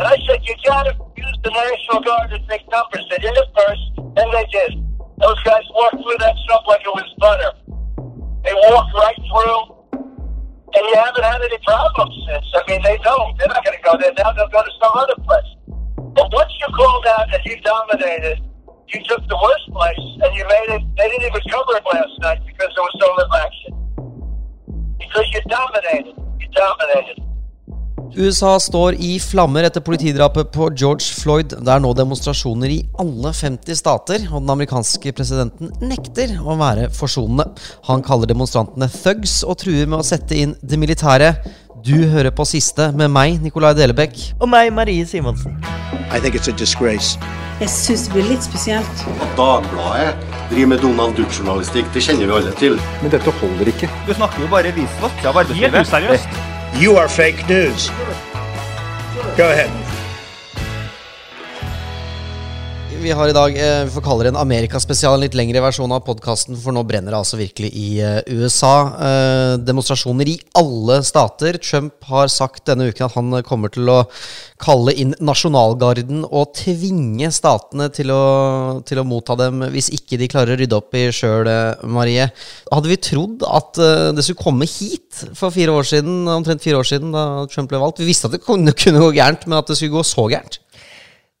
And 0.00 0.08
I 0.08 0.16
said, 0.24 0.40
you 0.48 0.56
gotta 0.64 0.96
use 0.96 1.38
the 1.44 1.52
National 1.52 2.00
Guard 2.00 2.32
to 2.32 2.40
take 2.48 2.64
numbers. 2.72 3.04
They 3.12 3.20
did 3.20 3.36
it 3.36 3.48
first, 3.52 3.84
and 4.00 4.32
they 4.32 4.48
did. 4.48 4.80
Those 5.20 5.36
guys 5.44 5.60
walked 5.76 6.00
through 6.00 6.16
that 6.24 6.32
stuff 6.48 6.64
like 6.64 6.80
it 6.80 6.94
was 6.96 7.04
butter. 7.20 7.52
They 8.40 8.56
walked 8.72 8.96
right 8.96 9.20
through, 9.28 9.60
and 10.72 10.82
you 10.88 10.96
haven't 10.96 11.20
had 11.20 11.44
any 11.44 11.60
problems 11.68 12.16
since. 12.32 12.48
I 12.48 12.64
mean, 12.64 12.80
they 12.80 12.96
don't. 13.04 13.36
They're 13.36 13.52
not 13.52 13.60
gonna 13.60 13.84
go 13.84 14.00
there 14.00 14.16
now. 14.16 14.32
They'll 14.32 14.48
go 14.48 14.64
to 14.64 14.72
some 14.80 14.96
other 14.96 15.20
place. 15.20 15.52
But 16.16 16.32
once 16.32 16.48
you 16.48 16.72
called 16.72 17.04
out 17.04 17.28
and 17.36 17.44
you 17.44 17.60
dominated, 17.60 18.40
you 18.88 19.04
took 19.04 19.20
the 19.28 19.36
worst 19.36 19.68
place 19.68 20.00
and 20.24 20.32
you 20.32 20.48
made 20.48 20.80
it. 20.80 20.82
They 20.96 21.12
didn't 21.12 21.28
even 21.28 21.44
cover 21.52 21.76
it 21.76 21.84
last 21.84 22.16
night 22.24 22.40
because 22.48 22.72
there 22.72 22.88
was 22.88 22.96
so 22.96 23.06
little 23.20 23.36
action. 23.36 23.72
Because 24.96 25.28
you 25.28 25.44
dominated. 25.44 26.16
You 26.40 26.48
dominated. 26.56 27.29
USA 28.16 28.56
står 28.60 28.96
i 28.98 29.18
flammer 29.22 29.62
etter 29.68 29.82
politidrapet 29.86 30.50
på 30.54 30.66
George 30.74 31.14
Floyd. 31.14 31.54
Det 31.54 31.70
er 31.70 31.82
nå 31.82 31.92
demonstrasjoner 31.94 32.72
i 32.74 32.78
alle 32.98 33.30
50 33.36 33.78
stater, 33.78 34.24
og 34.32 34.42
den 34.42 34.50
amerikanske 34.56 35.12
presidenten 35.14 35.70
nekter 35.84 36.34
å 36.42 36.56
være 36.58 36.88
forsonende. 36.94 37.46
Han 37.86 38.02
kaller 38.06 38.30
demonstrantene 38.30 38.90
thugs 38.90 39.40
og 39.46 39.60
truer 39.62 39.86
med 39.86 40.00
å 40.00 40.06
sette 40.06 40.38
inn 40.42 40.56
det 40.62 40.80
militære. 40.82 41.32
Du 41.86 41.94
hører 42.10 42.34
på 42.34 42.44
siste 42.48 42.90
med 42.98 43.12
meg, 43.14 43.38
Nicolai 43.44 43.72
Delebekk. 43.78 44.18
Og 44.40 44.50
meg, 44.50 44.72
Marie 44.74 45.06
Simonsen. 45.06 45.54
I 46.10 46.18
think 46.18 46.34
it's 46.34 46.50
a 46.50 46.56
disgrace. 46.58 47.14
Jeg 47.60 47.70
syns 47.70 48.08
det 48.08 48.16
blir 48.16 48.30
litt 48.32 48.44
spesielt. 48.44 49.02
At 49.20 49.34
Dagbladet 49.38 50.14
driver 50.50 50.74
med 50.74 50.82
Donald 50.82 51.18
Duck-journalistikk, 51.20 51.92
det 51.94 52.02
kjenner 52.04 52.26
vi 52.26 52.38
alle 52.40 52.54
til. 52.58 52.80
Men 53.04 53.14
dette 53.14 53.38
holder 53.38 53.70
ikke. 53.70 53.90
Du 54.08 54.16
snakker 54.16 54.42
jo 54.42 54.50
bare 54.50 54.74
visvask 54.74 55.28
av 55.28 55.44
arbeidslivet. 55.44 55.78
Helt 55.78 55.92
useriøst. 55.92 56.59
You 56.76 56.96
are 56.96 57.08
fake 57.08 57.48
news. 57.48 57.88
Go 59.36 59.50
ahead. 59.50 59.89
Vi 63.00 63.10
har 63.16 63.28
i 63.28 63.32
dag 63.32 63.54
eh, 63.56 63.84
vi 63.86 63.92
får 63.94 64.02
kalle 64.04 64.24
det 64.26 64.30
en 64.34 64.38
Amerikaspesial, 64.42 65.14
en 65.16 65.22
litt 65.22 65.36
lengre 65.38 65.62
versjon 65.64 65.92
av 65.96 66.02
podkasten, 66.04 66.58
for 66.60 66.76
nå 66.76 66.82
brenner 66.84 67.14
det 67.14 67.16
altså 67.16 67.38
virkelig 67.40 67.70
i 67.72 67.86
eh, 68.04 68.18
USA. 68.36 68.74
Eh, 69.06 69.52
demonstrasjoner 69.64 70.28
i 70.28 70.34
alle 70.60 70.98
stater. 71.08 71.56
Trump 71.64 72.04
har 72.10 72.28
sagt 72.28 72.66
denne 72.68 72.90
uken 72.90 73.06
at 73.06 73.16
han 73.16 73.38
kommer 73.48 73.72
til 73.72 73.88
å 73.88 74.02
kalle 74.60 74.92
inn 75.00 75.16
nasjonalgarden 75.16 76.26
og 76.28 76.52
tvinge 76.60 77.32
statene 77.32 77.88
til 77.96 78.12
å, 78.12 78.20
til 78.84 79.00
å 79.00 79.08
motta 79.08 79.38
dem 79.46 79.64
hvis 79.72 79.88
ikke 79.96 80.20
de 80.20 80.28
klarer 80.28 80.58
å 80.58 80.60
rydde 80.60 80.76
opp 80.82 81.00
i 81.00 81.08
sjøl, 81.08 81.48
Marie. 81.88 82.28
Hadde 82.68 82.92
vi 82.92 83.00
trodd 83.00 83.46
at 83.48 83.80
det 84.12 84.26
skulle 84.26 84.44
komme 84.44 84.68
hit 84.68 85.24
for 85.32 85.48
fire 85.56 85.72
år 85.72 85.88
siden, 85.88 86.26
omtrent 86.28 86.68
fire 86.68 86.84
år 86.84 86.92
siden, 86.92 87.16
da 87.16 87.46
Trump 87.48 87.72
ble 87.72 87.80
valgt? 87.80 88.04
Vi 88.04 88.12
visste 88.12 88.28
at 88.28 88.36
det 88.36 88.44
kunne, 88.44 88.76
kunne 88.76 89.00
gå 89.00 89.14
gærent, 89.16 89.48
men 89.48 89.62
at 89.62 89.72
det 89.72 89.80
skulle 89.80 89.96
gå 89.96 90.04
så 90.04 90.28
gærent? 90.28 90.60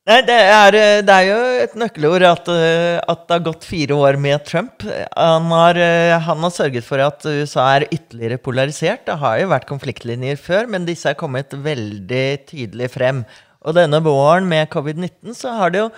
Nei, 0.08 0.22
det 0.24 0.32
er, 0.32 0.74
eh, 0.78 1.02
det 1.04 1.12
er 1.12 1.26
jo 1.28 1.40
et 1.60 1.74
nøkkelord 1.76 2.22
at, 2.24 2.46
eh, 2.48 2.96
at, 3.04 3.26
det 3.28 3.34
har 3.34 3.42
gått 3.44 3.66
fire 3.68 3.92
år 3.92 4.16
med 4.16 4.46
Trump. 4.48 4.80
Han 5.12 5.50
har, 5.52 5.76
eh, 5.76 6.16
han 6.18 6.40
har, 6.40 6.50
sørget 6.50 6.86
for 6.86 6.98
at 7.04 7.20
USA 7.26 7.66
er 7.76 7.88
ytterligere 7.92 8.40
polarisert. 8.40 9.04
Det 9.04 9.18
har 9.20 9.38
jo 9.40 9.50
vært 9.52 9.68
konfliktlinjer 9.68 10.40
før, 10.40 10.66
men 10.72 10.86
disse 10.88 11.04
er 11.04 11.20
kommet 11.20 11.52
veldig 11.52 12.46
tydelig 12.48 12.88
frem. 12.96 13.26
Og 13.60 13.76
denne 13.76 14.00
våren 14.00 14.48
med 14.48 14.70
covid-19 14.70 15.36
så 15.36 15.52
har 15.58 15.70
det 15.70 15.82
jo, 15.84 15.90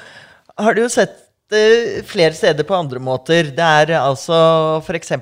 har 0.59 0.75
det 0.75 0.83
jo 0.83 0.89
sett 0.89 1.21
flere 2.09 2.33
steder 2.35 2.65
på 2.65 2.75
andre 2.75 2.99
måter. 2.99 3.55
Det 3.55 3.63
er 3.63 3.95
altså 4.01 4.83
f.eks. 4.83 5.13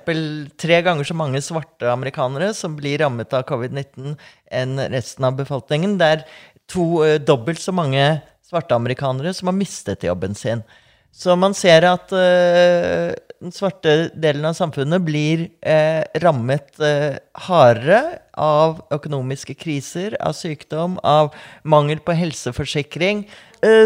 tre 0.56 0.81
ganger 0.81 1.05
så 1.05 1.15
mange 1.15 1.42
svarte 1.42 1.91
amerikanere 1.91 2.55
som 2.55 2.77
blir 2.78 3.03
rammet 3.03 3.34
av 3.34 3.44
covid-19 3.44 4.17
enn 4.50 4.78
resten 4.89 5.27
av 5.27 5.37
befolkningen. 5.37 5.98
Det 5.98 6.06
er 6.06 6.25
to, 6.70 7.19
dobbelt 7.19 7.61
så 7.61 7.75
mange 7.75 8.22
svarte 8.51 8.77
amerikanere 8.77 9.33
som 9.37 9.51
har 9.51 9.56
mistet 9.56 10.06
jobben 10.06 10.34
sin. 10.34 10.65
Så 11.11 11.34
man 11.39 11.55
ser 11.59 11.84
at 11.89 12.12
uh, 12.15 13.11
den 13.41 13.55
svarte 13.55 13.94
delen 14.15 14.47
av 14.47 14.55
samfunnet 14.59 15.03
blir 15.03 15.49
uh, 15.66 16.03
rammet 16.22 16.71
uh, 16.78 17.19
hardere 17.49 18.21
av 18.38 18.78
økonomiske 18.94 19.56
kriser, 19.59 20.15
av 20.22 20.37
sykdom, 20.38 20.97
av 21.03 21.34
mangel 21.62 22.00
på 22.00 22.15
helseforsikring. 22.16 23.27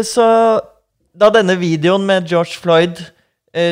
så 0.07 0.25
da 1.11 1.27
denne 1.33 1.57
videoen 1.59 2.05
med 2.07 2.29
George 2.31 2.55
Floyd 2.61 3.01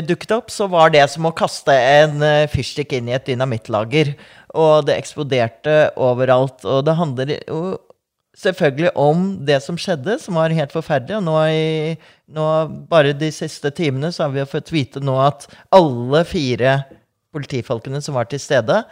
dukket 0.04 0.34
opp, 0.36 0.52
så 0.52 0.68
var 0.68 0.92
det 0.92 1.06
som 1.12 1.30
å 1.30 1.32
kaste 1.32 1.72
en 1.72 2.20
fyrstikk 2.52 2.98
inn 2.98 3.08
i 3.08 3.16
et 3.16 3.30
dynamittlager. 3.30 4.12
Og 4.60 4.84
det 4.90 4.98
eksploderte 5.00 5.94
overalt. 5.96 6.66
Og 6.68 6.84
det 6.84 6.98
handler 7.00 7.32
jo 7.38 7.78
selvfølgelig 8.38 8.92
om 9.00 9.26
det 9.46 9.60
som 9.64 9.78
skjedde, 9.80 10.18
som 10.22 10.38
var 10.40 10.54
helt 10.56 10.74
forferdelig. 10.74 11.20
Og 11.20 11.26
nå, 11.28 11.38
i, 11.54 11.96
nå 12.34 12.48
bare 12.90 13.16
de 13.18 13.30
siste 13.34 13.72
timene 13.76 14.12
så 14.14 14.26
har 14.26 14.36
vi 14.36 14.50
fått 14.50 14.74
vite 14.74 15.04
nå 15.04 15.18
at 15.22 15.48
alle 15.74 16.24
fire 16.28 16.82
politifolkene 17.34 18.02
som 18.04 18.18
var 18.18 18.30
til 18.30 18.42
stede, 18.42 18.84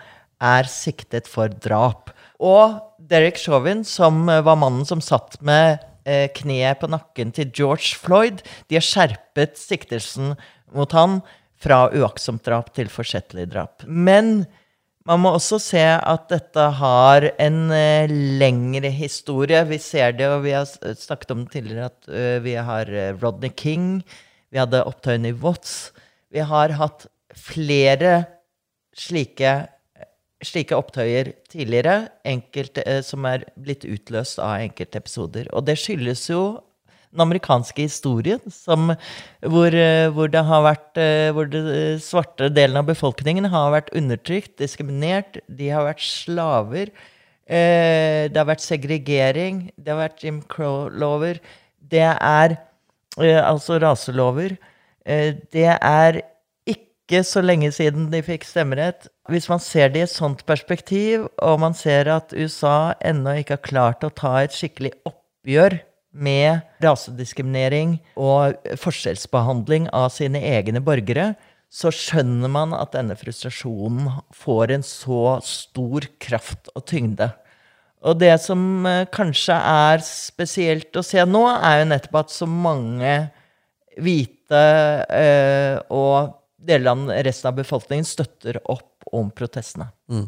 er 0.41 0.69
siktet 0.69 1.30
for 1.30 1.51
drap. 1.62 2.09
Og 2.41 2.80
Derek 2.97 3.38
Chauvin, 3.38 3.84
som 3.85 4.25
var 4.25 4.57
mannen 4.57 4.88
som 4.90 5.03
satt 5.03 5.38
med 5.46 5.84
eh, 6.09 6.25
kneet 6.34 6.81
på 6.81 6.90
nakken 6.90 7.34
til 7.35 7.51
George 7.53 8.00
Floyd, 8.01 8.41
de 8.69 8.80
har 8.80 8.85
skjerpet 8.85 9.62
siktelsen 9.62 10.34
mot 10.74 10.97
han 10.97 11.19
fra 11.62 11.84
uaktsomt 11.94 12.41
drap 12.47 12.72
til 12.74 12.90
forsettlig 12.90 13.46
drap. 13.51 13.85
Men 13.85 14.47
man 15.09 15.22
må 15.23 15.31
også 15.35 15.57
se 15.62 15.81
at 15.81 16.28
dette 16.29 16.66
har 16.78 17.25
en 17.41 17.59
uh, 17.73 18.12
lengre 18.41 18.91
historie. 18.94 19.63
Vi 19.69 19.79
ser 19.81 20.13
det, 20.17 20.28
og 20.29 20.44
vi 20.45 20.53
har 20.56 20.67
snakket 20.67 21.34
om 21.34 21.45
det 21.45 21.56
tidligere, 21.57 21.89
at 21.89 22.12
uh, 22.12 22.38
vi 22.45 22.53
har 22.57 22.91
Rodney 23.22 23.53
King. 23.57 24.03
Vi 24.51 24.62
hadde 24.62 24.84
opptøyene 24.85 25.31
i 25.31 25.38
Watts. 25.41 25.91
Vi 26.31 26.44
har 26.45 26.75
hatt 26.78 27.07
flere 27.35 28.25
slike, 28.97 29.53
slike 30.44 30.75
opptøyer 30.75 31.31
tidligere, 31.51 32.12
enkelte, 32.28 32.83
som 33.07 33.25
er 33.29 33.45
blitt 33.56 33.88
utløst 33.88 34.41
av 34.44 34.59
enkeltepisoder. 34.68 35.50
Og 35.56 35.66
det 35.68 35.79
skyldes 35.79 36.28
jo 36.29 36.44
den 37.11 37.23
amerikanske 37.25 37.83
historien, 37.85 38.39
som, 38.51 38.94
hvor, 39.44 39.75
eh, 39.75 40.07
hvor, 40.16 40.31
det 40.31 40.44
har 40.47 40.63
vært 40.63 40.97
eh, 40.99 41.31
Hvor 41.35 41.49
den 41.51 41.67
eh, 41.67 41.99
svarte 41.99 42.49
delen 42.49 42.79
av 42.79 42.88
befolkningen 42.88 43.49
har 43.51 43.72
vært 43.75 43.91
undertrykt, 43.95 44.57
diskriminert. 44.59 45.41
De 45.47 45.69
har 45.69 45.88
vært 45.88 46.03
slaver. 46.05 46.91
Det 47.51 48.38
har 48.38 48.47
vært 48.47 48.63
segregering. 48.63 49.71
Det 49.75 49.91
har 49.91 50.05
vært 50.05 50.23
Jim 50.23 50.39
Crow-lover. 50.47 51.41
Det 51.91 52.05
er 52.05 52.55
altså 53.19 53.75
raselover. 53.81 54.55
Det 55.03 55.67
er 55.73 56.21
ikke 56.63 57.25
så 57.27 57.44
lenge 57.44 57.73
siden 57.75 58.07
de 58.13 58.21
fikk 58.23 58.47
stemmerett. 58.47 59.09
Hvis 59.27 59.50
man 59.51 59.59
ser 59.59 59.91
det 59.91 60.00
i 60.00 60.05
et 60.05 60.13
sånt 60.13 60.45
perspektiv, 60.47 61.27
og 61.44 61.59
man 61.59 61.75
ser 61.75 62.07
at 62.13 62.31
USA 62.31 62.94
ennå 63.03 63.41
ikke 63.41 63.57
har 63.57 63.67
klart 63.67 64.07
å 64.07 64.13
ta 64.16 64.38
et 64.45 64.55
skikkelig 64.55 64.94
oppgjør 65.09 65.81
med 66.11 66.61
rasediskriminering 66.83 67.95
og 68.19 68.57
forskjellsbehandling 68.79 69.88
av 69.95 70.09
sine 70.13 70.41
egne 70.51 70.81
borgere, 70.83 71.33
så 71.72 71.91
skjønner 71.95 72.51
man 72.51 72.75
at 72.75 72.91
denne 72.97 73.16
frustrasjonen 73.16 74.09
får 74.35 74.73
en 74.75 74.83
så 74.83 75.38
stor 75.45 76.07
kraft 76.19 76.67
og 76.75 76.83
tyngde. 76.91 77.29
Og 78.01 78.17
det 78.19 78.33
som 78.44 78.85
eh, 78.89 79.05
kanskje 79.13 79.55
er 79.55 80.03
spesielt 80.03 80.95
å 80.97 81.05
se 81.05 81.23
nå, 81.23 81.45
er 81.53 81.81
jo 81.81 81.89
nettopp 81.94 82.17
at 82.23 82.33
så 82.33 82.47
mange 82.50 83.16
hvite 84.01 84.61
øh, 85.05 85.77
og 85.94 86.38
deler 86.61 86.91
av 86.91 87.11
resten 87.27 87.51
av 87.51 87.59
befolkningen 87.61 88.07
støtter 88.07 88.59
opp 88.66 88.91
om 89.16 89.29
protestene. 89.35 89.89
Mm. 90.11 90.25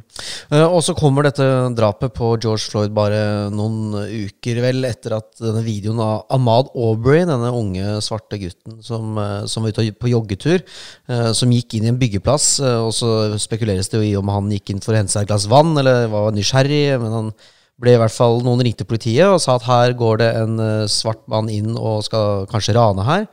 Uh, 0.52 0.68
og 0.68 0.80
så 0.86 0.96
kommer 0.96 1.28
dette 1.28 1.46
drapet 1.76 2.14
på 2.16 2.30
George 2.38 2.72
Floyd 2.72 2.94
bare 2.96 3.50
noen 3.52 3.96
uker 4.08 4.62
vel 4.64 4.88
etter 4.88 5.18
at 5.18 5.32
denne 5.42 5.64
videoen 5.66 6.00
av 6.04 6.24
Ahmad 6.34 6.72
Aubrey, 6.72 7.26
denne 7.28 7.52
unge 7.52 7.98
svarte 8.06 8.40
gutten 8.42 8.80
som, 8.86 9.18
uh, 9.20 9.44
som 9.50 9.66
var 9.66 9.76
ute 9.76 9.90
på 10.00 10.14
joggetur, 10.14 10.64
uh, 11.12 11.32
som 11.36 11.52
gikk 11.52 11.78
inn 11.78 11.90
i 11.90 11.92
en 11.92 12.00
byggeplass, 12.00 12.54
og 12.64 12.94
så 12.96 13.10
spekuleres 13.42 13.92
det 13.92 14.00
jo 14.00 14.08
i 14.08 14.16
om 14.20 14.32
han 14.32 14.52
gikk 14.54 14.74
inn 14.74 14.84
for 14.84 14.96
å 14.96 15.02
hente 15.02 15.16
seg 15.16 15.26
et 15.26 15.34
glass 15.34 15.50
vann, 15.52 15.76
eller 15.80 16.08
var 16.12 16.32
nysgjerrig, 16.36 16.86
men 17.02 17.18
han 17.18 17.36
ble 17.84 17.98
i 17.98 18.00
hvert 18.00 18.16
fall 18.16 18.40
Noen 18.46 18.64
ringte 18.64 18.88
politiet 18.88 19.28
og 19.28 19.42
sa 19.44 19.58
at 19.60 19.68
her 19.68 19.94
går 20.00 20.24
det 20.24 20.32
en 20.40 20.64
svart 20.90 21.22
mann 21.32 21.52
inn 21.52 21.76
og 21.76 22.06
skal 22.08 22.48
kanskje 22.52 22.78
rane 22.80 23.06
her. 23.06 23.28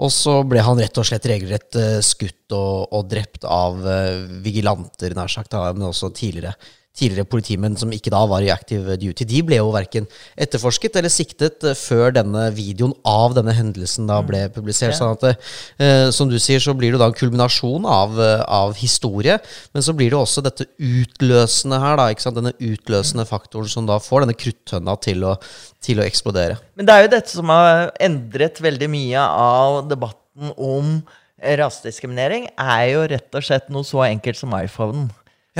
Og 0.00 0.08
så 0.14 0.40
ble 0.48 0.62
han 0.64 0.80
rett 0.80 0.96
og 0.96 1.06
slett 1.06 1.28
regelrett 1.28 1.76
uh, 1.76 1.98
skutt 2.04 2.54
og, 2.56 2.88
og, 2.88 3.04
drept 3.10 3.44
av 3.44 3.80
uh, 3.84 4.24
vigilanter, 4.44 5.14
nær 5.16 5.30
sagt, 5.32 5.56
men 5.76 5.90
også 5.90 6.12
tidligere, 6.16 6.54
tidligere 7.00 7.28
politimenn 7.28 7.76
som 7.80 7.92
ikke 7.94 8.12
da 8.12 8.22
var 8.28 8.44
i 8.44 8.52
active 8.52 8.96
duty, 9.00 9.26
de 9.28 9.42
ble 9.46 9.60
jo 9.60 9.72
verken 9.74 10.06
etterforsket 10.40 10.98
eller 11.00 11.12
siktet 11.12 11.64
eh, 11.66 11.76
før 11.78 12.14
denne 12.16 12.48
videoen 12.56 12.94
av 13.08 13.36
denne 13.38 13.54
hendelsen 13.56 14.08
da 14.10 14.20
ble 14.26 14.44
publisert. 14.54 14.96
sånn 14.98 15.14
at 15.16 15.26
eh, 15.30 16.08
som 16.14 16.30
du 16.30 16.38
sier, 16.42 16.62
så 16.62 16.74
blir 16.76 16.94
det 16.94 17.02
da 17.02 17.10
en 17.10 17.16
kulminasjon 17.16 17.88
av, 17.88 18.18
eh, 18.20 18.44
av 18.44 18.76
historie, 18.80 19.38
men 19.74 19.86
så 19.86 19.94
blir 19.96 20.12
det 20.12 20.20
også 20.20 20.44
dette 20.44 20.68
utløsende 20.76 21.80
her, 21.82 21.96
da, 22.00 22.10
ikke 22.10 22.26
sant? 22.26 22.38
denne 22.40 22.54
utløsende 22.62 23.26
faktoren 23.28 23.70
som 23.70 23.88
da 23.88 23.98
får 24.02 24.24
denne 24.24 24.38
kruttønna 24.38 24.96
til 25.02 25.24
å, 25.26 25.36
til 25.82 26.00
å 26.00 26.06
eksplodere. 26.06 26.60
Men 26.78 26.88
det 26.88 26.96
er 26.96 27.06
jo 27.06 27.14
dette 27.16 27.34
som 27.34 27.50
har 27.52 27.90
endret 28.00 28.60
veldig 28.62 28.90
mye 28.92 29.24
av 29.24 29.82
debatten 29.90 30.54
om 30.56 31.00
rasediskriminering, 31.40 32.50
er 32.60 32.84
jo 32.92 33.04
rett 33.08 33.36
og 33.36 33.44
slett 33.44 33.70
noe 33.72 33.86
så 33.86 34.04
enkelt 34.04 34.38
som 34.38 34.52
iPhonen. 34.56 35.08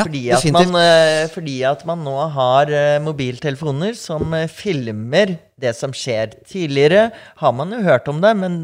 Ja, 0.01 0.07
fordi, 0.09 0.25
at 0.33 0.47
man, 0.55 0.75
eh, 0.81 1.29
fordi, 1.33 1.57
at 1.69 1.85
man, 1.89 2.03
nå 2.07 2.17
har 2.35 2.73
eh, 2.73 2.99
mobiltelefoner 3.05 3.97
som 3.99 4.35
eh, 4.37 4.49
filmer 4.51 5.37
det 5.61 5.75
som 5.77 5.95
skjer. 5.97 6.39
Tidligere 6.49 7.11
har 7.43 7.57
man 7.57 7.75
jo 7.75 7.83
hørt 7.85 8.09
om 8.11 8.23
det, 8.23 8.33
men 8.39 8.61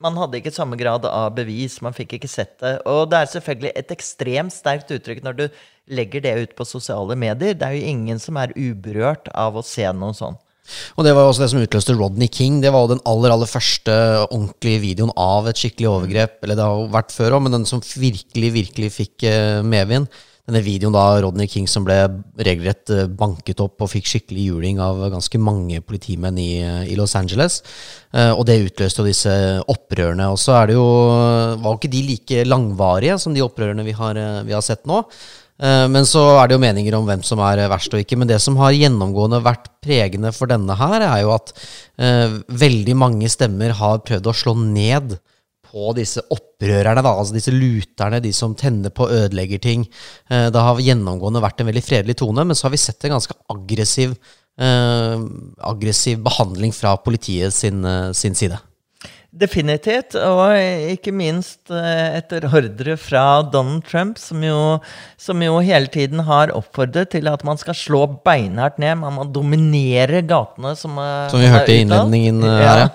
man 0.00 0.16
hadde 0.16 0.40
ikke 0.40 0.54
samme 0.54 0.78
grad 0.80 1.04
av 1.06 1.34
bevis. 1.36 1.78
Man 1.84 1.96
fikk 1.96 2.16
ikke 2.18 2.30
sett 2.30 2.56
det. 2.62 2.78
Og 2.88 3.10
det 3.12 3.20
er 3.20 3.32
selvfølgelig 3.34 3.72
et 3.76 3.94
ekstremt 3.94 4.54
sterkt 4.54 4.92
uttrykk 4.96 5.24
når 5.26 5.36
du 5.38 5.44
legger 5.90 6.24
det 6.24 6.36
ut 6.40 6.54
på 6.56 6.66
sosiale 6.68 7.16
medier. 7.18 7.56
Det 7.58 7.66
er 7.66 7.76
jo 7.76 7.90
ingen 7.92 8.22
som 8.22 8.38
er 8.40 8.54
uberørt 8.56 9.28
av 9.36 9.58
å 9.58 9.66
se 9.66 9.84
noe 9.92 10.16
sånt. 10.16 10.40
Og 10.94 11.02
det 11.02 11.12
var 11.16 11.24
jo 11.24 11.32
også 11.32 11.42
det 11.42 11.50
som 11.50 11.60
utløste 11.64 11.94
Rodney 11.98 12.30
King. 12.30 12.60
Det 12.62 12.70
var 12.72 12.84
jo 12.84 12.92
den 12.94 13.04
aller 13.10 13.34
aller 13.34 13.48
første 13.50 13.94
ordentlige 14.30 14.82
videoen 14.84 15.12
av 15.18 15.48
et 15.50 15.58
skikkelig 15.58 15.88
overgrep. 15.90 16.36
Eller 16.44 16.56
det 16.56 16.66
har 16.66 16.78
jo 16.78 16.90
vært 16.94 17.14
før 17.14 17.36
òg, 17.36 17.44
men 17.44 17.58
den 17.58 17.68
som 17.68 17.82
virkelig, 17.82 18.52
virkelig 18.56 18.92
fikk 18.94 19.26
medvind 19.66 20.08
denne 20.50 20.64
videoen 20.66 20.94
da 20.94 21.04
Rodney 21.22 21.48
King 21.50 21.68
som 21.70 21.86
ble 21.86 21.96
regelrett 22.42 22.90
eh, 22.92 23.06
banket 23.06 23.62
opp 23.62 23.80
og 23.84 23.92
fikk 23.92 24.10
skikkelig 24.10 24.46
juling 24.50 24.80
av 24.82 25.00
ganske 25.12 25.40
mange 25.40 25.80
politimenn 25.86 26.38
i, 26.42 26.60
i 26.90 26.98
Los 26.98 27.16
Angeles. 27.18 27.60
Uh, 28.10 28.32
og 28.34 28.42
det 28.48 28.58
utløste 28.64 29.00
jo 29.00 29.06
disse 29.06 29.34
opprørene. 29.70 30.26
Og 30.32 30.40
så 30.42 30.56
er 30.58 30.70
det 30.70 30.74
jo 30.74 30.86
Var 31.60 31.68
jo 31.68 31.78
ikke 31.78 31.92
de 31.92 32.00
like 32.08 32.48
langvarige 32.48 33.20
som 33.22 33.36
de 33.36 33.44
opprørene 33.44 33.86
vi 33.86 33.94
har, 33.94 34.18
eh, 34.18 34.42
vi 34.48 34.56
har 34.56 34.64
sett 34.66 34.82
nå. 34.90 35.04
Uh, 35.60 35.86
men 35.92 36.06
så 36.08 36.22
er 36.40 36.48
det 36.48 36.56
jo 36.56 36.62
meninger 36.62 36.94
om 36.96 37.06
hvem 37.06 37.22
som 37.26 37.42
er 37.44 37.62
verst 37.70 37.94
og 37.94 38.02
ikke. 38.02 38.18
Men 38.18 38.30
det 38.30 38.40
som 38.42 38.58
har 38.60 38.76
gjennomgående 38.76 39.42
vært 39.44 39.70
pregende 39.84 40.32
for 40.36 40.50
denne 40.50 40.76
her, 40.76 41.04
er 41.04 41.24
jo 41.24 41.34
at 41.36 41.52
eh, 42.00 42.40
veldig 42.48 42.96
mange 42.98 43.30
stemmer 43.32 43.76
har 43.78 44.02
prøvd 44.06 44.30
å 44.30 44.36
slå 44.36 44.56
ned 44.60 45.18
på 45.70 45.92
disse 45.98 46.22
opprørerne, 46.34 47.02
da, 47.04 47.12
altså 47.14 47.36
disse 47.36 47.54
luterne, 47.54 48.20
de 48.22 48.32
som 48.36 48.56
tenner 48.58 48.92
på 48.94 49.06
og 49.06 49.14
ødelegger 49.16 49.62
ting. 49.62 49.86
Eh, 50.30 50.48
det 50.52 50.66
har 50.66 50.82
gjennomgående 50.82 51.42
vært 51.44 51.62
en 51.62 51.70
veldig 51.70 51.84
fredelig 51.86 52.18
tone, 52.20 52.46
men 52.46 52.58
så 52.58 52.68
har 52.68 52.74
vi 52.74 52.82
sett 52.82 53.06
en 53.06 53.16
ganske 53.16 53.36
aggressiv, 53.54 54.16
eh, 54.60 55.28
aggressiv 55.72 56.24
behandling 56.26 56.74
fra 56.76 56.96
politiet 57.00 57.54
sin, 57.54 57.84
eh, 57.84 58.10
sin 58.12 58.34
side. 58.34 58.58
Definitivt, 59.30 60.16
og 60.18 60.56
ikke 60.90 61.12
minst 61.14 61.70
eh, 61.70 62.16
etter 62.18 62.48
ordre 62.48 62.96
fra 62.98 63.44
Donald 63.46 63.84
Trump, 63.86 64.18
som 64.18 64.42
jo, 64.42 64.80
som 65.22 65.44
jo, 65.44 65.60
hele 65.62 65.86
tiden 65.86 66.24
har 66.26 66.50
oppfordret 66.50 67.12
til 67.12 67.30
at 67.30 67.44
man 67.46 67.60
skal 67.60 67.78
slå 67.78 68.00
beinhardt 68.26 68.80
ned. 68.82 68.98
Man 69.04 69.14
må 69.14 69.28
dominere 69.30 70.24
gatene, 70.26 70.74
som, 70.74 70.98
som 71.30 71.38
vi 71.38 71.46
hørte 71.46 71.76
i 71.76 71.84
innledningen 71.84 72.42
her, 72.42 72.82
ja. 72.82 72.90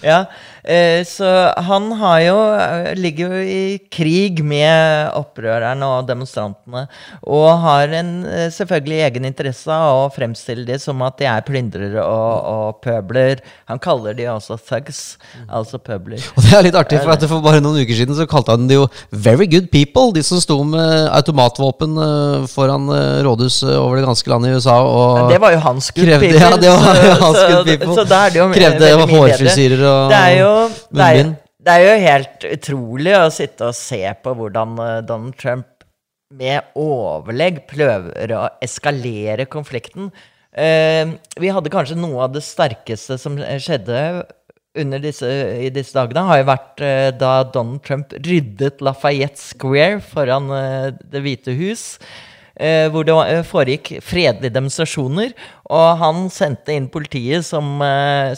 ja. 0.00 0.18
Eh, 0.64 1.04
så 1.04 1.52
han 1.56 1.90
har 1.92 2.20
jo, 2.24 2.36
eh, 2.56 2.94
ligger 2.96 3.32
jo 3.34 3.40
i 3.44 3.78
krig 3.92 4.40
med 4.44 5.10
opprørerne 5.12 5.84
og 5.84 6.06
demonstrantene. 6.08 6.86
Og 7.28 7.48
har 7.60 7.92
en 8.00 8.12
eh, 8.24 8.48
selvfølgelig 8.54 9.02
egen 9.08 9.28
interesse 9.28 9.68
av 9.68 10.06
å 10.06 10.12
fremstille 10.14 10.64
dem 10.64 10.80
som 10.80 11.02
at 11.04 11.18
de 11.20 11.28
er 11.28 11.44
plyndrere 11.44 12.00
og, 12.00 12.32
og 12.54 12.80
pøbler. 12.84 13.42
Han 13.68 13.82
kaller 13.82 14.16
de 14.16 14.30
også 14.32 14.56
thugs, 14.56 15.02
altså 15.44 15.78
pøbler. 15.78 16.24
Og 16.32 16.48
det 16.48 16.56
er 16.56 16.66
litt 16.68 16.80
artig, 16.80 17.02
for 17.04 17.12
at 17.12 17.28
for 17.28 17.44
bare 17.44 17.60
noen 17.60 17.84
uker 17.84 18.00
siden 18.00 18.16
så 18.16 18.28
kalte 18.30 18.56
han 18.56 18.68
de 18.70 18.80
jo 18.80 18.88
'very 19.12 19.48
good 19.50 19.68
people', 19.68 20.14
de 20.14 20.22
som 20.24 20.40
sto 20.40 20.62
med 20.64 21.10
automatvåpen 21.12 22.48
foran 22.48 22.88
rådhus 23.24 23.62
over 23.68 24.00
det 24.00 24.06
ganske 24.06 24.30
landet 24.32 24.52
i 24.52 24.56
USA. 24.56 24.80
Og 24.80 25.28
det 25.28 25.40
var 25.40 25.52
jo 25.52 25.60
hans 25.60 25.90
good 25.92 26.08
krevde, 26.08 26.20
people. 26.32 26.40
Ja, 26.40 26.56
det 26.56 26.72
var 26.72 27.04
jo 27.04 27.14
hans 27.20 27.40
good 27.52 27.64
people. 27.66 27.94
Så, 27.94 28.00
så 28.00 28.08
da 28.08 28.24
er 28.24 28.34
det 28.34 28.40
jo 28.40 28.48
krevde 28.54 28.92
hårfrisyrer 29.14 29.84
og 29.84 30.10
det 30.10 30.20
er 30.24 30.36
jo 30.40 30.53
det 30.90 31.06
er, 31.06 31.30
det 31.64 31.74
er, 31.74 31.84
jo 31.84 32.08
helt 32.08 32.48
utrolig 32.50 33.14
å 33.18 33.30
sitte 33.32 33.70
og 33.70 33.78
se 33.78 34.02
på 34.24 34.34
hvordan 34.36 34.76
eh, 34.84 34.98
Donald 35.06 35.38
Trump 35.40 35.70
med 36.34 36.74
overlegg 36.78 37.64
prøver 37.70 38.32
å 38.34 38.46
eskalere 38.64 39.46
konflikten. 39.50 40.10
Uh, 40.54 41.16
vi 41.42 41.50
hadde 41.50 41.72
kanskje 41.72 41.98
noe 41.98 42.28
av 42.28 42.34
det 42.34 42.44
sterkeste 42.46 43.16
som 43.18 43.36
skjedde 43.38 44.22
disse, 45.02 45.26
i 45.66 45.70
disse 45.74 45.94
dagene, 45.94 46.22
har 46.28 46.40
jo 46.40 46.46
vært 46.46 46.82
uh, 46.82 47.08
da 47.18 47.32
Donald 47.54 47.82
Trump 47.86 48.14
ryddet 48.22 48.82
Lafayette 48.82 49.42
Square 49.42 49.98
foran 50.06 50.50
uh, 50.54 50.94
Det 50.94 51.22
hvite 51.24 51.56
hus. 51.58 51.84
hvor 52.54 53.02
det 53.02 53.42
foregikk 53.50 53.96
fredelige 53.98 54.54
demonstrasjoner. 54.54 55.32
Og 55.74 55.86
han 55.98 56.28
sendte 56.30 56.70
inn 56.70 56.86
politiet 56.86 57.42
som, 57.42 57.82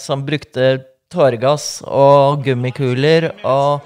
som 0.00 0.22
brukte 0.24 0.78
tåregass 1.12 1.82
og 1.86 2.42
gummikuler 2.44 3.30
og, 3.44 3.80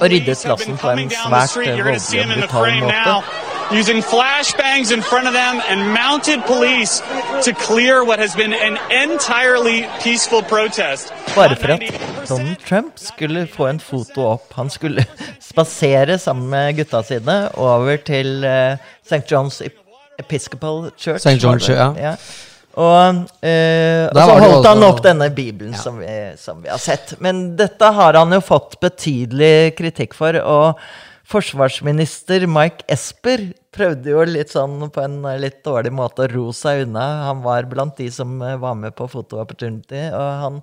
og 0.00 0.06
ryddet 0.10 0.38
plassen 0.44 0.78
på 0.80 0.90
en 0.90 1.10
svært 1.12 1.56
voldelig 1.56 2.22
og 2.22 2.30
brutal 2.40 2.78
måte. 2.84 3.16
Using 3.66 4.00
flashbangs 4.04 4.92
in 4.92 5.02
front 5.02 5.26
of 5.26 5.34
them 5.34 5.60
and 5.68 5.80
mounted 5.90 6.40
police 6.46 7.02
to 7.42 7.52
clear 7.52 8.04
what 8.04 8.18
has 8.20 8.36
been 8.36 8.52
an 8.54 8.78
entirely 9.02 9.84
peaceful 10.00 10.42
protest. 10.42 11.12
Bare 11.34 11.56
for 11.56 11.72
at 11.74 11.82
Donald 12.28 12.56
Trump 12.68 12.92
skulle 12.96 13.48
få 13.52 13.66
en 13.66 13.80
foto 13.80 14.26
opp. 14.26 14.54
Han 14.54 14.70
skulle 14.70 15.04
spasere 15.50 16.18
sammen 16.18 16.48
med 16.50 16.76
gutta 16.76 17.02
sine 17.02 17.58
over 17.58 17.96
til 17.96 18.44
eh, 18.44 18.78
St. 19.04 19.32
John's 19.32 19.60
Episcopal 20.18 20.90
Church. 20.96 21.26
St. 21.26 21.44
John's, 21.44 21.72
ja. 21.72 21.92
ja. 21.98 22.14
Og, 22.76 23.24
eh, 23.40 24.04
og 24.10 24.18
så 24.20 24.36
holdt 24.42 24.68
han 24.68 24.84
opp 24.84 25.02
denne 25.04 25.30
bibelen 25.32 25.72
ja. 25.72 25.80
som, 25.80 26.00
vi, 26.02 26.12
som, 26.36 26.60
vi, 26.60 26.68
har 26.68 26.80
sett. 26.82 27.14
Men 27.24 27.54
dette 27.56 27.88
har 27.98 28.18
han 28.20 28.34
jo 28.36 28.42
fått 28.44 28.76
betydelig 28.84 29.76
kritikk 29.78 30.16
for. 30.16 30.36
Og 30.36 30.82
forsvarsminister 31.26 32.44
Mike 32.50 32.84
Esper 32.92 33.48
prøvde 33.76 34.12
jo 34.12 34.24
litt 34.28 34.52
sånn 34.52 34.90
på 34.92 35.02
en 35.02 35.22
litt 35.40 35.62
dårlig 35.66 35.94
måte 35.96 36.26
å 36.26 36.30
ro 36.32 36.50
seg 36.56 36.84
unna. 36.84 37.06
Han 37.30 37.40
var 37.46 37.68
blant 37.70 37.96
de 37.96 38.10
som 38.12 38.36
eh, 38.44 38.58
var 38.60 38.76
med 38.78 38.96
på 38.98 39.08
Photo 39.08 39.40
Opportunity, 39.40 40.08
og 40.12 40.28
han 40.44 40.60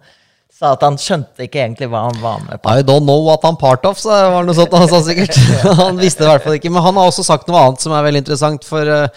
sa 0.63 0.74
at 0.77 0.83
han 0.86 0.98
skjønte 1.00 1.45
ikke 1.45 1.62
egentlig 1.62 1.89
hva 1.92 2.06
han 2.07 2.19
var 2.24 2.44
med 2.45 2.62
på. 2.62 2.71
I 2.71 2.86
don't 2.86 3.06
know 3.07 3.24
what 3.25 3.44
I'm 3.48 3.57
part 3.60 3.86
of, 3.88 4.00
så 4.00 4.12
var 4.13 4.44
det 4.44 4.50
noe 4.50 4.57
sånt 4.57 4.75
han 4.77 4.89
sa 4.92 5.01
sikkert. 5.04 5.38
han 5.81 6.00
visste 6.00 6.24
det 6.24 6.30
i 6.30 6.31
hvert 6.31 6.45
fall 6.48 6.57
ikke. 6.57 6.71
Men 6.74 6.86
han 6.86 7.00
har 7.00 7.10
også 7.10 7.25
sagt 7.27 7.50
noe 7.51 7.60
annet 7.60 7.83
som 7.83 7.95
er 7.95 8.06
veldig 8.07 8.24
interessant, 8.24 8.68
for 8.68 8.88
uh, 8.88 9.07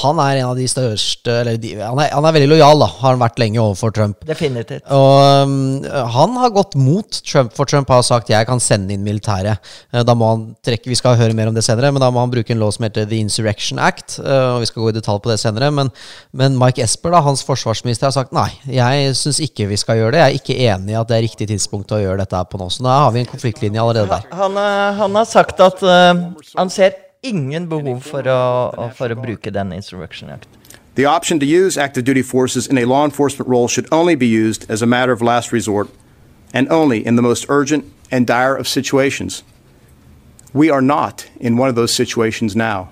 han 0.00 0.22
er 0.24 0.40
en 0.40 0.50
av 0.50 0.58
de 0.58 0.66
største 0.68 1.32
Eller 1.40 1.56
de, 1.60 1.72
han, 1.78 1.98
er, 2.02 2.10
han, 2.12 2.26
er, 2.26 2.34
veldig 2.36 2.50
lojal, 2.54 2.82
da. 2.82 2.90
Har 3.00 3.14
han 3.14 3.22
vært 3.22 3.40
lenge 3.42 3.62
overfor 3.62 3.94
Trump. 3.94 4.26
Definitivt. 4.26 4.84
Og 4.94 5.46
um, 5.46 5.84
han 6.16 6.38
har 6.42 6.54
gått 6.54 6.76
mot 6.78 7.20
Trump, 7.24 7.54
for 7.56 7.70
Trump 7.70 7.92
har 7.92 8.02
sagt 8.06 8.32
jeg 8.32 8.48
kan 8.48 8.62
sende 8.62 8.96
inn 8.96 9.06
militæret. 9.06 9.62
Uh, 9.94 10.02
da 10.06 10.16
må 10.18 10.32
han 10.32 10.46
trekke 10.64 10.90
Vi 10.90 10.98
skal 10.98 11.18
høre 11.20 11.36
mer 11.36 11.50
om 11.50 11.56
det 11.56 11.64
senere, 11.66 11.92
men 11.94 12.02
da 12.02 12.10
må 12.14 12.22
han 12.24 12.32
bruke 12.32 12.54
en 12.54 12.62
lov 12.62 12.74
som 12.76 12.88
heter 12.88 13.06
The 13.10 13.20
Insurrection 13.22 13.80
Act. 13.82 14.18
Uh, 14.18 14.56
og 14.56 14.64
vi 14.64 14.70
skal 14.72 14.86
gå 14.86 14.90
i 14.90 14.98
detalj 14.98 15.22
på 15.24 15.32
det 15.32 15.38
senere. 15.42 15.70
Men, 15.74 15.92
men 16.34 16.58
Mike 16.60 16.82
Esper, 16.82 17.14
da, 17.14 17.22
hans 17.24 17.44
forsvarsminister, 17.46 18.10
har 18.10 18.16
sagt 18.16 18.34
nei, 18.34 18.50
jeg 18.70 19.14
syns 19.18 19.40
ikke 19.44 19.68
vi 19.70 19.78
skal 19.80 20.00
gjøre 20.00 20.16
det 20.18 20.23
det. 20.24 20.32
Jeg 20.32 20.40
er 20.40 20.42
ikke 20.42 20.58
enig 20.72 20.94
i 20.94 20.98
at 20.98 21.10
det 21.12 21.16
er 21.16 21.24
riktig 21.28 21.48
tidspunkt 21.52 21.94
å 21.94 22.00
gjøre 22.02 22.24
dette 22.24 22.42
på 22.50 22.60
nå. 22.60 22.68
Så 22.72 22.84
da 22.86 22.98
har 23.04 23.14
vi 23.14 23.22
en 23.22 23.30
konfliktlinje 23.30 23.80
allerede 23.82 24.08
der. 24.16 24.28
Han, 24.40 24.58
han 25.00 25.20
har 25.20 25.28
sagt 25.28 25.60
at 25.62 25.84
uh, 25.84 26.26
han 26.56 26.72
ser 26.72 26.98
ingen 27.24 27.68
behov 27.68 28.02
for 28.04 28.26
å, 28.28 28.90
for 28.96 29.12
å 29.12 29.16
bruke 29.18 29.52
den 29.54 29.72
Insurrection 29.72 30.30
Act. 30.30 30.48
The 30.94 31.06
option 31.06 31.40
to 31.40 31.46
use 31.46 31.76
active 31.76 32.04
duty 32.04 32.22
forces 32.22 32.66
in 32.66 32.78
a 32.78 32.84
law 32.84 33.04
enforcement 33.04 33.48
role 33.48 33.66
should 33.66 33.88
only 33.90 34.14
be 34.14 34.26
used 34.26 34.70
as 34.70 34.82
a 34.82 34.86
matter 34.86 35.12
of 35.12 35.22
last 35.22 35.52
resort 35.52 35.88
and 36.52 36.70
only 36.70 37.04
in 37.04 37.16
the 37.16 37.22
most 37.22 37.46
urgent 37.48 37.84
and 38.12 38.26
dire 38.26 38.54
of 38.54 38.68
situations. 38.68 39.42
We 40.52 40.70
are 40.70 40.80
not 40.80 41.28
in 41.40 41.56
one 41.56 41.68
of 41.68 41.74
those 41.74 41.92
situations 41.92 42.54
now. 42.54 42.90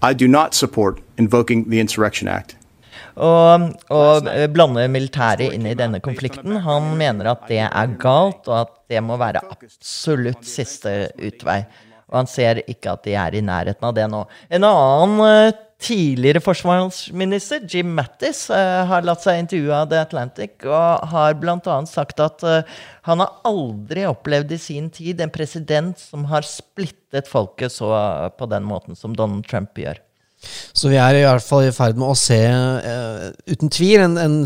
I 0.00 0.14
do 0.14 0.28
not 0.28 0.54
support 0.54 1.00
invoking 1.18 1.68
the 1.68 1.80
Insurrection 1.80 2.28
Act. 2.28 2.54
Og, 3.20 3.66
og 3.92 4.28
blande 4.54 4.86
militæret 4.88 5.52
inn 5.52 5.66
i 5.68 5.76
denne 5.76 6.00
konflikten. 6.00 6.56
Han 6.64 6.94
mener 6.96 7.34
at 7.34 7.46
det 7.50 7.60
er 7.66 7.94
galt, 8.00 8.48
og 8.48 8.56
at 8.62 8.74
det 8.90 9.02
må 9.04 9.18
være 9.20 9.42
absolutt 9.52 10.46
siste 10.48 10.94
utvei. 11.20 11.60
Og 12.10 12.22
han 12.22 12.30
ser 12.30 12.62
ikke 12.66 12.94
at 12.96 13.04
de 13.06 13.14
er 13.18 13.36
i 13.38 13.42
nærheten 13.44 13.86
av 13.86 13.94
det 13.94 14.06
nå. 14.10 14.24
En 14.50 14.66
annen 14.66 15.20
uh, 15.22 15.58
tidligere 15.80 16.42
forsvarsminister, 16.42 17.62
Jim 17.70 17.92
Mattis, 17.94 18.48
uh, 18.50 18.82
har 18.90 19.06
latt 19.06 19.22
seg 19.22 19.44
intervjue 19.44 19.76
av 19.76 19.92
The 19.92 20.02
Atlantic 20.02 20.66
og 20.66 21.06
har 21.12 21.38
bl.a. 21.38 21.78
sagt 21.88 22.22
at 22.24 22.42
uh, 22.42 22.82
han 23.06 23.22
har 23.22 23.38
aldri 23.46 24.08
opplevd 24.10 24.56
i 24.56 24.60
sin 24.60 24.90
tid 24.90 25.22
en 25.22 25.32
president 25.32 26.02
som 26.02 26.26
har 26.32 26.46
splittet 26.46 27.30
folket 27.30 27.78
så 27.78 27.94
på 28.34 28.50
den 28.50 28.66
måten 28.66 28.98
som 28.98 29.14
Donald 29.14 29.46
Trump 29.46 29.78
gjør. 29.78 30.02
Så 30.72 30.88
vi 30.88 30.96
er 31.00 31.18
i 31.18 31.24
hvert 31.24 31.44
fall 31.44 31.66
i 31.66 31.72
ferd 31.74 31.98
med 32.00 32.08
å 32.08 32.16
se, 32.18 32.38
uh, 32.40 33.30
uten 33.50 33.72
tvil, 33.72 34.00
en, 34.04 34.16
en 34.20 34.36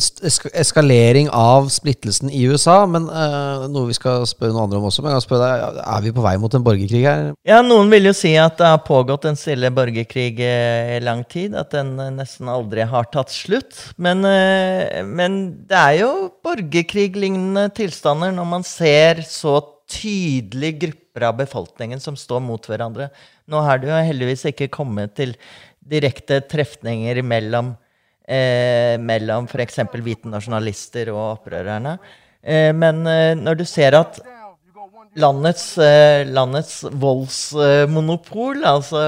eskalering 0.59 1.29
av 1.31 1.69
splittelsen 1.73 2.33
i 2.33 2.45
USA. 2.51 2.81
Men 2.91 3.07
uh, 3.11 3.67
noe 3.71 3.91
vi 3.91 3.97
skal 3.97 4.27
spørre 4.29 4.55
noen 4.55 4.67
andre 4.67 4.81
om 4.81 4.89
også. 4.89 5.05
Men 5.05 5.15
jeg 5.15 5.21
kan 5.21 5.27
spørre 5.27 5.51
deg, 5.51 5.83
Er 5.85 6.07
vi 6.07 6.15
på 6.17 6.25
vei 6.25 6.35
mot 6.43 6.57
en 6.57 6.67
borgerkrig 6.67 7.05
her? 7.07 7.29
Ja, 7.47 7.61
noen 7.67 7.93
vil 7.93 8.11
jo 8.11 8.15
si 8.17 8.35
at 8.41 8.59
det 8.61 8.73
har 8.73 8.83
pågått 8.87 9.29
en 9.31 9.39
stille 9.39 9.71
borgerkrig 9.75 10.33
i 10.43 11.03
lang 11.05 11.23
tid. 11.31 11.55
At 11.59 11.75
den 11.77 11.95
nesten 12.19 12.51
aldri 12.51 12.89
har 12.91 13.11
tatt 13.15 13.33
slutt. 13.35 13.79
Men, 13.97 14.25
uh, 14.27 15.05
men 15.07 15.39
det 15.69 15.79
er 15.79 16.01
jo 16.03 16.11
borgerkriglignende 16.45 17.69
tilstander 17.77 18.35
når 18.35 18.51
man 18.57 18.67
ser 18.67 19.23
så 19.29 19.61
tydelige 19.91 20.79
grupper 20.87 21.29
av 21.29 21.37
befolkningen 21.39 22.01
som 22.03 22.17
står 22.19 22.43
mot 22.43 22.67
hverandre. 22.69 23.11
Nå 23.51 23.61
har 23.67 23.81
det 23.81 23.91
jo 23.91 24.03
heldigvis 24.09 24.47
ikke 24.51 24.73
kommet 24.73 25.15
til 25.19 25.35
direkte 25.85 26.41
trefninger 26.49 27.21
mellom, 27.23 27.75
eh, 28.27 28.97
mellom 29.01 29.49
f.eks. 29.51 29.83
hvite 29.93 30.31
nasjonalister 30.33 31.11
og 31.13 31.25
opprørerne. 31.39 31.99
Eh, 32.43 32.73
men 32.77 33.05
eh, 33.09 33.33
når 33.39 33.61
du 33.61 33.65
ser 33.69 33.97
at 33.99 34.21
landets, 35.15 35.79
eh, 35.79 36.27
landets 36.27 36.85
voldsmonopol, 36.91 38.65
altså 38.67 39.03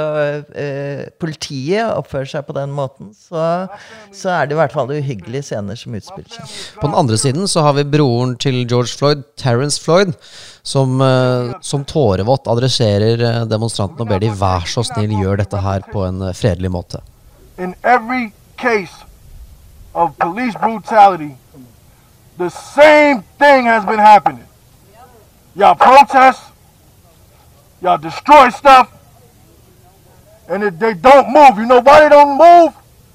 eh, 0.55 1.07
politiet, 1.19 1.83
oppfører 1.91 2.31
seg 2.31 2.47
på 2.47 2.55
den 2.57 2.75
måten, 2.75 3.11
så, 3.15 3.67
så, 4.15 4.31
er 4.37 4.47
det 4.47 4.57
i 4.57 4.61
hvert 4.61 4.75
fall 4.77 4.93
uhyggelige 4.95 5.49
scener 5.49 5.79
som 5.79 5.97
utspiller 5.99 6.39
seg. 6.39 6.55
På 6.79 6.87
den 6.87 6.99
andre 6.99 7.19
siden 7.21 7.51
så 7.51 7.65
har 7.67 7.77
vi 7.79 7.87
broren 7.97 8.37
til 8.43 8.63
George 8.65 8.95
Floyd, 8.95 9.27
Terence 9.41 9.83
Floyd, 9.83 10.15
som, 10.67 11.01
eh, 11.01 11.59
som 11.61 11.85
tårevått 11.85 12.49
adresserer 12.51 13.23
eh, 13.23 13.43
demonstrantene 13.51 14.07
og 14.07 14.11
ber 14.15 14.23
de 14.23 14.33
vær 14.35 14.67
så 14.71 14.87
snill 14.87 15.15
gjør 15.19 15.43
dette 15.43 15.63
her 15.63 15.87
på 15.93 16.07
en 16.07 16.23
eh, 16.29 16.35
fredelig 16.35 16.71
måte. 16.75 17.03
In 17.59 17.75
every 17.83 18.33
case 18.57 18.95
of 19.95 20.17
police 20.19 20.55
brutality, 20.61 21.35
the 22.39 22.51
same 22.51 23.25
thing 23.39 23.67
has 23.67 23.85
been 23.85 23.99
happening. 23.99 24.46
Y'all 25.57 25.75
protest, 25.75 26.43
y'all 27.81 27.97
destroy 27.97 28.51
stuff, 28.51 28.93
and 30.51 30.63
it, 30.63 30.79
they 30.79 30.93
don't 30.93 31.33
move. 31.33 31.57
You 31.57 31.65
know 31.65 31.81
why 31.81 32.03
they 32.03 32.11
don't 32.11 32.37
move? 32.37 32.75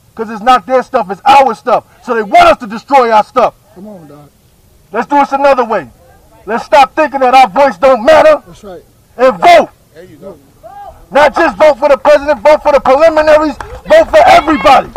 Because 0.09 0.31
it's 0.31 0.41
not 0.41 0.65
their 0.65 0.81
stuff, 0.81 1.11
it's 1.11 1.21
our 1.23 1.53
stuff. 1.53 2.03
So 2.03 2.15
they 2.15 2.23
want 2.23 2.47
us 2.47 2.57
to 2.57 2.67
destroy 2.67 3.11
our 3.11 3.23
stuff. 3.23 3.53
Come 3.75 3.87
on, 3.87 4.07
dog. 4.07 4.31
Let's 4.91 5.07
do 5.07 5.17
this 5.17 5.31
another 5.33 5.63
way. 5.63 5.87
Let's 6.47 6.65
stop 6.65 6.95
thinking 6.95 7.19
that 7.19 7.35
our 7.35 7.47
voice 7.47 7.77
don't 7.77 8.03
matter. 8.03 8.41
That's 8.47 8.63
right. 8.63 8.83
And 9.17 9.37
vote. 9.37 9.69
There 9.93 10.03
you 10.03 10.17
go. 10.17 10.39
Not 11.11 11.35
just 11.35 11.57
vote 11.57 11.77
for 11.77 11.89
the 11.89 11.97
president, 11.97 12.39
vote 12.39 12.63
for 12.63 12.71
the 12.71 12.79
preliminaries, 12.79 13.55
vote 13.85 14.09
for 14.09 14.23
everybody. 14.25 14.89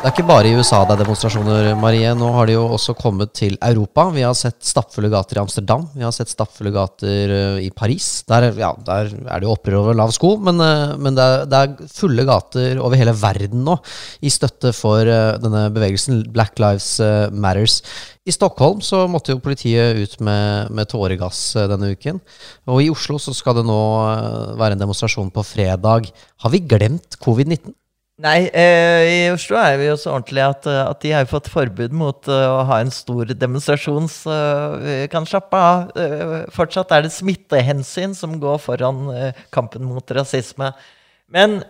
Det 0.00 0.08
er 0.08 0.14
ikke 0.14 0.30
bare 0.30 0.48
i 0.48 0.56
USA 0.56 0.78
det 0.88 0.94
er 0.94 1.00
demonstrasjoner, 1.02 1.66
Marie. 1.76 2.08
Nå 2.16 2.30
har 2.32 2.48
de 2.48 2.54
jo 2.54 2.62
også 2.72 2.94
kommet 2.96 3.34
til 3.36 3.58
Europa. 3.60 4.06
Vi 4.14 4.22
har 4.24 4.32
sett 4.32 4.56
stappfulle 4.64 5.10
gater 5.12 5.36
i 5.36 5.42
Amsterdam. 5.42 5.82
Vi 5.92 6.06
har 6.06 6.14
sett 6.16 6.30
stappfulle 6.32 6.70
gater 6.72 7.32
eh, 7.36 7.58
i 7.66 7.68
Paris. 7.68 8.06
Der, 8.24 8.46
ja, 8.56 8.70
der 8.86 9.10
er 9.12 9.42
det 9.42 9.44
jo 9.44 9.50
opprør 9.52 9.82
over 9.82 9.98
lav 10.00 10.14
sko, 10.16 10.30
men, 10.40 10.56
eh, 10.64 10.94
men 10.96 11.18
det, 11.18 11.26
er, 11.26 11.44
det, 11.52 11.60
er, 11.60 11.90
fulle 11.92 12.24
gater 12.24 12.80
over 12.80 12.96
hele 12.96 13.12
verden 13.12 13.60
nå 13.66 13.74
i 14.24 14.32
støtte 14.32 14.72
for 14.72 15.04
eh, 15.04 15.34
denne 15.42 15.66
bevegelsen 15.74 16.22
Black 16.32 16.56
Lives 16.64 16.94
Matters. 17.36 17.82
I 18.24 18.32
Stockholm 18.32 18.80
så 18.80 19.02
måtte 19.04 19.34
jo 19.34 19.42
politiet 19.44 20.00
ut 20.00 20.16
med, 20.24 20.72
med 20.80 20.88
tåregass 20.88 21.42
denne 21.74 21.92
uken. 21.92 22.22
Og 22.72 22.80
i 22.80 22.88
Oslo 22.88 23.20
så 23.20 23.36
skal 23.36 23.60
det 23.60 23.68
nå 23.68 23.82
være 24.56 24.78
en 24.78 24.86
demonstrasjon 24.86 25.28
på 25.34 25.44
fredag. 25.44 26.08
Har 26.40 26.56
vi 26.56 26.64
glemt 26.64 27.20
covid-19? 27.20 27.76
Nei, 28.20 28.50
eh, 28.52 29.02
i 29.08 29.20
Oslo 29.32 29.56
er 29.56 29.78
vi 29.80 29.86
jo 29.86 29.94
så 29.96 30.10
ordentlige 30.12 30.48
at, 30.52 30.66
eh, 30.68 30.80
at 30.82 30.98
de 31.00 31.12
har 31.14 31.28
fått 31.30 31.46
forbud 31.48 31.94
mot 31.96 32.28
uh, 32.28 32.58
å 32.58 32.64
ha 32.68 32.80
en 32.82 32.90
stor 32.92 33.30
demonstrasjon, 33.32 34.10
så 34.12 34.34
vi 34.82 34.96
kan 35.12 35.28
slappe 35.28 35.56
av. 35.56 35.94
Uh, 35.96 36.42
fortsatt 36.52 36.92
er 36.92 37.06
det 37.06 37.14
smittehensyn 37.14 38.12
som 38.18 38.34
går 38.42 38.58
foran 38.60 39.06
uh, 39.08 39.40
kampen 39.54 39.86
mot 39.88 40.12
rasisme. 40.12 40.68
Men 41.32 41.60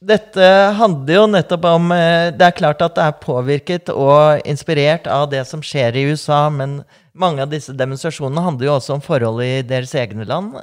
dette 0.00 0.46
handler 0.78 1.18
jo 1.18 1.24
nettopp 1.28 1.66
om 1.68 1.90
Det 1.92 2.46
er 2.46 2.54
klart 2.56 2.80
at 2.80 2.94
det 2.96 3.04
er 3.04 3.18
påvirket 3.20 3.90
og 3.92 4.40
inspirert 4.48 5.04
av 5.04 5.26
det 5.28 5.42
som 5.50 5.60
skjer 5.60 5.98
i 6.00 6.06
USA, 6.08 6.46
men 6.48 6.78
mange 7.12 7.44
av 7.44 7.52
disse 7.52 7.76
demonstrasjonene 7.76 8.46
handler 8.46 8.70
jo 8.70 8.74
også 8.78 8.96
om 8.96 9.04
forhold 9.04 9.44
i 9.44 9.60
deres 9.68 9.92
egne 10.00 10.24
land 10.24 10.56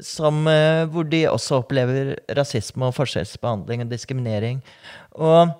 som, 0.00 0.46
eh, 0.48 0.84
hvor 0.88 1.04
de 1.04 1.26
også 1.28 1.60
opplever 1.60 2.14
rasisme 2.36 2.88
og 2.88 2.96
forskjellsbehandling 2.96 3.84
og 3.84 3.90
diskriminering. 3.90 4.62
Og 5.12 5.52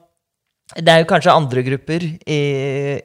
det 0.76 0.88
er 0.88 1.02
jo 1.02 1.10
kanskje 1.10 1.34
andre 1.36 1.64
grupper 1.66 2.06
i, 2.24 2.42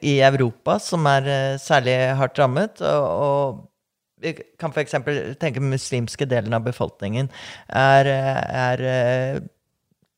i 0.00 0.14
Europa 0.24 0.78
som 0.80 1.04
er 1.10 1.26
uh, 1.28 1.58
særlig 1.60 1.98
hardt 2.16 2.38
rammet. 2.40 2.80
Og, 2.80 3.04
og 3.04 4.22
vi 4.22 4.32
kan 4.58 4.72
f.eks. 4.72 4.96
tenke 5.38 5.60
muslimske 5.60 6.26
delen 6.26 6.56
av 6.56 6.64
befolkningen 6.64 7.28
er, 7.68 8.08
er, 8.08 8.80
eh, 8.82 9.36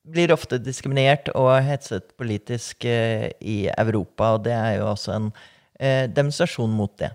blir 0.09 0.33
ofte 0.33 0.61
diskriminert 0.62 1.29
og 1.35 1.50
hetset 1.67 2.14
politisk 2.17 2.87
i 2.87 3.59
Europa, 3.69 4.38
og 4.38 4.47
det 4.47 4.55
er 4.57 4.79
jo 4.79 4.87
også 4.95 5.19
en 5.19 5.29
demonstrasjon 6.17 6.73
mot 6.73 6.95
det. 6.97 7.11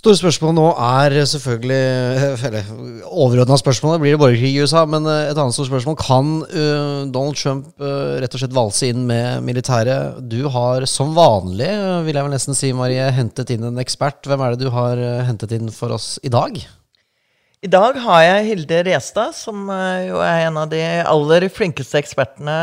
Store 0.00 0.16
spørsmål 0.16 0.54
nå 0.56 0.62
er 0.80 1.12
selvfølgelig 1.28 1.80
Eller 2.48 2.68
overordna 3.04 3.58
spørsmålet 3.60 4.00
blir 4.00 4.14
det 4.14 4.20
borgerkrig 4.22 4.54
i 4.54 4.62
USA. 4.64 4.86
Men 4.88 5.04
eh, 5.04 5.28
et 5.28 5.36
annet 5.36 5.52
stort 5.52 5.68
spørsmål 5.68 5.98
kan 6.00 6.30
uh, 6.40 7.04
Donald 7.12 7.36
Trump 7.36 7.68
uh, 7.82 8.16
rett 8.22 8.32
og 8.32 8.40
slett 8.40 8.56
valse 8.56 8.88
inn 8.88 9.04
med 9.10 9.44
militæret. 9.44 10.22
Du 10.24 10.48
har 10.48 10.88
som 10.88 11.12
vanlig, 11.12 11.68
vil 12.06 12.16
jeg 12.16 12.28
vel 12.30 12.32
nesten 12.32 12.56
si, 12.56 12.72
Marie, 12.72 13.10
hentet 13.12 13.52
inn 13.52 13.68
en 13.68 13.82
ekspert. 13.82 14.24
Hvem 14.24 14.46
er 14.46 14.56
det 14.56 14.64
du 14.64 14.72
har 14.72 15.04
hentet 15.28 15.52
inn 15.58 15.68
for 15.74 15.92
oss 15.98 16.14
i 16.24 16.32
dag? 16.32 16.56
I 17.60 17.68
dag 17.68 17.98
har 18.00 18.22
jeg 18.24 18.44
Hilde 18.46 18.76
Restad, 18.86 19.34
som 19.36 19.66
eh, 19.68 20.06
jo 20.06 20.22
er 20.24 20.46
en 20.46 20.56
av 20.62 20.70
de 20.72 20.78
aller 20.80 21.44
flinkeste 21.52 22.00
ekspertene 22.00 22.54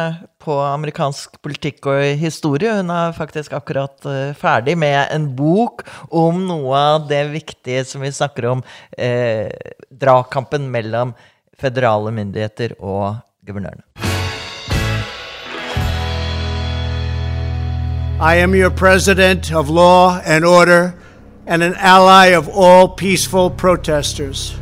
på 0.41 0.55
amerikansk 0.57 1.35
politikk 1.45 1.85
og 1.93 2.01
historie. 2.17 2.79
Hun 2.79 2.89
er 2.89 3.13
faktisk 3.13 3.53
akkurat 3.53 4.09
eh, 4.09 4.33
ferdig 4.33 4.73
med 4.81 4.97
en 5.13 5.29
bok 5.37 5.85
om 6.09 6.41
noe 6.49 6.81
av 6.95 7.05
det 7.13 7.27
viktige 7.29 7.85
som 7.85 8.01
vi 8.01 8.09
snakker 8.09 8.49
om, 8.55 8.65
eh, 8.97 9.53
dragkampen 9.93 10.65
mellom 10.73 11.13
føderale 11.61 12.17
myndigheter 12.17 12.73
og 12.81 13.21
guvernørene. 13.45 13.85
I 18.17 18.41
am 18.41 18.55
your 18.57 18.71
president 18.71 19.53
of 19.53 19.69
law 19.69 20.19
and 20.25 20.43
order 20.43 20.95
and 21.45 21.61
an 21.61 21.75
ally 21.77 22.33
of 22.33 22.49
all 22.49 22.87
peaceful 22.89 23.51
protesters. 23.51 24.57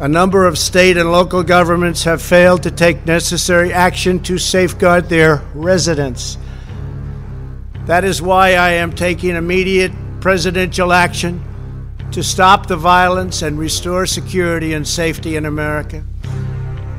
A 0.00 0.08
number 0.08 0.46
of 0.46 0.56
state 0.56 0.96
and 0.96 1.12
local 1.12 1.42
governments 1.42 2.04
have 2.04 2.22
failed 2.22 2.62
to 2.62 2.70
take 2.70 3.04
necessary 3.04 3.70
action 3.70 4.18
to 4.20 4.38
safeguard 4.38 5.10
their 5.10 5.42
residents. 5.52 6.38
That 7.84 8.02
is 8.02 8.22
why 8.22 8.54
I 8.54 8.70
am 8.70 8.94
taking 8.94 9.36
immediate 9.36 9.92
presidential 10.22 10.94
action 10.94 11.44
to 12.12 12.22
stop 12.22 12.66
the 12.66 12.78
violence 12.78 13.42
and 13.42 13.58
restore 13.58 14.06
security 14.06 14.72
and 14.72 14.88
safety 14.88 15.36
in 15.36 15.44
America. 15.44 16.02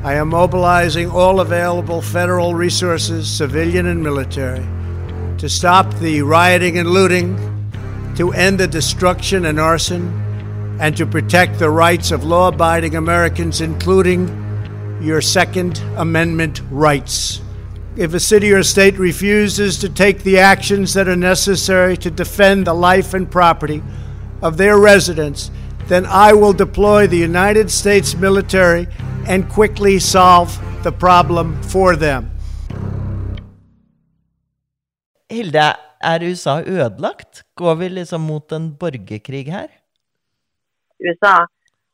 I 0.03 0.13
am 0.13 0.29
mobilizing 0.29 1.09
all 1.09 1.39
available 1.39 2.03
federal 2.03 2.53
resources, 2.53 3.27
civilian 3.27 3.87
and 3.87 4.03
military, 4.03 4.63
to 5.39 5.49
stop 5.49 5.91
the 5.95 6.21
rioting 6.21 6.77
and 6.77 6.91
looting, 6.91 7.35
to 8.17 8.31
end 8.33 8.59
the 8.59 8.67
destruction 8.67 9.45
and 9.47 9.59
arson 9.59 10.30
and 10.81 10.97
to 10.97 11.05
protect 11.05 11.59
the 11.59 11.69
rights 11.69 12.09
of 12.11 12.23
law 12.23 12.47
abiding 12.47 12.95
Americans, 12.95 13.61
including 13.61 14.27
your 14.99 15.21
Second 15.21 15.77
Amendment 15.95 16.61
rights. 16.71 17.41
If 17.95 18.15
a 18.15 18.19
city 18.19 18.51
or 18.51 18.63
state 18.63 18.97
refuses 18.97 19.77
to 19.77 19.89
take 19.89 20.23
the 20.23 20.39
actions 20.39 20.93
that 20.95 21.07
are 21.07 21.15
necessary 21.15 21.97
to 21.97 22.09
defend 22.09 22.65
the 22.65 22.73
life 22.73 23.13
and 23.13 23.29
property 23.29 23.83
of 24.41 24.57
their 24.57 24.79
residents, 24.79 25.51
then 25.87 26.07
I 26.07 26.33
will 26.33 26.53
deploy 26.53 27.05
the 27.05 27.17
United 27.17 27.69
States 27.69 28.15
military 28.15 28.87
and 29.27 29.47
quickly 29.49 29.99
solve 29.99 30.49
the 30.83 30.91
problem 30.91 31.61
for 31.61 31.95
them. 31.95 32.31
Hilde, 35.29 35.75
er 36.03 36.23
USA 36.23 36.63
ødelagt? 36.65 37.43
Går 37.55 37.75
vi 37.75 37.87
liksom 37.87 38.21
mot 38.21 38.51
en 38.51 38.75
borgerkrig 38.79 39.51
her? 39.51 39.80
USA 41.05 41.35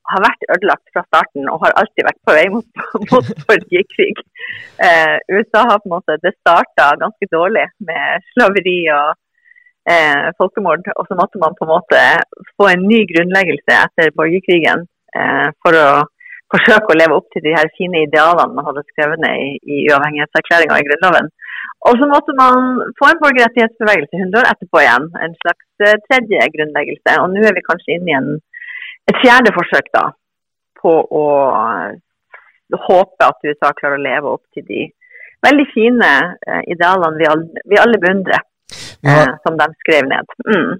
har 0.07 0.23
vært 0.23 0.45
ødelagt 0.55 0.91
fra 0.95 1.03
starten 1.07 1.49
og 1.51 1.61
har 1.65 1.75
alltid 1.79 2.07
vært 2.07 2.19
på 2.27 2.35
vei 2.37 2.45
mot, 2.53 2.67
mot 3.11 3.31
borgerkrig. 3.47 4.19
Eh, 4.87 5.15
USA 5.35 5.65
har 5.69 5.81
på 5.83 5.89
en 5.89 5.95
måte, 5.97 6.19
Det 6.23 6.35
starta 6.39 6.93
ganske 7.01 7.31
dårlig 7.33 7.65
med 7.89 8.27
slaveri 8.33 8.79
og 8.95 9.15
eh, 9.91 10.29
folkemord. 10.39 10.87
Og 10.95 11.09
så 11.09 11.17
måtte 11.19 11.41
man 11.43 11.57
på 11.57 11.67
en 11.67 11.73
måte 11.75 12.03
få 12.55 12.69
en 12.71 12.85
ny 12.91 13.01
grunnleggelse 13.11 13.81
etter 13.81 14.15
borgerkrigen 14.19 14.87
eh, 15.17 15.49
for 15.63 15.75
å 15.75 15.89
forsøke 16.53 16.93
å 16.93 16.99
leve 17.01 17.17
opp 17.17 17.27
til 17.33 17.43
de 17.43 17.51
her 17.55 17.67
fine 17.75 18.05
idealene 18.07 18.55
man 18.55 18.67
hadde 18.69 18.85
skrevet 18.87 19.19
ned 19.23 19.43
i, 19.43 19.49
i 19.59 19.83
uavhengighetserklæringa 19.91 20.79
i 20.79 20.87
Grunnloven. 20.87 21.27
Og 21.87 21.99
så 21.99 22.07
måtte 22.09 22.33
man 22.39 22.79
få 22.99 23.09
en 23.11 23.19
borgerrettighetsbevegelse 23.23 24.19
100 24.19 24.39
år 24.41 24.47
etterpå 24.51 24.81
igjen, 24.81 25.09
en 25.25 25.35
slags 25.41 25.85
eh, 25.85 25.99
tredje 26.07 26.47
grunnleggelse. 26.55 27.17
Og 27.21 27.33
nå 27.33 27.43
er 27.43 27.57
vi 27.57 27.65
kanskje 27.67 27.97
inne 27.97 28.11
i 28.11 28.17
en, 28.17 28.29
et 29.07 29.21
fjerde 29.23 29.53
forsøk 29.55 29.89
da, 29.95 30.09
på 30.81 30.93
å 31.21 31.25
håpe 32.87 33.29
at 33.31 33.47
USA 33.47 33.71
klarer 33.77 33.97
å 33.97 34.03
leve 34.03 34.35
opp 34.35 34.43
til 34.55 34.65
de 34.67 34.85
veldig 35.45 35.65
fine 35.71 36.11
eh, 36.49 36.61
idealene 36.73 37.19
vi 37.19 37.27
alle, 37.29 37.65
vi 37.69 37.79
alle 37.81 37.99
beundrer. 38.01 38.43
Har, 39.05 39.29
eh, 39.29 39.35
som 39.45 39.55
de 39.55 39.65
skrev 39.79 40.07
ned. 40.09 40.31
Mm. 40.43 40.71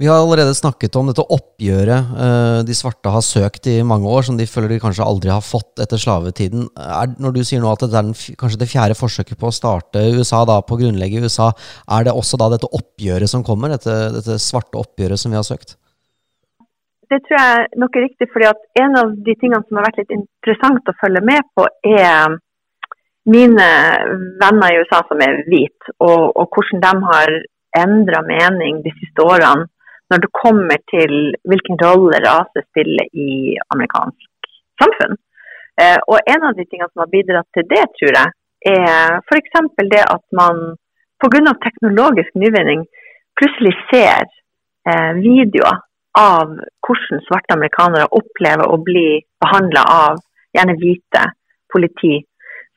Vi 0.00 0.08
har 0.08 0.18
allerede 0.18 0.54
snakket 0.56 0.96
om 0.98 1.10
dette 1.10 1.22
oppgjøret 1.22 2.16
eh, 2.24 2.60
de 2.66 2.74
svarte 2.74 3.12
har 3.12 3.22
søkt 3.22 3.68
i 3.70 3.76
mange 3.86 4.08
år, 4.10 4.24
som 4.26 4.38
de 4.38 4.48
føler 4.50 4.72
de 4.72 4.80
kanskje 4.82 5.06
aldri 5.06 5.30
har 5.30 5.44
fått 5.44 5.84
etter 5.84 6.00
slavetiden. 6.00 6.66
Er, 6.74 7.12
når 7.22 7.36
du 7.36 7.42
sier 7.46 7.62
nå 7.62 7.70
at 7.70 7.84
det 7.84 7.92
er 7.92 8.00
den, 8.00 8.16
kanskje 8.40 8.62
det 8.64 8.70
fjerde 8.72 8.98
forsøket 8.98 9.38
på 9.38 9.52
å 9.52 9.54
starte 9.54 10.02
USA, 10.16 10.42
da, 10.48 10.58
på 10.64 10.74
å 10.74 10.82
grunnlegge 10.82 11.22
USA, 11.22 11.52
er 11.98 12.08
det 12.08 12.16
også 12.16 12.40
da 12.42 12.50
dette 12.56 12.72
oppgjøret 12.80 13.30
som 13.30 13.46
kommer? 13.46 13.76
Dette, 13.76 13.94
dette 14.16 14.40
svarte 14.42 14.80
oppgjøret 14.80 15.20
som 15.20 15.30
vi 15.30 15.38
har 15.38 15.46
søkt? 15.46 15.76
Det 17.10 17.20
tror 17.22 17.38
jeg 17.38 17.66
nok 17.80 17.96
er 17.96 18.04
riktig, 18.08 18.26
fordi 18.32 18.48
at 18.48 18.82
en 18.82 18.96
av 18.98 19.12
de 19.26 19.34
tingene 19.38 19.62
som 19.66 19.78
har 19.78 19.86
vært 19.86 20.00
litt 20.02 20.14
interessant 20.16 20.90
å 20.90 20.98
følge 21.02 21.22
med 21.28 21.46
på, 21.54 21.66
er 21.86 22.34
mine 23.26 23.68
venner 24.42 24.72
i 24.72 24.80
USA 24.82 25.02
som 25.06 25.22
er 25.22 25.44
hvite, 25.46 25.94
og, 25.98 26.32
og 26.34 26.50
hvordan 26.54 26.82
de 26.82 27.10
har 27.10 27.34
endra 27.76 28.22
mening 28.26 28.82
de 28.84 28.92
siste 28.98 29.22
årene 29.22 29.66
når 30.10 30.22
det 30.22 30.34
kommer 30.38 30.82
til 30.92 31.14
hvilken 31.50 31.78
rolle 31.82 32.20
rase 32.22 32.62
spiller 32.68 33.08
i 33.26 33.56
amerikansk 33.74 34.50
samfunn. 34.82 35.16
Eh, 35.82 35.98
og 36.06 36.30
en 36.32 36.46
av 36.48 36.54
de 36.58 36.66
tingene 36.66 36.88
som 36.92 37.02
har 37.02 37.10
bidratt 37.12 37.48
til 37.56 37.66
det, 37.72 37.82
tror 37.98 38.18
jeg, 38.18 38.34
er 38.70 39.18
f.eks. 39.26 39.58
det 39.94 40.04
at 40.04 40.24
man 40.40 40.62
pga. 41.22 41.54
teknologisk 41.64 42.38
nyvinning 42.38 42.86
plutselig 43.38 43.74
ser 43.90 44.30
eh, 44.88 45.12
videoer 45.18 45.82
av 46.18 46.54
hvordan 46.86 47.24
svarte 47.26 47.56
amerikanere 47.56 48.08
opplever 48.18 48.68
å 48.70 48.78
bli 48.82 49.20
behandla 49.42 49.82
av 49.92 50.22
gjerne 50.56 50.78
hvite 50.80 51.26
politi 51.72 52.22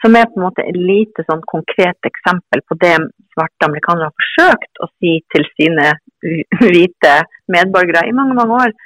som 0.02 0.16
er 0.16 0.28
på 0.32 0.40
en 0.40 0.46
måte 0.48 0.64
et 0.64 0.78
lite 0.80 1.26
sånn 1.28 1.42
konkret 1.48 2.08
eksempel 2.08 2.62
på 2.68 2.78
det 2.84 2.96
svarte 3.34 3.68
amerikanere 3.68 4.10
har 4.10 4.22
forsøkt 4.22 4.84
å 4.84 4.88
si 4.92 5.18
til 5.34 5.48
sine 5.56 5.90
hvite 6.72 7.16
medborgere 7.52 8.06
i 8.08 8.16
mange 8.16 8.38
mange 8.38 8.62
år. 8.64 8.78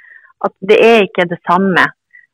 At 0.44 0.56
det 0.72 0.80
er 0.84 1.06
ikke 1.06 1.28
det 1.30 1.40
samme 1.48 1.86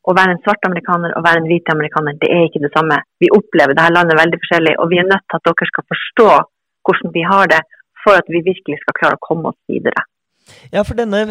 å 0.07 0.15
være 0.15 0.35
en 0.35 0.41
svart 0.45 0.63
amerikaner 0.65 1.11
og 1.17 1.25
være 1.25 1.43
en 1.43 1.49
hvit 1.51 1.67
amerikaner. 1.73 2.15
Det 2.21 2.29
er 2.33 2.47
ikke 2.47 2.63
det 2.63 2.71
samme. 2.73 3.01
Vi 3.21 3.29
opplever 3.35 3.75
dette 3.75 3.93
landet 3.93 4.17
veldig 4.17 4.39
forskjellig, 4.41 4.77
og 4.79 4.89
vi 4.93 5.01
er 5.01 5.09
nødt 5.09 5.27
til 5.27 5.37
at 5.37 5.45
dere 5.49 5.69
skal 5.69 5.87
forstå 5.93 6.29
hvordan 6.87 7.13
vi 7.13 7.25
har 7.27 7.51
det, 7.51 7.59
for 7.99 8.17
at 8.17 8.31
vi 8.31 8.41
virkelig 8.47 8.79
skal 8.81 8.95
klare 8.97 9.19
å 9.19 9.25
komme 9.27 9.51
oss 9.51 9.59
videre. 9.69 10.07
Ja, 10.73 10.81
for 10.87 10.97
denne 10.97 11.27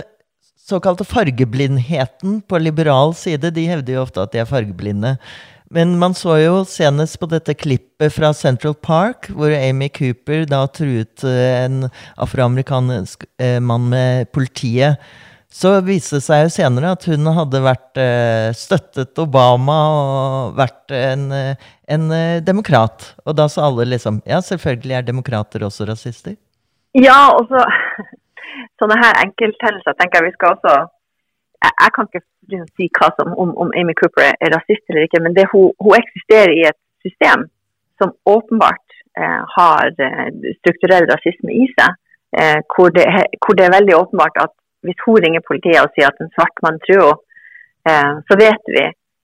såkalte 0.68 1.06
fargeblindheten 1.08 2.42
på 2.48 2.58
liberal 2.60 3.14
side, 3.16 3.50
de 3.54 3.68
hevder 3.70 3.96
jo 3.96 4.02
ofte 4.04 4.22
at 4.22 4.34
de 4.34 4.42
er 4.42 4.50
fargeblinde. 4.50 5.16
Men 5.70 5.98
man 6.00 6.14
så 6.16 6.38
jo 6.40 6.62
senest 6.68 7.18
på 7.20 7.28
dette 7.28 7.52
klippet 7.56 8.14
fra 8.14 8.32
Central 8.36 8.74
Park, 8.74 9.28
hvor 9.36 9.52
Amy 9.52 9.90
Cooper 9.92 10.46
da 10.48 10.62
truet 10.72 11.24
eh, 11.28 11.64
en 11.66 11.88
afroamerikansk 12.16 13.26
eh, 13.36 13.58
mann 13.60 13.90
med 13.92 14.30
politiet. 14.32 14.96
Så 15.52 15.74
viste 15.84 16.18
det 16.18 16.24
seg 16.24 16.44
jo 16.44 16.52
senere 16.52 16.92
at 16.96 17.04
hun 17.08 17.28
hadde 17.36 17.60
vært 17.64 18.00
eh, 18.00 18.48
støttet 18.56 19.20
Obama 19.20 19.76
og 19.92 20.56
vært 20.56 20.92
en, 20.96 21.28
en 21.88 22.08
demokrat. 22.44 23.10
Og 23.24 23.36
da 23.36 23.48
sa 23.52 23.68
alle 23.68 23.88
liksom 23.92 24.22
Ja, 24.28 24.40
selvfølgelig 24.44 24.98
er 24.98 25.08
demokrater 25.08 25.64
også 25.68 25.88
rasister. 25.88 26.36
Ja, 26.96 27.36
og 27.36 27.52
sånne 28.80 28.98
her 29.02 29.20
enkelthendelser 29.24 29.96
tenker 29.98 30.20
jeg 30.20 30.28
vi 30.28 30.36
skal 30.36 30.56
også 30.56 30.74
jeg, 31.64 31.72
jeg 31.82 31.94
kan 31.94 32.08
ikke 32.08 32.22
liksom, 32.52 32.68
si 32.78 32.88
hva 32.98 33.08
som, 33.18 33.32
om, 33.42 33.54
om, 33.62 33.72
Amy 33.80 33.94
Cooper 34.00 34.28
er 34.30 34.52
rasist 34.54 34.84
eller 34.88 35.06
ikke, 35.06 35.22
men 35.24 35.34
det, 35.38 35.46
hun, 35.52 35.72
hun, 35.82 35.96
eksisterer 35.98 36.54
i 36.54 36.66
et 36.70 36.78
system 37.06 37.48
som 38.00 38.14
åpenbart 38.34 38.98
eh, 39.18 39.40
har 39.56 39.90
eh, 40.06 40.28
strukturell 40.60 41.08
rasisme 41.10 41.54
i 41.54 41.66
seg. 41.74 41.98
Eh, 42.38 42.60
hvor, 42.74 42.92
det, 42.94 43.06
hvor, 43.42 43.56
det, 43.58 43.66
er 43.66 43.76
veldig 43.78 43.96
åpenbart 43.96 44.38
at 44.44 44.54
hvis 44.86 45.02
hun 45.06 45.18
ringer 45.24 45.42
politiet 45.48 45.80
og 45.82 45.90
sier 45.94 46.10
at 46.10 46.22
en 46.22 46.30
svart 46.36 46.62
mann 46.64 46.78
truer 46.84 47.16
henne, 47.16 47.24
så 48.28 48.36
vet 48.36 48.66
vi 48.68 48.82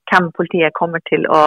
hvem 0.08 0.30
politiet 0.32 0.72
kommer 0.78 1.02
til 1.04 1.26
å 1.28 1.42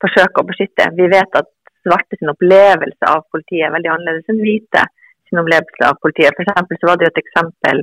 forsøke 0.00 0.38
å 0.40 0.46
beskytte. 0.46 0.84
Vi 0.94 1.08
vet 1.10 1.34
at 1.34 1.48
svarte 1.82 2.16
sin 2.18 2.30
opplevelse 2.30 3.08
av 3.10 3.24
politiet 3.32 3.66
er 3.66 3.74
veldig 3.74 3.90
annerledes 3.90 4.30
enn 4.30 4.42
hvite 4.44 4.84
sin 5.30 5.40
opplevelse 5.42 5.88
av 5.88 5.98
politiet. 6.02 6.36
For 6.36 6.46
så 6.46 6.90
var 6.90 6.98
det 6.98 7.08
jo 7.08 7.12
et 7.14 7.22
eksempel 7.22 7.82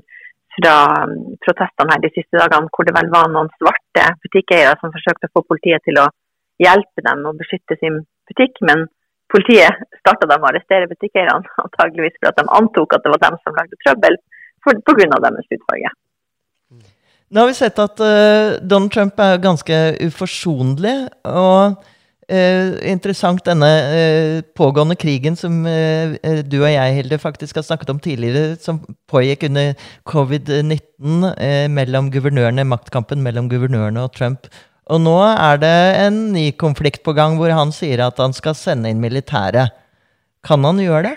fra 0.58 0.76
um, 1.06 1.18
protestene 1.46 1.94
her 1.94 2.04
de 2.04 2.14
siste 2.16 2.40
dagene, 2.40 2.70
hvor 2.74 2.88
det 2.88 2.96
vel 2.96 3.12
var 3.14 3.30
noen 3.32 3.50
svarte 3.58 4.06
butikkeiere 4.24 4.78
som 4.82 4.94
forsøkte 4.94 5.30
å 5.30 5.36
få 5.38 5.46
politiet 5.52 5.86
til 5.86 6.00
å 6.02 6.08
hjelpe 6.64 7.04
dem 7.06 7.26
å 7.30 7.36
beskytte 7.38 7.78
sin 7.82 8.02
butikk, 8.30 8.58
men 8.66 8.88
politiet 9.32 9.86
starta 10.00 10.30
dem 10.30 10.44
å 10.44 10.50
arrestere 10.50 10.90
butikkeierne, 10.90 11.46
antageligvis 11.66 12.18
fordi 12.20 12.34
de 12.42 12.58
antok 12.60 12.98
at 12.98 13.06
det 13.06 13.14
var 13.14 13.24
dem 13.28 13.40
som 13.44 13.60
lagde 13.60 13.82
trøbbel 13.86 14.20
pga. 14.68 15.20
deres 15.24 15.52
hudfarge. 15.54 15.94
Nå 17.28 17.44
har 17.44 17.50
vi 17.50 17.56
sett 17.60 17.80
at 17.84 18.00
uh, 18.00 18.56
Donald 18.64 18.92
Trump 18.92 19.20
er 19.20 19.40
ganske 19.44 19.78
uforsonlig. 20.08 20.98
og 21.28 21.78
Eh, 22.28 22.74
interessant 22.92 23.40
denne 23.48 23.68
eh, 23.96 24.42
pågående 24.60 24.98
krigen 25.00 25.38
som 25.40 25.62
eh, 25.64 26.18
eh, 26.20 26.42
du 26.44 26.58
og 26.60 26.68
jeg, 26.68 26.96
Hilde, 26.98 27.20
faktisk 27.24 27.56
har 27.56 27.64
snakket 27.64 27.94
om 27.94 28.02
tidligere, 28.04 28.58
som 28.60 28.82
pågikk 29.08 29.46
under 29.48 29.78
covid-19 30.12 31.30
eh, 31.40 31.70
mellom 31.72 32.10
guvernørene, 32.12 32.68
maktkampen 32.68 33.24
mellom 33.24 33.48
guvernørene 33.48 34.04
og 34.04 34.12
Trump. 34.18 34.50
Og 34.92 35.00
nå 35.06 35.16
er 35.24 35.62
det 35.62 35.78
en 36.02 36.18
ny 36.34 36.50
konflikt 36.60 37.00
på 37.08 37.16
gang 37.16 37.38
hvor 37.40 37.54
han 37.56 37.72
sier 37.76 38.04
at 38.04 38.20
han 38.20 38.36
skal 38.36 38.58
sende 38.60 38.92
inn 38.92 39.00
militæret. 39.04 39.72
Kan 40.44 40.68
han 40.68 40.84
gjøre 40.84 41.08
det? 41.08 41.16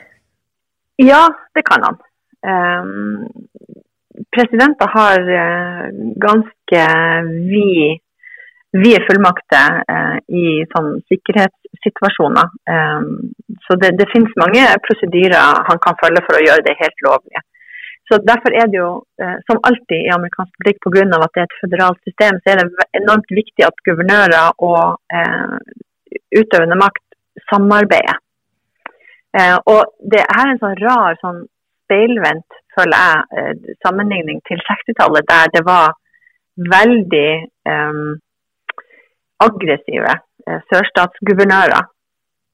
Ja, 1.02 1.24
det 1.58 1.64
kan 1.66 1.86
han. 1.86 1.98
Um, 2.46 3.26
presidenter 4.34 4.90
har 4.94 5.26
uh, 5.26 5.90
ganske 6.22 6.86
vid 7.50 7.98
vi 8.72 8.92
er 8.94 9.04
fullmakter 9.06 9.80
eh, 9.90 10.18
i 10.30 10.44
sånn 10.70 10.92
sikkerhetssituasjoner. 11.10 12.50
Eh, 12.74 13.06
så 13.66 13.76
det, 13.82 13.94
det, 13.98 14.08
finnes 14.12 14.36
mange 14.38 14.66
prosedyrer 14.86 15.64
han 15.68 15.80
kan 15.82 15.98
følge 16.02 16.22
for 16.26 16.38
å 16.38 16.44
gjøre 16.44 16.66
det 16.66 16.76
helt 16.78 17.06
lovlig. 17.06 17.42
Så 18.10 18.18
Derfor 18.26 18.54
er 18.58 18.70
det 18.70 18.78
jo, 18.78 18.90
eh, 19.22 19.36
som 19.46 19.62
alltid 19.66 20.06
i 20.06 20.14
amerikansk 20.14 20.54
politikk, 20.58 20.80
pga. 20.86 21.04
at 21.18 21.34
det 21.34 21.42
er 21.42 21.48
et 21.48 21.60
føderalt 21.62 22.00
system, 22.06 22.40
så 22.40 22.52
er 22.52 22.62
det 22.62 22.88
enormt 23.02 23.30
viktig 23.40 23.66
at 23.66 23.84
guvernører 23.86 24.54
og 24.70 24.98
eh, 25.18 25.58
utøvende 26.38 26.78
makt 26.78 27.06
samarbeider. 27.50 28.18
Eh, 29.38 29.58
og 29.72 29.94
det 30.14 30.22
er 30.24 30.46
en 30.46 30.62
sånn 30.62 30.78
rar 30.82 31.18
sånn 31.22 31.44
speilvendt, 31.86 32.58
føler 32.74 33.02
jeg, 33.02 33.22
eh, 33.38 33.76
sammenligning 33.86 34.42
til 34.46 34.62
60-tallet, 34.66 35.26
der 35.30 35.54
det 35.54 35.62
var 35.66 35.94
veldig 36.70 37.30
aggressive 39.44 40.12
eh, 40.46 40.60
sørstatsguvernører 40.72 41.86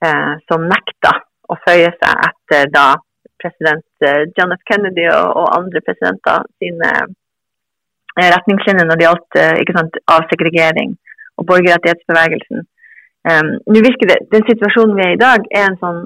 eh, 0.06 0.32
som 0.50 0.68
nekta 0.70 1.12
å 1.50 1.58
føye 1.64 1.90
seg 1.98 2.24
etter 2.28 2.70
da 2.74 2.86
president 3.42 3.86
eh, 4.06 4.24
John 4.36 4.54
F. 4.56 4.62
Kennedy 4.70 5.06
og, 5.10 5.32
og 5.42 5.52
andre 5.58 5.82
presidenter 5.86 6.46
sine 6.62 6.92
eh, 7.02 8.30
retningslinjer 8.34 8.88
når 8.88 9.00
det 9.00 9.08
gjaldt 9.08 10.00
avsegregering 10.16 10.96
og 11.36 11.48
borgerrettighetsbevegelsen. 11.50 12.64
Um, 13.26 13.48
nå 13.66 13.82
virker 13.82 14.08
det, 14.08 14.20
Den 14.32 14.44
situasjonen 14.46 14.94
vi 14.96 15.02
er 15.02 15.12
i 15.12 15.16
i 15.16 15.20
dag, 15.20 15.46
er 15.50 15.64
en 15.66 15.80
sånn 15.80 16.04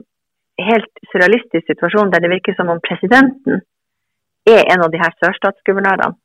helt 0.65 1.03
surrealistisk 1.13 1.67
situasjon 1.69 2.11
der 2.13 2.25
det 2.25 2.33
virker 2.33 2.57
som 2.57 2.73
om 2.73 2.81
presidenten 2.85 3.61
er 4.49 4.65
en 4.73 4.85
av 4.87 4.93
de 4.93 5.01
her 5.01 5.13
sørstatsguvernørene. 5.21 6.17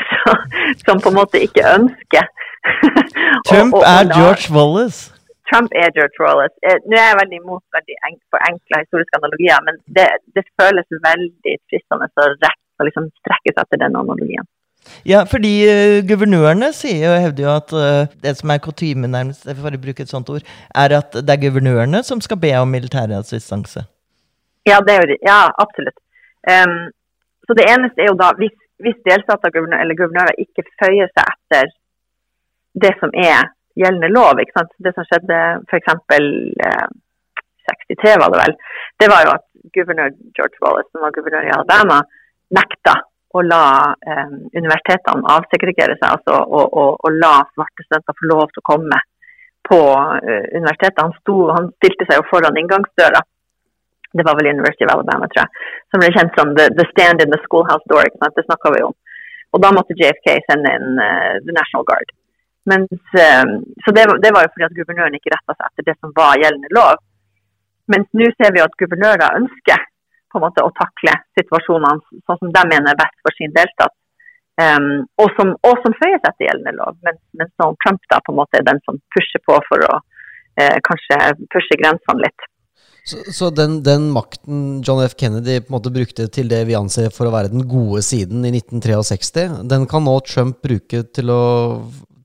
som 0.86 1.00
på 1.02 1.10
en 1.10 1.16
måte 1.16 1.40
ikke 1.42 1.66
ønsker 1.74 2.28
Trump 3.48 3.74
og, 3.74 3.82
og, 3.82 3.88
er 3.94 4.02
George 4.16 4.46
Wallace. 4.54 5.00
Trump 5.50 5.70
er 5.82 5.90
George 5.96 6.18
Wallace. 6.22 6.54
Eh, 6.66 6.78
nå 6.86 6.94
er 6.98 7.08
jeg 7.10 7.20
veldig 7.22 7.38
imot 7.42 7.64
veldig 7.76 7.96
for 8.30 8.40
enkle 8.50 8.82
historiske 8.84 9.18
analogier, 9.20 9.58
men 9.66 9.78
det, 9.96 10.08
det 10.36 10.44
føles 10.60 10.98
veldig 11.10 11.54
fristende 11.70 12.10
å 12.10 12.32
rett 12.44 12.60
å 12.80 12.86
liksom 12.88 13.10
strekke 13.20 13.52
seg 13.52 13.62
etter 13.64 13.82
den 13.82 13.98
analogien. 13.98 14.46
Ja, 15.04 15.24
fordi 15.28 15.52
uh, 15.68 15.98
guvernørene 16.08 16.70
sier 16.76 17.10
og 17.10 17.22
hevder 17.24 17.44
jo 17.44 17.50
at 17.52 17.74
uh, 17.76 18.14
det 18.24 18.32
som 18.38 18.52
er 18.52 18.62
kutyme, 18.64 19.10
nærmest, 19.12 19.44
for 19.58 19.76
å 19.76 19.82
bruke 19.82 20.06
et 20.06 20.12
sånt 20.12 20.30
ord, 20.32 20.46
er 20.84 20.94
at 20.96 21.18
det 21.18 21.34
er 21.34 21.42
guvernørene 21.42 22.00
som 22.06 22.22
skal 22.24 22.40
be 22.40 22.54
om 22.56 22.72
militærassistanse. 22.72 23.84
Ja, 24.68 24.80
det 24.86 24.96
er 24.96 25.04
jo, 25.04 25.18
ja, 25.26 25.42
absolutt. 25.60 25.98
Um, 26.48 26.78
så 27.48 27.56
det 27.58 27.68
eneste 27.68 28.04
er 28.04 28.10
jo 28.12 28.16
da, 28.20 28.30
hvis, 28.40 28.56
hvis 28.84 28.98
delstater 29.08 29.52
eller 29.52 29.98
guvernører 29.98 30.40
ikke 30.40 30.64
føyer 30.80 31.12
seg 31.12 31.28
etter 31.34 31.72
det 32.74 32.94
som 33.00 33.12
er 33.14 33.50
gjeldende 33.78 34.10
lov. 34.12 34.40
ikke 34.40 34.58
sant? 34.58 34.72
Det 34.78 34.92
som 34.96 35.06
skjedde 35.08 35.38
f.eks. 35.68 35.94
Eh, 36.16 36.88
63, 37.70 38.16
var 38.18 38.32
det 38.32 38.40
vel, 38.40 38.54
det 38.98 39.08
var 39.12 39.20
jo 39.24 39.32
at 39.36 39.44
guvernør 39.76 40.14
George 40.36 40.58
Wallace, 40.64 40.88
som 40.90 41.04
var 41.04 41.14
guvernør 41.14 41.46
i 41.46 41.52
Alabama, 41.54 42.00
nekta 42.56 42.96
å 43.30 43.42
la 43.46 43.64
eh, 44.10 44.30
universitetene 44.58 45.28
avsegregere 45.36 45.94
seg 46.00 46.08
altså, 46.16 46.40
og, 46.40 46.64
og, 46.66 46.96
og, 46.98 47.18
la 47.22 47.36
svarte 47.52 47.86
studenter 47.86 48.16
få 48.18 48.30
lov 48.32 48.48
til 48.50 48.62
å 48.62 48.68
komme 48.72 48.98
på 49.70 49.78
eh, 50.00 50.46
universitetet. 50.56 51.02
Han, 51.04 51.14
sto, 51.20 51.36
han, 51.54 51.68
stilte 51.78 52.08
seg 52.08 52.18
jo 52.18 52.26
foran 52.32 52.58
inngangsdøra. 52.58 53.22
Det 54.18 54.26
var 54.26 54.34
vel 54.40 54.50
University 54.50 54.82
of 54.88 54.96
Alabama, 54.96 55.28
tror 55.30 55.44
jeg. 55.44 55.68
Som 55.92 56.02
ble 56.02 56.10
kjent 56.16 56.40
som 56.40 56.56
the, 56.58 56.66
the 56.74 56.88
stand 56.90 57.22
in 57.22 57.30
the 57.30 57.38
schoolhouse 57.44 57.86
door. 57.92 58.10
Det 58.10 58.46
snakka 58.48 58.74
vi 58.74 58.82
om. 58.88 58.96
Og 59.54 59.62
da 59.62 59.70
måtte 59.74 59.94
JFK 59.98 60.32
sende 60.46 60.72
inn 60.78 60.98
uh, 60.98 61.38
The 61.44 61.54
National 61.54 61.86
Guard. 61.86 62.10
Mens, 62.70 62.90
um, 62.92 63.52
så 63.84 63.94
det, 63.96 64.04
det, 64.24 64.32
var 64.34 64.44
jo 64.44 64.52
fordi 64.54 64.66
at 64.68 64.76
guvernøren 64.78 65.16
ikke 65.16 65.32
retta 65.34 65.56
seg 65.56 65.70
etter 65.70 65.88
det 65.88 65.96
som 65.98 66.12
var 66.16 66.40
gjeldende 66.40 66.74
lov. 66.76 67.00
Mens 67.90 68.10
nå 68.14 68.28
ser 68.36 68.52
vi 68.54 68.62
at 68.62 68.76
guvernører 68.82 69.38
ønsker 69.40 69.86
på 70.30 70.38
en 70.38 70.44
måte 70.44 70.62
å 70.62 70.74
takle 70.76 71.16
situasjonene 71.38 72.20
sånn 72.28 72.38
som 72.42 72.52
de 72.54 72.62
mener 72.70 72.92
er 72.92 73.00
best 73.00 73.18
for 73.24 73.34
sin 73.38 73.56
delstat. 73.56 73.96
Um, 74.60 75.06
og, 75.22 75.30
som, 75.38 75.54
og 75.64 75.78
som 75.80 75.94
føyer 75.96 76.20
seg 76.20 76.36
til 76.36 76.50
gjeldende 76.50 76.76
lov, 76.76 76.96
mens, 77.06 77.20
mens 77.38 77.52
Trump 77.82 78.02
da 78.12 78.20
på 78.26 78.34
en 78.34 78.40
måte 78.42 78.58
er 78.60 78.66
den 78.66 78.80
som 78.84 78.98
pusher 79.14 79.40
på 79.46 79.56
for 79.66 79.86
å 79.88 79.92
uh, 79.96 80.78
kanskje 80.86 81.18
pushe 81.54 81.78
grensene 81.80 82.26
litt. 82.26 82.48
Så, 83.08 83.16
så 83.32 83.48
den, 83.50 83.78
den, 83.82 84.10
makten 84.12 84.82
John 84.86 85.00
F. 85.02 85.16
Kennedy 85.18 85.60
på 85.62 85.72
en 85.72 85.76
måte 85.78 85.92
brukte 85.94 86.28
til 86.28 86.50
det 86.52 86.60
vi 86.68 86.76
anser 86.76 87.08
for 87.14 87.26
å 87.26 87.32
være 87.32 87.52
den 87.54 87.64
gode 87.68 88.02
siden 88.04 88.44
i 88.44 88.52
1963, 88.52 89.64
den 89.70 89.86
kan 89.90 90.04
nå 90.04 90.18
Trump 90.28 90.60
bruke 90.62 91.02
til 91.16 91.32
å, 91.32 91.42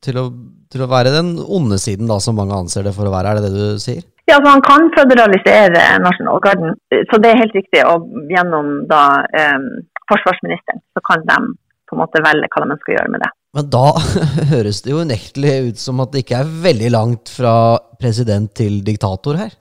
til 0.05 0.19
å, 0.21 0.25
til 0.71 0.85
å 0.85 0.89
være 0.91 1.13
den 1.15 1.35
onde 1.41 1.79
siden, 1.81 2.09
da, 2.09 2.19
som 2.21 2.37
mange 2.39 2.57
anser 2.57 2.85
det 2.87 2.93
for 2.95 3.09
å 3.09 3.13
være? 3.13 3.33
Er 3.33 3.41
det 3.41 3.49
det 3.49 3.73
du 3.75 3.81
sier? 3.81 4.03
Ja, 4.25 4.39
altså 4.39 4.55
Han 4.55 4.63
kan 4.65 4.87
føderalisere 4.95 5.83
nasjonalgarden, 6.01 6.77
så 7.11 7.19
det 7.21 7.31
er 7.31 7.41
helt 7.43 7.57
riktig. 7.57 7.83
Og 7.85 8.31
gjennom 8.31 8.71
da 8.89 9.03
eh, 9.37 9.67
forsvarsministeren 10.09 10.81
så 10.95 11.03
kan 11.05 11.25
de 11.27 11.39
på 11.85 11.97
en 11.97 12.01
måte 12.01 12.21
velge 12.25 12.49
hva 12.53 12.69
de 12.71 12.77
skal 12.81 12.97
gjøre 12.97 13.11
med 13.13 13.21
det. 13.25 13.31
Men 13.55 13.67
da 13.71 13.85
høres 14.53 14.81
det 14.83 14.91
jo 14.91 15.03
unektelig 15.05 15.53
ut 15.69 15.83
som 15.83 16.01
at 16.03 16.13
det 16.13 16.25
ikke 16.25 16.41
er 16.41 16.55
veldig 16.65 16.89
langt 16.95 17.31
fra 17.31 17.53
president 18.01 18.51
til 18.57 18.81
diktator 18.87 19.37
her? 19.39 19.53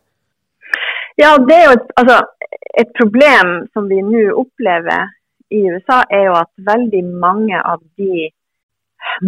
Ja, 1.21 1.37
det 1.39 1.55
er 1.55 1.69
jo 1.69 1.75
et, 1.77 1.93
altså, 2.01 2.17
et 2.81 2.91
problem 2.99 3.53
som 3.77 3.87
vi 3.91 4.01
nå 4.03 4.25
opplever 4.41 5.13
i 5.55 5.61
USA, 5.71 6.01
er 6.11 6.25
jo 6.27 6.39
at 6.41 6.51
veldig 6.67 7.05
mange 7.21 7.61
av 7.61 7.85
de 8.01 8.31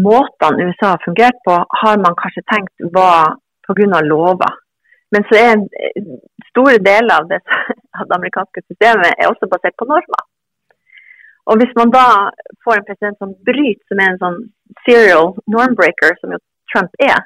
måtene 0.06 0.68
USA 0.68 0.94
har 0.94 1.02
fungert 1.04 1.38
på, 1.46 1.56
har 1.80 1.98
man 2.04 2.16
kanskje 2.20 2.44
tenkt 2.52 2.88
var 2.96 3.36
pga. 3.66 4.00
lover. 4.12 4.54
Men 5.14 5.24
så 5.28 5.38
er 5.38 5.52
store 6.50 6.78
deler 6.82 7.14
av 7.18 7.28
det, 7.30 7.40
av 7.98 8.08
det 8.08 8.16
amerikanske 8.18 8.64
systemet 8.66 9.14
er 9.14 9.30
også 9.30 9.48
basert 9.50 9.76
på 9.78 9.88
normer. 9.92 10.24
Og 11.46 11.60
hvis 11.60 11.74
man 11.78 11.92
da 11.94 12.06
får 12.64 12.80
en 12.80 12.86
president 12.88 13.18
som 13.22 13.34
bryter, 13.48 13.82
som 13.88 14.00
er 14.02 14.12
en 14.12 14.22
sånn 14.22 14.38
serial 14.86 15.34
normbreaker, 15.54 16.16
som 16.20 16.34
jo 16.34 16.40
Trump 16.72 16.96
er, 17.06 17.20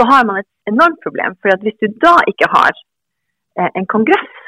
så 0.00 0.06
har 0.08 0.24
man 0.28 0.40
et 0.40 0.72
enormt 0.72 1.02
problem. 1.04 1.36
For 1.42 1.52
hvis 1.64 1.76
du 1.82 1.92
da 2.00 2.14
ikke 2.30 2.48
har 2.52 2.72
eh, 2.72 3.68
en 3.68 3.88
kongress 3.94 4.38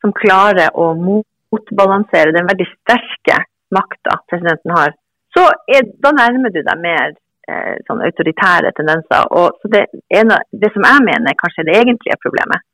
som 0.00 0.16
klarer 0.16 0.72
å 0.72 0.94
motbalansere 0.96 2.32
den 2.32 2.48
veldig 2.48 2.68
sterke 2.72 3.42
makta 3.76 4.16
presidenten 4.30 4.72
har, 4.78 4.96
så 5.36 5.46
er, 5.70 5.86
da 6.02 6.12
nærmer 6.16 6.52
du 6.54 6.60
deg 6.66 6.82
mer 6.82 7.12
eh, 7.50 7.76
sånn 7.86 8.02
autoritære 8.06 8.72
tendenser. 8.78 9.28
Og 9.36 9.70
det, 9.72 9.86
ene, 10.14 10.40
det 10.50 10.72
som 10.74 10.86
jeg 10.86 11.06
mener 11.06 11.38
kanskje 11.38 11.64
er 11.64 11.70
det 11.70 11.78
egentlige 11.82 12.18
problemet, 12.24 12.66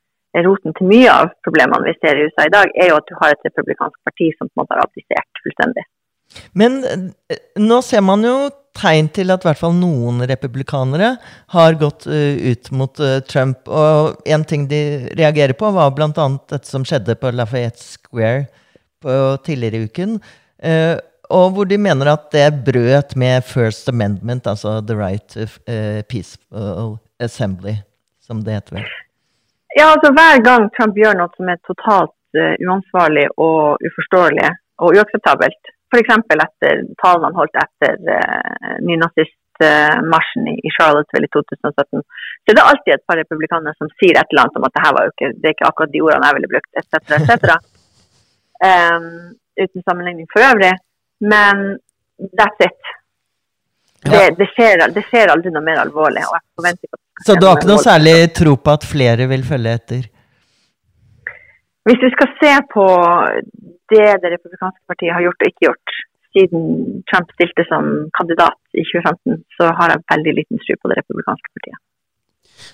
roten 0.45 0.75
til 0.77 0.91
mye 0.91 1.13
av 1.13 1.31
problemene 1.47 1.89
vi 1.89 1.97
ser 1.97 2.19
i 2.19 2.27
USA 2.29 2.45
i 2.47 2.53
dag, 2.53 2.73
er 2.77 2.91
jo 2.91 2.99
at 3.01 3.09
du 3.09 3.15
har 3.21 3.33
et 3.33 3.49
republikansk 3.49 3.97
parti 4.05 4.31
som 4.37 4.49
på 4.49 4.57
en 4.57 4.63
måte 4.65 4.77
har 4.77 4.85
abdisert 4.85 5.43
fullstendig. 5.45 5.87
Men 6.59 6.81
eh, 6.85 7.43
nå 7.63 7.81
ser 7.87 8.05
man 8.05 8.25
jo 8.27 8.37
tegn 8.77 9.09
til 9.15 9.33
at 9.33 9.45
i 9.45 9.49
hvert 9.49 9.61
fall 9.61 9.77
noen 9.77 10.21
republikanere 10.29 11.15
har 11.55 11.79
gått 11.81 12.05
uh, 12.11 12.37
ut 12.37 12.71
mot 12.77 13.01
uh, 13.01 13.23
Trump. 13.25 13.71
Og 13.73 14.27
en 14.29 14.45
ting 14.45 14.67
de 14.69 14.81
reagerer 15.17 15.57
på, 15.57 15.71
var 15.73 15.95
bl.a. 15.97 16.11
dette 16.13 16.69
som 16.69 16.85
skjedde 16.85 17.17
på 17.21 17.33
Lafayette 17.33 17.81
Square 17.81 18.45
på, 19.01 19.15
tidligere 19.47 19.81
i 19.81 19.89
uken. 19.89 20.19
Uh, 21.31 21.37
og 21.39 21.55
hvor 21.55 21.65
de 21.65 21.79
mener 21.79 22.13
at 22.13 22.29
det 22.33 22.65
brøt 22.67 23.17
med 23.17 23.43
First 23.43 23.89
Amendment, 23.89 24.47
altså 24.47 24.81
the 24.89 24.97
right 24.97 25.27
to 25.29 25.47
uh, 25.69 26.03
peaceful 26.11 26.99
assembly, 27.21 27.77
som 28.21 28.45
det 28.45 28.59
heter 28.59 28.77
vel. 28.77 28.91
Ja, 29.79 29.93
altså 29.93 30.13
Hver 30.17 30.43
gang 30.49 30.71
Trump 30.77 30.95
gjør 30.97 31.19
noe 31.19 31.33
som 31.37 31.49
er 31.53 31.59
totalt 31.69 32.17
uh, 32.39 32.55
uansvarlig 32.67 33.27
og 33.37 33.83
uforståelig 33.89 34.53
og 34.83 34.95
uakseptabelt, 34.97 35.73
f.eks. 35.93 36.15
etter 36.35 36.85
talen 37.03 37.27
han 37.29 37.39
holdt 37.41 37.59
etter 37.63 37.99
uh, 38.07 38.77
nynazistmarsjen 38.89 40.51
i, 40.53 40.57
i 40.67 40.73
Charlottesville 40.77 41.29
i 41.29 41.35
2017, 41.35 42.05
så 42.47 42.55
det 42.55 42.61
er 42.63 42.71
alltid 42.71 42.95
et 42.95 43.07
par 43.09 43.19
republikanere 43.21 43.75
som 43.81 43.91
sier 43.99 44.15
et 44.15 44.31
eller 44.31 44.47
annet 44.47 44.61
om 44.61 44.69
at 44.69 44.77
det 44.77 44.85
her 44.85 44.97
var 44.97 45.07
jo 45.07 45.15
ikke, 45.15 45.33
det 45.41 45.49
er 45.49 45.57
ikke 45.57 45.71
akkurat 45.71 45.95
de 45.95 46.05
ordene 46.07 46.29
jeg 46.31 46.39
ville 46.39 46.53
brukt, 46.53 46.73
etc., 46.81 46.95
etc. 47.19 47.57
Um, 48.67 49.09
uten 49.63 49.83
sammenligning 49.85 50.29
for 50.33 50.45
øvrig. 50.47 50.75
Men 51.21 51.79
that's 52.39 52.67
it. 52.67 52.93
Det, 54.07 54.37
det, 54.39 54.47
skjer, 54.55 54.83
det, 54.95 55.03
skjer, 55.09 55.33
aldri 55.33 55.51
noe 55.51 55.65
mer 55.67 55.81
alvorlig. 55.83 56.23
Så 57.27 57.35
du 57.35 57.47
har 57.49 57.57
ikke 57.57 57.71
noe 57.73 57.83
særlig 57.83 58.17
tro 58.37 58.55
på 58.61 58.75
at 58.77 58.85
flere 58.87 59.27
vil 59.31 59.43
følge 59.47 59.73
etter? 59.81 60.05
Hvis 61.87 62.03
vi 62.03 62.11
skal 62.15 62.31
se 62.43 62.53
på 62.75 62.85
det 63.95 64.07
det 64.23 64.31
republikanske 64.35 64.83
partiet 64.91 65.15
har 65.15 65.25
gjort 65.27 65.43
og 65.43 65.51
ikke 65.51 65.67
gjort 65.69 65.99
siden 66.37 66.63
Trump 67.11 67.31
stilte 67.35 67.65
som 67.71 67.91
kandidat 68.19 68.59
i 68.77 68.85
2015, 68.85 69.43
så 69.57 69.71
har 69.79 69.95
jeg 69.95 70.05
veldig 70.13 70.35
liten 70.39 70.63
tro 70.63 70.79
på 70.83 70.91
det 70.91 70.99
republikanske 71.01 71.53
partiet. 71.57 71.81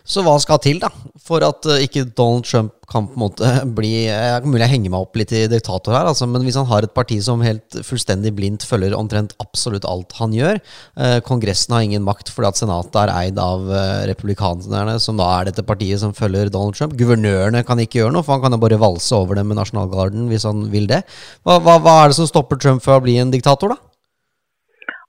Så 0.05 0.23
hva 0.25 0.35
skal 0.43 0.61
til 0.63 0.81
da, 0.83 0.91
for 1.23 1.45
at 1.47 1.67
uh, 1.69 1.81
ikke 1.83 2.07
Donald 2.17 2.47
Trump 2.49 2.75
kan 2.93 3.07
på 3.09 3.17
en 3.17 3.23
måte 3.23 3.49
bli 3.79 4.07
uh, 4.11 4.43
Mulig 4.45 4.65
jeg 4.65 4.73
henger 4.75 4.93
meg 4.93 5.05
opp 5.05 5.19
litt 5.19 5.33
i 5.37 5.45
diktator 5.51 5.97
her, 5.97 6.09
altså, 6.11 6.29
men 6.31 6.45
hvis 6.47 6.59
han 6.59 6.69
har 6.71 6.87
et 6.87 6.95
parti 6.95 7.19
som 7.25 7.43
helt 7.45 7.79
fullstendig 7.87 8.35
blindt 8.37 8.67
følger 8.69 8.97
omtrent 8.97 9.35
absolutt 9.43 9.87
alt 9.89 10.15
han 10.19 10.35
gjør 10.37 10.59
eh, 10.59 11.19
Kongressen 11.25 11.75
har 11.75 11.85
ingen 11.87 12.05
makt 12.05 12.31
fordi 12.33 12.51
at 12.51 12.61
Senatet 12.61 12.99
er 13.03 13.13
eid 13.15 13.41
av 13.41 13.65
uh, 13.71 14.03
republikanerne, 14.09 14.99
som 15.03 15.19
da 15.19 15.29
er 15.39 15.49
dette 15.49 15.65
partiet 15.67 16.03
som 16.03 16.15
følger 16.17 16.51
Donald 16.53 16.77
Trump. 16.79 16.95
Guvernørene 16.99 17.65
kan 17.67 17.81
ikke 17.83 18.01
gjøre 18.03 18.15
noe, 18.17 18.27
for 18.27 18.37
han 18.37 18.45
kan 18.45 18.57
jo 18.57 18.61
bare 18.63 18.81
valse 18.83 19.15
over 19.17 19.39
dem 19.39 19.51
med 19.51 19.59
nasjonalgarden 19.61 20.29
hvis 20.31 20.47
han 20.49 20.67
vil 20.73 20.89
det. 20.91 21.03
Hva, 21.47 21.59
hva, 21.65 21.79
hva 21.83 21.97
er 22.03 22.13
det 22.13 22.19
som 22.21 22.29
stopper 22.31 22.61
Trump 22.61 22.85
fra 22.85 22.99
å 22.99 23.05
bli 23.05 23.19
en 23.23 23.33
diktator, 23.35 23.75
da? 23.75 23.81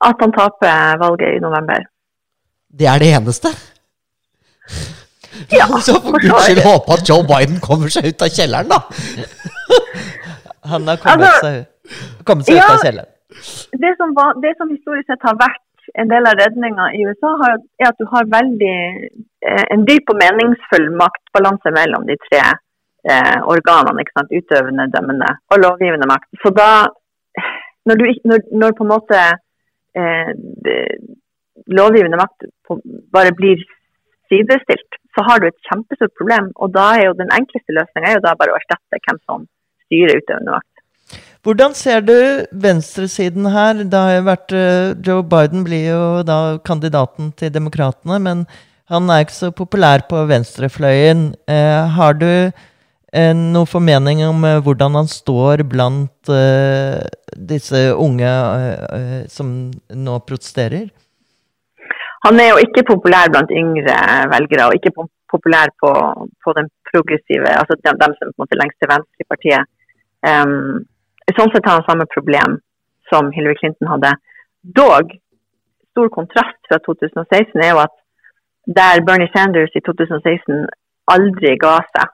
At 0.04 0.20
han 0.24 0.34
taper 0.36 1.00
valget 1.02 1.38
i 1.38 1.44
november. 1.44 1.86
Det 2.74 2.90
er 2.90 3.04
det 3.04 3.14
eneste? 3.16 3.54
Ja, 5.52 5.68
så 5.86 5.98
for 6.04 6.20
guds 6.22 6.48
skyld 6.48 6.64
håpe 6.66 6.96
at 6.96 7.10
Joe 7.10 7.24
Biden 7.32 7.60
kommer 7.68 7.92
seg 7.94 8.12
ut 8.12 8.26
av 8.26 8.32
kjelleren, 8.38 8.72
da! 8.72 8.80
Han 10.72 10.88
har 10.88 11.00
kommet 11.04 11.28
altså, 11.28 11.50
seg, 11.50 12.24
kommet 12.28 12.48
seg 12.48 12.60
ja, 12.60 12.66
ut 12.66 12.76
av 12.76 12.86
kjelleren. 12.86 13.12
Det 13.84 13.94
som, 14.00 14.14
var, 14.18 14.36
det 14.44 14.54
som, 14.60 14.72
historisk 14.72 15.10
sett 15.10 15.26
har 15.28 15.38
vært 15.40 15.90
en 16.00 16.10
del 16.12 16.28
av 16.30 16.38
redninga 16.40 16.90
i 16.96 17.04
USA, 17.10 17.34
har, 17.42 17.58
er 17.82 17.90
at 17.90 18.00
du 18.00 18.06
har 18.12 18.30
veldig 18.32 18.76
eh, 19.04 19.66
en 19.74 19.84
dyp 19.90 20.14
og 20.14 20.20
meningsfull 20.22 20.88
maktbalanse 21.02 21.74
mellom 21.76 22.06
de 22.08 22.16
tre 22.28 22.44
eh, 22.46 23.40
organene. 23.56 24.06
ikke 24.06 24.16
sant? 24.16 24.32
Utøvende, 24.32 24.88
dømmende 24.94 25.34
og 25.52 25.64
lovgivende 25.66 26.08
makt. 26.10 26.30
Så 26.44 26.54
da, 26.56 26.70
når, 27.90 28.00
du, 28.00 28.06
når, 28.32 28.48
når 28.64 28.78
på 28.78 28.88
en 28.88 28.94
måte 28.94 29.24
eh, 30.00 30.32
lovgivende 31.82 32.22
makt 32.22 32.48
på, 32.68 32.80
bare 33.14 33.36
blir 33.36 33.66
sidestilt, 34.34 35.00
så 35.14 35.26
har 35.28 35.42
du 35.42 35.50
et 35.50 35.66
kjempestort 35.70 36.14
problem. 36.18 36.52
Og 36.58 36.74
da 36.74 36.90
er 36.98 37.10
jo 37.10 37.18
den 37.22 37.32
enkleste 37.36 37.76
løsninga 37.78 38.18
bare 38.26 38.54
å 38.54 38.60
erstatte 38.60 39.02
hvem 39.06 39.20
som 39.30 39.48
styrer 39.86 40.22
utøvende 40.22 40.58
makt. 40.58 40.70
Hvordan 41.44 41.74
ser 41.76 42.06
du 42.08 42.16
venstresiden 42.66 43.50
her? 43.52 43.82
Det 43.84 44.00
har 44.00 44.14
jo 44.16 44.28
vært, 44.30 44.54
uh, 44.56 44.94
Joe 45.04 45.26
Biden 45.28 45.66
blir 45.68 45.90
jo 45.92 46.04
da 46.26 46.58
kandidaten 46.66 47.34
til 47.40 47.52
Demokratene, 47.54 48.20
men 48.24 48.46
han 48.92 49.10
er 49.12 49.26
ikke 49.26 49.36
så 49.36 49.50
populær 49.56 50.06
på 50.10 50.22
venstrefløyen. 50.30 51.34
Eh, 51.50 51.94
har 51.96 52.18
du 52.20 52.28
eh, 52.30 53.32
noen 53.34 53.70
formening 53.70 54.20
om 54.28 54.44
hvordan 54.66 54.98
han 55.00 55.08
står 55.10 55.64
blant 55.72 56.32
disse 57.52 57.80
unge 57.96 58.34
som 59.32 59.54
nå 59.72 60.18
protesterer? 60.28 60.92
Han 62.26 62.40
er 62.40 62.50
jo 62.52 62.62
ikke 62.64 62.88
populær 62.88 63.32
blant 63.34 63.52
yngre 63.62 63.98
velgere, 64.36 64.68
og 64.68 64.78
ikke 64.78 64.94
populær 65.34 65.72
på, 65.82 65.92
på 66.44 66.54
den 66.58 66.70
progressive, 66.90 67.50
altså 67.62 67.76
dem, 67.86 68.00
dem 68.04 68.14
som 68.18 68.30
på 68.30 68.36
en 68.38 68.44
måte 68.44 68.60
lengst 68.60 68.80
til 68.80 68.92
venstre 68.94 69.26
i 69.26 69.32
partiet. 69.34 69.72
Um, 70.24 70.86
sånn 71.36 71.52
sett 71.52 71.68
har 71.68 71.80
han 71.80 71.88
samme 71.88 72.08
problem 72.14 72.60
som 73.12 73.32
Hillary 73.36 73.58
Clinton 73.60 73.92
hadde. 73.92 74.14
Dog, 74.80 75.12
stor 75.92 76.10
kontrast 76.16 76.60
fra 76.70 76.80
2016 76.88 77.60
er 77.60 77.74
jo 77.74 77.84
at 77.84 77.96
der 78.80 79.04
Bernie 79.08 79.32
Sanders 79.34 79.76
i 79.76 79.84
2016 79.84 80.64
aldri 81.12 81.58
ga 81.60 81.76
seg. 81.92 82.14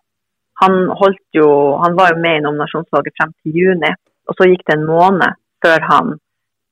Han, 0.63 0.79
holdt 1.01 1.37
jo, 1.37 1.49
han 1.83 1.93
var 1.99 2.15
jo 2.15 2.23
med 2.23 2.39
i 2.39 2.43
nominasjonsvalget 2.43 3.15
frem 3.19 3.35
til 3.43 3.61
juni, 3.61 3.93
og 4.27 4.35
så 4.35 4.49
gikk 4.49 4.65
det 4.67 4.75
en 4.75 4.89
måned 4.89 5.37
før 5.63 5.85
han 5.91 6.11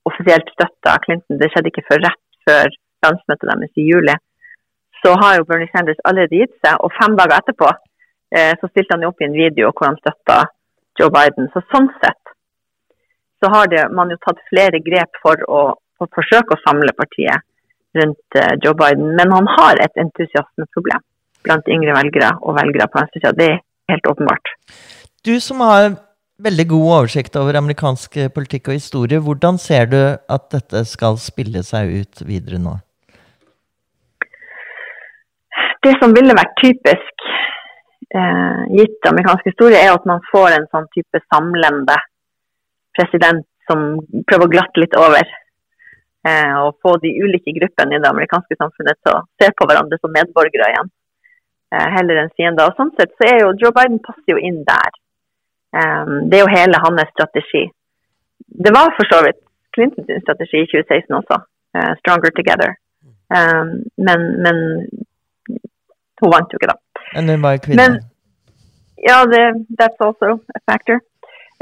offisielt 0.09 0.49
støtta 0.55 0.97
Clinton. 1.05 1.37
Det 1.39 1.51
skjedde 1.51 1.71
ikke 1.71 1.85
før 1.91 2.03
rett 2.07 2.23
før 2.47 2.75
landsmøtet 3.07 3.49
deres 3.49 3.81
i 3.81 3.87
juli. 3.87 4.15
Så 5.01 5.13
har 5.21 5.37
jo 5.37 5.47
Bernie 5.49 5.69
Sanders 5.71 5.99
allerede 6.09 6.41
gitt 6.41 6.55
seg, 6.63 6.77
og 6.83 6.93
fem 6.99 7.17
dager 7.17 7.39
etterpå 7.39 7.67
eh, 7.69 8.53
så 8.59 8.69
stilte 8.69 8.95
han 8.95 9.05
jo 9.05 9.11
opp 9.13 9.21
i 9.21 9.27
en 9.27 9.37
video 9.37 9.73
hvor 9.73 9.89
han 9.89 9.99
støtta 10.01 10.39
Joe 10.99 11.13
Biden. 11.13 11.51
Så 11.53 11.63
sånn 11.73 11.91
sett 12.01 12.33
så 13.39 13.51
har 13.53 13.69
det, 13.69 13.83
man 13.93 14.09
jo 14.09 14.17
tatt 14.23 14.39
flere 14.49 14.81
grep 14.81 15.19
for 15.21 15.43
å, 15.45 15.61
for 15.97 16.09
forsøke 16.17 16.55
å 16.55 16.63
samle 16.63 16.93
partiet 16.97 17.45
rundt 17.97 18.39
uh, 18.39 18.55
Joe 18.63 18.73
Biden. 18.77 19.13
Men 19.19 19.33
han 19.35 19.49
har 19.57 19.81
et 19.83 20.01
entusiasmeproblem 20.01 21.05
blant 21.45 21.69
yngre 21.71 21.93
velgere 21.95 22.33
og 22.41 22.57
velgere 22.57 22.89
på 22.89 22.99
venstresida. 22.99 23.35
Det 23.37 23.51
er 23.53 23.61
helt 23.93 24.09
åpenbart. 24.09 24.53
Du 25.25 25.35
som 25.43 25.61
har 25.61 25.91
veldig 26.43 26.67
god 26.73 26.89
oversikt 26.97 27.37
over 27.39 27.57
amerikansk 27.57 28.19
politikk 28.33 28.71
og 28.71 28.77
historie, 28.77 29.21
hvordan 29.21 29.57
ser 29.61 29.89
du 29.93 29.99
at 30.01 30.49
dette 30.53 30.83
skal 30.89 31.17
spille 31.21 31.63
seg 31.65 31.93
ut 32.01 32.25
videre 32.27 32.61
nå? 32.61 32.77
Det 35.87 35.95
som 36.01 36.11
ville 36.15 36.35
vært 36.35 36.57
typisk 36.59 37.27
eh, 38.19 38.61
gitt 38.75 39.07
amerikansk 39.07 39.45
historie, 39.47 39.79
er 39.79 39.93
at 39.95 40.07
man 40.09 40.23
får 40.31 40.55
en 40.55 40.67
sånn 40.73 40.87
type 40.95 41.21
samlende 41.31 41.95
president 42.97 43.45
som 43.69 43.85
prøver 44.27 44.47
å 44.47 44.51
glatte 44.51 44.83
litt 44.83 44.97
over. 44.99 45.31
Eh, 46.27 46.55
og 46.59 46.75
få 46.83 46.97
de 47.03 47.13
ulike 47.23 47.53
gruppene 47.55 47.95
i 47.95 48.03
det 48.03 48.09
amerikanske 48.09 48.57
samfunnet 48.59 48.99
til 48.99 49.15
å 49.15 49.23
se 49.39 49.51
på 49.55 49.67
hverandre 49.69 49.99
som 50.01 50.11
medborgere 50.11 50.71
igjen. 50.73 50.91
Eh, 51.75 51.87
heller 51.95 52.23
enn 52.23 52.33
fiender. 52.39 52.67
Og 52.67 52.79
sånn 52.79 52.91
sett 52.99 53.13
så 53.15 53.29
er 53.29 53.41
jo 53.43 53.55
Joe 53.61 53.75
Biden 53.75 54.01
passer 54.03 54.35
jo 54.35 54.41
inn 54.49 54.63
der. 54.67 54.99
Eh, 55.79 56.15
det 56.27 56.39
er 56.39 56.43
jo 56.43 56.55
hele 56.55 56.83
hans 56.83 57.13
strategi. 57.13 57.67
Det 58.67 58.75
var 58.75 58.91
for 58.97 59.07
så 59.11 59.21
vidt 59.23 59.39
Clintons 59.75 60.23
strategi 60.25 60.65
i 60.65 60.69
2016 60.73 61.15
også. 61.21 61.39
Eh, 61.77 61.93
'Stronger 61.99 62.35
Together'. 62.35 62.75
Um, 63.27 63.83
men, 64.07 64.21
men 64.43 64.57
hun 66.21 66.33
vant 66.33 66.53
jo 66.53 66.59
ikke, 66.59 66.71
da. 66.73 67.03
Men 67.15 67.33
hun 67.33 67.45
var 67.45 67.59
kvinne. 67.63 67.81
Men, 67.81 67.99
ja, 69.09 69.19
det, 69.31 69.43
that's 69.79 70.01
also 70.07 70.37
a 70.57 70.61
factor. 70.69 71.01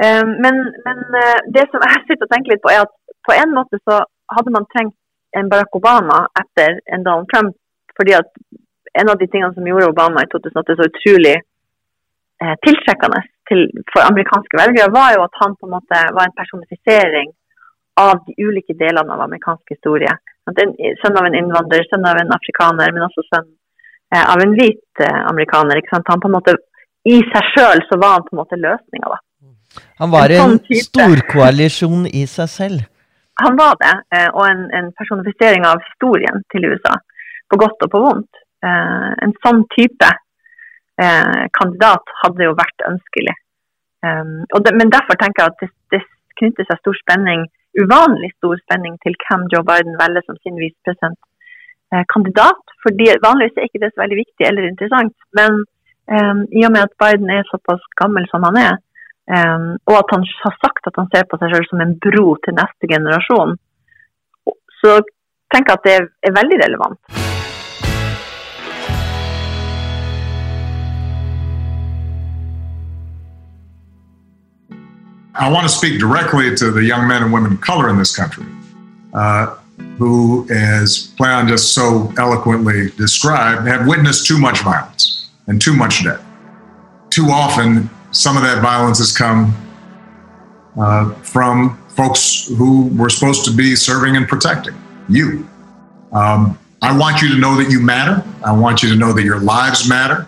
Um, 0.06 0.36
men, 0.44 0.56
men 0.86 1.02
uh, 1.16 1.40
det 1.56 1.66
som 1.72 1.84
jeg 1.84 2.04
sitter 2.08 2.28
og 2.28 2.32
tenker 2.34 2.54
litt 2.54 2.64
på, 2.64 2.72
er 2.74 2.84
at 2.84 2.94
på 3.28 3.36
en 3.36 3.54
måte 3.56 3.80
så 3.84 4.02
hadde 4.36 4.54
man 4.56 4.68
trengt 4.74 4.96
en 5.36 5.50
Barack 5.52 5.76
Obama 5.80 6.26
etter 6.42 6.80
en 6.94 7.04
Donald 7.08 7.30
Trump. 7.32 7.56
fordi 7.98 8.14
at 8.22 8.28
en 9.00 9.10
av 9.12 9.18
de 9.20 9.28
tingene 9.32 9.54
som 9.56 9.68
gjorde 9.68 9.92
Obama 9.94 10.24
i 10.24 10.30
2008 10.32 10.76
så 10.76 10.88
utrolig 10.90 11.36
eh, 12.44 12.56
tiltrekkende 12.68 13.22
til, 13.50 13.62
for 13.92 14.04
amerikanske 14.04 14.60
velgere, 14.62 14.94
var 15.00 15.16
jo 15.16 15.26
at 15.26 15.40
han 15.42 15.56
på 15.60 15.68
en 15.68 15.76
måte 15.78 16.02
var 16.18 16.28
en 16.28 16.40
personifisering 16.42 17.32
av 18.06 18.24
de 18.28 18.36
ulike 18.48 18.76
delene 18.84 19.16
av 19.16 19.24
amerikansk 19.28 19.76
historie. 19.76 20.12
En, 20.52 20.74
sønn 21.02 21.20
av 21.20 21.28
en 21.28 21.38
innvandrer, 21.40 21.88
sønn 21.88 22.08
av 22.10 22.20
en 22.22 22.36
afrikaner, 22.38 22.92
men 22.96 23.08
også 23.08 23.24
sønn 23.30 23.48
av 24.22 24.42
en 24.44 24.54
hvit 24.58 25.04
amerikaner. 25.04 25.80
ikke 25.80 25.94
sant? 25.96 26.10
Han 26.12 26.22
på 26.24 26.30
en 26.30 26.38
måte, 26.38 26.56
I 27.06 27.20
seg 27.32 27.48
sjøl 27.54 27.82
så 27.90 27.98
var 28.02 28.18
han 28.18 28.26
på 28.26 28.36
en 28.36 28.42
måte 28.42 28.58
løsninga, 28.60 29.14
da. 29.14 29.20
Han 30.00 30.12
var 30.12 30.32
en, 30.32 30.56
en 30.56 30.60
sånn 30.60 30.84
storkoalisjon 30.88 32.06
i 32.08 32.26
seg 32.30 32.52
selv? 32.52 32.86
Han 33.44 33.58
var 33.60 33.76
det, 33.82 33.94
eh, 34.16 34.30
og 34.32 34.44
en, 34.48 34.64
en, 34.78 34.92
personifisering 35.00 35.66
av 35.68 35.82
historien 35.84 36.44
til 36.54 36.68
USA. 36.72 36.94
På 37.52 37.60
godt 37.60 37.84
og 37.84 37.92
på 37.92 38.02
vondt. 38.04 38.40
Eh, 38.64 39.10
en 39.26 39.36
sånn 39.44 39.66
type 39.76 40.12
eh, 41.04 41.42
kandidat 41.60 42.16
hadde 42.22 42.48
jo 42.48 42.56
vært 42.56 42.88
ønskelig. 42.92 43.36
Det, 44.06 44.72
men 44.78 44.92
derfor 44.94 45.18
tenker 45.18 45.42
jeg 45.42 45.52
at 45.52 45.62
det, 45.64 45.68
det 45.90 46.00
knytter 46.38 46.68
seg 46.68 46.78
stor 46.78 46.98
spenning, 47.00 47.48
uvanlig 47.82 48.28
stor 48.36 48.60
spenning 48.62 49.00
til 49.02 49.16
hvem 49.24 49.48
Joe 49.50 49.66
Biden 49.66 49.96
velger 49.98 50.22
som 50.28 50.38
sin 50.44 50.60
visepresidentkandidat. 51.96 52.62
fordi 52.84 53.06
Vanligvis 53.28 53.58
er 53.58 53.68
ikke 53.68 53.84
det 53.84 53.92
så 53.94 54.02
veldig 54.04 54.18
viktig 54.24 54.44
eller 54.48 54.64
interessant. 54.68 55.16
Men 55.40 55.52
um, 56.16 56.40
i 56.60 56.62
og 56.68 56.72
med 56.74 56.82
at 56.88 56.98
Biden 57.02 57.30
er 57.30 57.48
såpass 57.50 57.82
gammel 58.02 58.28
som 58.30 58.44
han 58.44 58.58
er, 58.70 58.76
Um, 59.26 59.82
og 59.90 59.96
at 60.02 60.12
han 60.14 60.24
har 60.44 60.54
sagt 60.62 60.86
at 60.86 60.94
han 61.00 61.08
ser 61.10 61.24
på 61.26 61.38
seg 61.42 61.50
selv 61.50 61.66
som 61.66 61.80
en 61.82 61.96
bro 61.98 62.36
til 62.46 62.54
neste 62.54 62.86
generasjon. 62.94 63.56
Så 64.82 64.92
tenker 65.50 65.72
jeg 65.72 65.80
at 65.80 65.88
det 65.88 65.96
er 66.30 66.36
veldig 66.36 66.60
relevant. 66.62 67.00
I 75.34 75.50
want 75.50 75.64
to 75.64 75.74
speak 75.74 76.00
directly 76.00 76.56
to 76.56 76.72
the 76.72 76.84
young 76.84 77.08
men 77.08 77.24
and 77.24 77.34
women 77.34 77.54
of 77.54 77.62
color 77.62 77.90
in 77.90 77.98
this 77.98 78.16
country 78.16 78.46
uh, 79.14 79.48
who, 79.98 80.48
as 80.50 81.14
Plan 81.18 81.48
just 81.48 81.74
so 81.74 82.12
eloquently 82.18 82.92
described, 82.92 83.68
have 83.68 83.88
witnessed 83.88 84.28
too 84.28 84.38
much 84.38 84.60
violence 84.60 85.30
and 85.48 85.62
too 85.62 85.76
much 85.76 86.04
death. 86.04 86.24
Too 87.10 87.28
often, 87.28 87.90
some 88.12 88.36
of 88.36 88.44
that 88.44 88.62
violence 88.62 88.98
has 89.00 89.16
come 89.16 89.56
uh, 90.78 91.14
from 91.16 91.78
folks 91.90 92.48
who 92.58 92.88
were 92.90 93.10
supposed 93.10 93.46
to 93.46 93.52
be 93.52 93.76
serving 93.76 94.18
and 94.18 94.28
protecting 94.28 94.76
you. 95.08 95.48
Um, 96.12 96.58
I 96.82 96.98
want 96.98 97.22
you 97.22 97.30
to 97.30 97.38
know 97.38 97.56
that 97.56 97.72
you 97.72 97.80
matter. 97.80 98.24
I 98.44 98.52
want 98.52 98.84
you 98.84 98.90
to 98.90 98.96
know 98.96 99.14
that 99.14 99.24
your 99.24 99.40
lives 99.40 99.88
matter, 99.88 100.28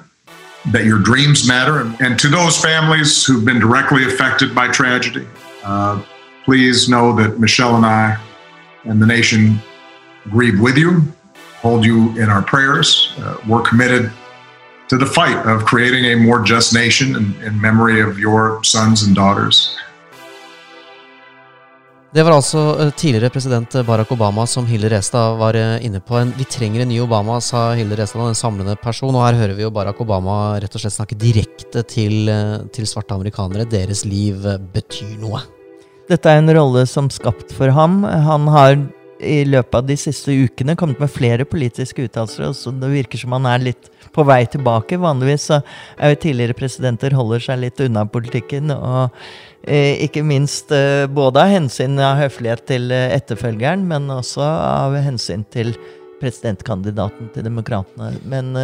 that 0.71 0.85
your 0.85 0.99
dreams 0.99 1.47
matter. 1.47 1.93
And, 1.99 2.17
to 2.19 2.29
those 2.29 2.57
families 2.57 3.25
who've 3.25 3.45
been 3.45 3.59
directly 3.59 4.05
affected 4.05 4.55
by 4.55 4.69
tragedy, 4.69 5.27
uh, 5.63 6.01
please 6.45 6.87
know 6.87 7.13
that 7.15 7.39
Michelle 7.39 7.75
and 7.75 7.85
I 7.85 8.17
and 8.83 9.01
the 9.01 9.05
nation 9.05 9.59
grieve 10.29 10.59
with 10.59 10.77
you, 10.77 11.01
hold 11.61 11.85
you 11.85 12.17
in 12.17 12.29
our 12.29 12.41
prayers. 12.41 13.13
Uh, 13.17 13.37
we're 13.47 13.63
committed 13.63 14.11
to 14.89 14.97
the 14.97 15.05
fight 15.05 15.37
of 15.45 15.65
creating 15.65 16.05
a 16.05 16.15
more 16.15 16.41
just 16.43 16.73
nation 16.73 17.15
in, 17.15 17.35
in 17.43 17.59
memory 17.61 18.01
of 18.01 18.19
your 18.19 18.63
sons 18.63 19.03
and 19.03 19.15
daughters. 19.15 19.77
Det 22.11 22.23
var 22.23 22.31
altså 22.31 22.59
eh, 22.79 22.89
tidligere 22.89 23.29
president 23.29 23.73
Barack 23.85 24.11
Obama 24.11 24.47
som 24.47 24.65
Hilde 24.65 24.89
Restad 24.89 25.35
var 25.37 25.53
eh, 25.53 25.85
inne 25.85 25.99
på. 25.99 26.15
En, 26.15 26.31
vi 26.37 26.43
trenger 26.43 26.81
en 26.81 26.89
ny 26.89 27.01
Obama, 27.03 27.41
sa 27.41 27.73
Hilde 27.75 27.97
Restad, 27.99 28.23
en 28.29 28.35
samlende 28.35 28.75
person. 28.75 29.11
Og 29.15 29.25
her 29.25 29.37
hører 29.37 29.53
vi 29.57 29.65
jo 29.67 29.73
Barack 29.75 29.99
Obama 30.01 30.55
rett 30.57 30.79
og 30.79 30.81
slett 30.81 30.95
snakke 30.95 31.19
direkte 31.19 31.83
til, 31.83 32.31
eh, 32.31 32.63
til 32.73 32.87
svarte 32.87 33.13
amerikanere. 33.13 33.67
Deres 33.69 34.05
liv 34.07 34.47
betyr 34.73 35.19
noe. 35.19 35.43
Dette 36.07 36.31
er 36.31 36.39
en 36.39 36.53
rolle 36.55 36.85
som 36.87 37.09
skapt 37.11 37.51
for 37.55 37.73
ham. 37.75 37.99
Han 38.03 38.47
har 38.53 38.77
i 39.19 39.41
løpet 39.47 39.75
av 39.75 39.87
de 39.87 39.97
siste 39.99 40.31
ukene 40.31 40.75
kommet 40.79 41.01
med 41.01 41.11
flere 41.11 41.43
politiske 41.47 42.05
uttalelser. 42.05 42.53
Så 42.55 42.71
det 42.71 42.91
virker 42.93 43.19
som 43.19 43.33
han 43.35 43.47
er 43.49 43.65
litt 43.65 43.89
på 44.15 44.23
vei 44.27 44.43
tilbake. 44.47 44.99
Vanligvis 45.01 45.49
så 45.49 45.59
er 45.97 46.13
jo 46.13 46.21
tidligere 46.23 46.57
presidenter 46.57 47.15
holder 47.17 47.43
seg 47.43 47.59
litt 47.65 47.81
unna 47.83 48.05
politikken. 48.07 48.71
Og 48.71 49.17
eh, 49.67 49.97
ikke 50.05 50.23
minst 50.23 50.71
eh, 50.75 51.09
både 51.11 51.43
av 51.43 51.51
hensyn 51.57 51.99
av 51.99 52.21
høflighet 52.21 52.63
til 52.71 52.87
eh, 52.95 53.09
etterfølgeren, 53.17 53.83
men 53.89 54.07
også 54.13 54.45
av 54.47 54.95
hensyn 55.03 55.43
til 55.51 55.73
presidentkandidaten 56.21 57.33
til 57.35 57.45
Demokratene. 57.45 58.15
Men 58.25 58.55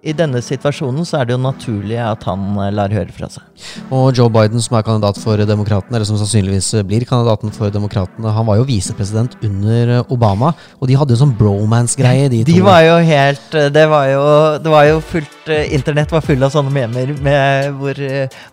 i 0.00 0.14
denne 0.16 0.40
situasjonen 0.40 1.04
så 1.04 1.20
er 1.20 1.28
det 1.28 1.34
jo 1.34 1.40
naturlig 1.42 1.98
at 2.00 2.24
han 2.28 2.44
eh, 2.56 2.70
lar 2.72 2.92
høre 2.94 3.12
fra 3.12 3.28
seg. 3.32 3.44
Og 3.92 4.16
Joe 4.16 4.32
Biden, 4.32 4.62
som 4.64 4.78
er 4.78 4.86
kandidat 4.86 5.20
for 5.20 5.40
Demokratene, 5.48 5.98
eller 5.98 6.08
som 6.08 6.18
sannsynligvis 6.20 6.72
blir 6.88 7.04
kandidaten 7.08 7.52
for 7.54 7.72
Demokratene, 7.74 8.32
han 8.32 8.48
var 8.48 8.60
jo 8.60 8.68
visepresident 8.68 9.36
under 9.44 9.94
eh, 9.98 10.14
Obama, 10.14 10.54
og 10.78 10.88
de 10.88 10.96
hadde 10.96 11.16
jo 11.16 11.20
sånn 11.20 11.36
bromance-greie, 11.36 12.30
de, 12.32 12.42
de 12.48 12.56
to. 12.56 12.64
var 12.64 12.84
jo 12.86 12.96
helt 13.10 13.56
eh, 13.58 13.68
Det 13.74 13.86
var 13.92 14.08
jo, 14.08 14.24
det 14.64 14.72
var 14.72 14.88
jo 14.88 15.04
fullt 15.04 15.36
Internett 15.50 16.12
var 16.12 16.22
full 16.22 16.44
av 16.46 16.52
sånne 16.54 16.70
memer 16.70 17.10
med, 17.24 17.72
hvor, 17.80 17.98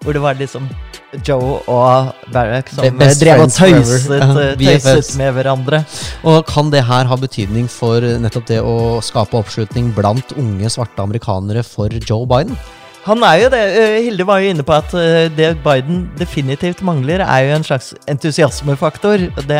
hvor 0.01 0.15
det 0.15 0.21
var 0.23 0.39
liksom 0.39 0.65
Joe 1.23 1.59
og 1.71 2.31
Barack 2.33 2.73
som 2.73 2.99
drev 2.99 3.43
og 3.45 3.53
tøyset, 3.53 4.25
tøyset 4.59 5.13
med 5.19 5.35
hverandre. 5.37 5.83
Og 6.27 6.41
Kan 6.49 6.71
det 6.73 6.83
her 6.87 7.07
ha 7.07 7.19
betydning 7.19 7.69
for 7.71 8.03
nettopp 8.03 8.49
det 8.49 8.59
å 8.63 8.99
skape 9.05 9.39
oppslutning 9.39 9.93
blant 9.95 10.35
unge 10.35 10.73
svarte 10.73 11.03
amerikanere 11.03 11.63
for 11.63 11.93
Joe 12.03 12.27
Biden? 12.27 12.57
Han 13.07 13.23
er 13.23 13.37
jo 13.39 13.51
det. 13.53 13.61
Eh, 13.79 13.97
Hilde 14.03 14.25
var 14.27 14.41
jo 14.43 14.51
inne 14.51 14.63
på 14.67 14.73
at 14.75 14.91
eh, 14.99 15.29
det 15.31 15.53
Biden 15.63 16.01
definitivt 16.19 16.81
mangler, 16.83 17.21
er 17.23 17.45
jo 17.45 17.53
en 17.55 17.63
slags 17.63 17.93
entusiasmefaktor. 18.11 19.23
Det, 19.47 19.59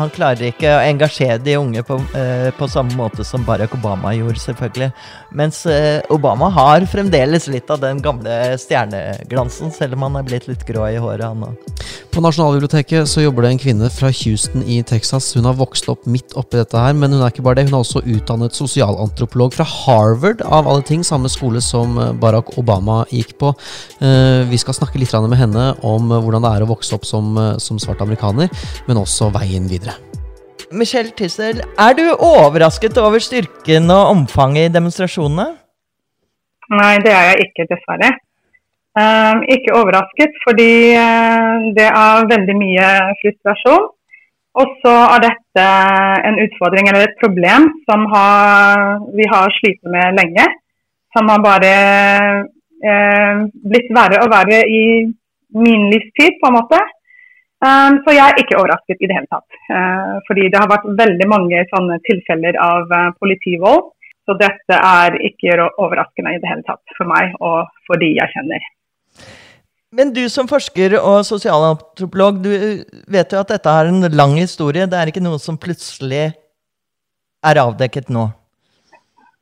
han 0.00 0.12
klarer 0.14 0.48
ikke 0.48 0.72
å 0.72 0.80
engasjere 0.86 1.36
de 1.44 1.58
unge 1.60 1.84
på, 1.84 1.98
eh, 2.16 2.48
på, 2.56 2.68
samme 2.72 2.96
måte 2.96 3.26
som 3.28 3.44
Barack 3.44 3.76
Obama 3.76 4.14
gjorde, 4.16 4.40
selvfølgelig. 4.46 4.88
Mens 5.36 5.64
Obama 6.08 6.48
har 6.54 6.86
fremdeles 6.88 7.48
litt 7.52 7.68
av 7.70 7.82
den 7.82 8.00
gamle 8.04 8.56
stjerneglansen, 8.60 9.72
selv 9.74 9.98
om 9.98 10.06
han 10.06 10.20
er 10.20 10.28
blitt 10.28 10.48
litt 10.48 10.64
grå 10.68 10.86
i 10.88 11.00
håret, 11.00 11.26
han 11.28 11.50
òg. 11.50 11.68
På 12.18 12.22
Nasjonalbiblioteket 12.24 13.06
så 13.06 13.22
jobber 13.22 13.44
det 13.44 13.50
en 13.52 13.60
kvinne 13.62 13.88
fra 13.92 14.08
Houston 14.10 14.64
i 14.66 14.80
Texas. 14.82 15.28
Hun 15.36 15.46
har 15.46 15.58
vokst 15.58 15.86
opp 15.92 16.06
midt 16.08 16.34
oppi 16.40 16.58
dette 16.58 16.80
her, 16.80 16.96
men 16.96 17.12
hun 17.14 17.22
er 17.22 17.30
ikke 17.30 17.44
bare 17.46 17.60
det. 17.60 17.68
Hun 17.68 17.76
er 17.76 17.84
også 17.84 18.02
utdannet 18.02 18.56
sosialantropolog 18.58 19.54
fra 19.54 19.66
Harvard, 19.68 20.42
av 20.42 20.66
alle 20.66 20.82
ting. 20.88 21.04
Samme 21.06 21.30
skole 21.30 21.62
som 21.62 21.94
eh, 22.00 22.10
Barack 22.18 22.56
Obama 22.58 23.04
gikk 23.12 23.36
på. 23.38 23.52
Eh, 24.02 24.42
vi 24.50 24.58
skal 24.58 24.74
snakke 24.80 24.98
litt 24.98 25.14
med 25.18 25.38
henne 25.38 25.70
om 25.86 26.10
hvordan 26.10 26.42
det 26.42 26.56
er 26.56 26.66
å 26.66 26.72
vokse 26.74 26.98
opp 26.98 27.06
som, 27.06 27.38
som 27.62 27.78
svart 27.78 28.02
amerikaner, 28.02 28.50
men 28.88 29.04
også 29.04 29.30
veien 29.38 29.70
videre. 29.70 30.07
Michelle 30.72 31.14
Tissel, 31.16 31.62
er 31.80 31.92
du 31.96 32.04
overrasket 32.12 32.98
over 33.00 33.22
styrken 33.22 33.88
og 33.90 34.10
omfanget 34.12 34.68
i 34.68 34.72
demonstrasjonene? 34.74 35.46
Nei, 36.68 36.96
det 37.04 37.12
er 37.14 37.30
jeg 37.30 37.46
ikke, 37.46 37.68
dessverre. 37.70 38.10
Um, 38.98 39.44
ikke 39.54 39.76
overrasket, 39.78 40.34
fordi 40.44 40.92
uh, 40.98 41.68
det 41.78 41.88
er 41.88 42.28
veldig 42.32 42.56
mye 42.58 42.90
frustrasjon. 43.22 43.88
Og 44.58 44.76
så 44.82 44.94
er 45.14 45.24
dette 45.24 45.64
en 46.28 46.38
utfordring 46.44 46.88
eller 46.90 47.06
et 47.06 47.18
problem 47.22 47.68
som 47.88 48.04
har, 48.12 48.98
vi 49.14 49.28
har 49.30 49.52
slitt 49.60 49.80
med 49.86 50.16
lenge. 50.18 50.46
Som 51.14 51.30
har 51.30 51.40
bare 51.44 51.74
eh, 52.84 53.44
blitt 53.70 53.88
verre 53.94 54.18
og 54.24 54.32
verre 54.32 54.58
i 54.66 54.82
min 55.62 55.84
livstid, 55.92 56.40
på 56.40 56.50
en 56.50 56.56
måte. 56.58 56.80
Um, 57.58 57.98
så 58.04 58.14
jeg 58.14 58.22
er 58.22 58.38
ikke 58.38 58.58
overrasket 58.60 59.00
i 59.02 59.08
det 59.10 59.16
hele 59.16 59.30
tatt. 59.32 59.60
Uh, 59.66 60.18
fordi 60.28 60.46
det 60.52 60.60
har 60.60 60.70
vært 60.70 60.86
veldig 61.00 61.28
mange 61.30 61.64
sånne 61.72 61.98
tilfeller 62.06 62.58
av 62.62 62.92
politivold. 63.18 63.90
Så 64.28 64.36
dette 64.36 64.76
er 64.76 65.16
ikke 65.24 65.56
overraskende 65.80 66.34
i 66.36 66.40
det 66.42 66.50
hele 66.50 66.64
tatt 66.66 66.96
for 66.98 67.08
meg 67.08 67.32
og 67.40 67.70
for 67.88 68.00
de 68.00 68.10
jeg 68.12 68.34
kjenner. 68.34 68.66
Men 69.96 70.10
du 70.12 70.26
som 70.28 70.48
forsker 70.50 70.98
og 70.98 71.22
sosialantropolog, 71.24 72.42
du 72.44 72.50
vet 73.08 73.32
jo 73.32 73.40
at 73.40 73.54
dette 73.54 73.72
har 73.72 73.88
en 73.88 74.04
lang 74.12 74.34
historie. 74.36 74.84
Det 74.84 74.98
er 75.00 75.08
ikke 75.08 75.24
noe 75.24 75.40
som 75.40 75.56
plutselig 75.56 76.26
er 77.48 77.60
avdekket 77.62 78.12
nå? 78.12 78.26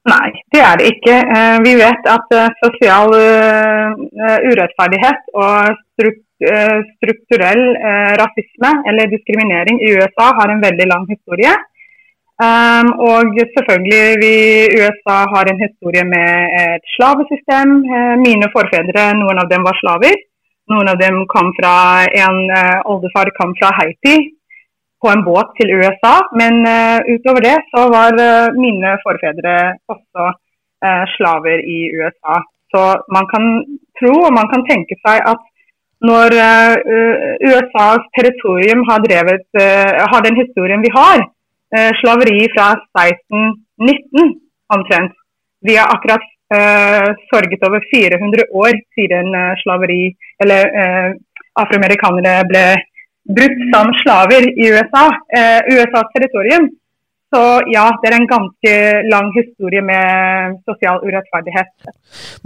Nei, 0.06 0.28
det 0.54 0.62
er 0.62 0.78
det 0.78 0.92
ikke. 0.92 1.16
Eh, 1.34 1.56
vi 1.64 1.72
vet 1.80 2.06
at 2.12 2.34
eh, 2.38 2.52
sosial 2.62 3.10
eh, 3.18 4.36
urettferdighet 4.52 5.32
og 5.34 5.80
strukturell 6.36 7.62
rasisme 8.20 8.70
eller 8.90 9.08
diskriminering 9.08 9.78
i 9.80 9.92
USA 9.96 10.26
har 10.36 10.52
en 10.52 10.60
veldig 10.60 10.86
lang 10.90 11.06
historie. 11.08 11.54
Um, 12.36 12.88
og 13.10 13.32
selvfølgelig, 13.56 14.04
vi 14.24 14.34
USA 14.78 15.18
har 15.34 15.44
en 15.48 15.60
historie 15.66 16.04
med 16.14 16.30
et 16.62 16.84
slavesystem. 16.94 17.70
Uh, 17.94 18.14
mine 18.26 18.48
forfedre, 18.56 19.04
noen 19.20 19.40
av 19.40 19.48
dem 19.52 19.64
var 19.64 19.78
slaver. 19.80 20.18
Noen 20.68 20.90
av 20.92 20.98
dem 21.00 21.22
kom 21.32 21.48
fra 21.56 21.76
En 22.24 22.36
uh, 22.52 22.90
oldefar 22.92 23.32
kom 23.38 23.54
fra 23.56 23.70
Haiti 23.78 24.16
på 25.00 25.08
en 25.14 25.24
båt 25.24 25.56
til 25.56 25.72
USA. 25.78 26.14
Men 26.40 26.60
uh, 26.68 27.00
utover 27.08 27.40
det 27.48 27.56
så 27.72 27.86
var 27.96 28.20
mine 28.60 28.98
forfedre 29.04 29.56
også 29.94 30.32
slaver 31.16 31.62
i 31.64 31.78
USA. 31.96 32.36
Så 32.70 32.80
man 33.14 33.24
kan 33.32 33.44
tro 33.98 34.12
og 34.26 34.34
man 34.36 34.48
kan 34.52 34.62
tenke 34.68 34.94
seg 35.00 35.24
at 35.32 35.40
når 36.04 36.34
USAs 37.48 38.02
territorium 38.18 38.82
har 38.88 39.00
drevet, 39.00 39.46
har 40.12 40.20
den 40.26 40.36
historien 40.36 40.82
vi 40.84 40.90
har, 40.92 41.22
eh, 41.74 41.92
slaveri 42.00 42.46
fra 42.54 42.68
1619 43.00 44.34
omtrent. 44.76 45.12
Vi 45.66 45.76
har 45.76 45.88
akkurat 45.94 46.24
uh, 46.54 47.08
sorget 47.30 47.64
over 47.68 47.80
400 47.94 48.44
år 48.62 48.74
siden 48.96 49.34
eh, 49.40 49.54
slaveri, 49.62 50.02
eller 50.42 50.60
uh, 50.82 51.10
afroamerikanere 51.62 52.34
ble 52.50 52.66
brukt 53.36 53.62
som 53.72 53.94
slaver 54.02 54.50
i 54.52 54.72
USA, 54.74 55.06
Uh, 55.36 55.60
USAs 55.74 56.12
territorium. 56.14 56.70
Så 57.34 57.40
ja, 57.72 57.88
det 57.98 58.06
er 58.06 58.14
en 58.20 58.28
ganske 58.30 58.72
lang 59.10 59.32
historie 59.34 59.82
med 59.82 60.60
sosial 60.62 61.00
urettferdighet. 61.02 61.88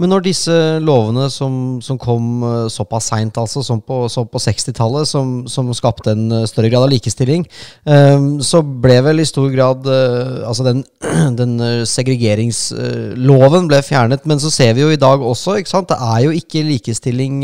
Men 0.01 0.09
når 0.09 0.23
disse 0.25 0.55
lovene 0.81 1.27
som, 1.29 1.53
som 1.85 1.99
kom 2.01 2.41
eh, 2.47 2.65
såpass 2.73 3.11
seint, 3.11 3.37
altså, 3.37 3.61
som 3.61 3.83
på, 3.85 3.99
på 4.09 4.41
60-tallet, 4.41 5.05
som, 5.07 5.43
som, 5.45 5.69
skapte 5.77 6.15
en 6.15 6.31
eh, 6.33 6.47
større 6.49 6.71
grad 6.73 6.87
av 6.87 6.93
likestilling, 6.95 7.45
um, 7.85 8.39
så 8.41 8.63
ble 8.65 8.97
vel 9.05 9.21
i 9.21 9.27
stor 9.29 9.51
grad 9.53 9.85
uh, 9.85 10.47
altså 10.49 10.65
den, 10.65 10.81
den 11.39 11.53
segregeringsloven 11.85 13.69
ble 13.69 13.83
fjernet. 13.85 14.25
Men 14.25 14.41
så 14.41 14.49
ser 14.53 14.73
vi 14.73 14.81
jo 14.81 14.89
i 14.89 14.99
dag 15.01 15.21
også, 15.21 15.59
ikke 15.61 15.75
sant, 15.75 15.93
det 15.93 15.99
er 16.01 16.25
jo 16.25 16.33
ikke 16.33 16.65
likestilling 16.65 17.43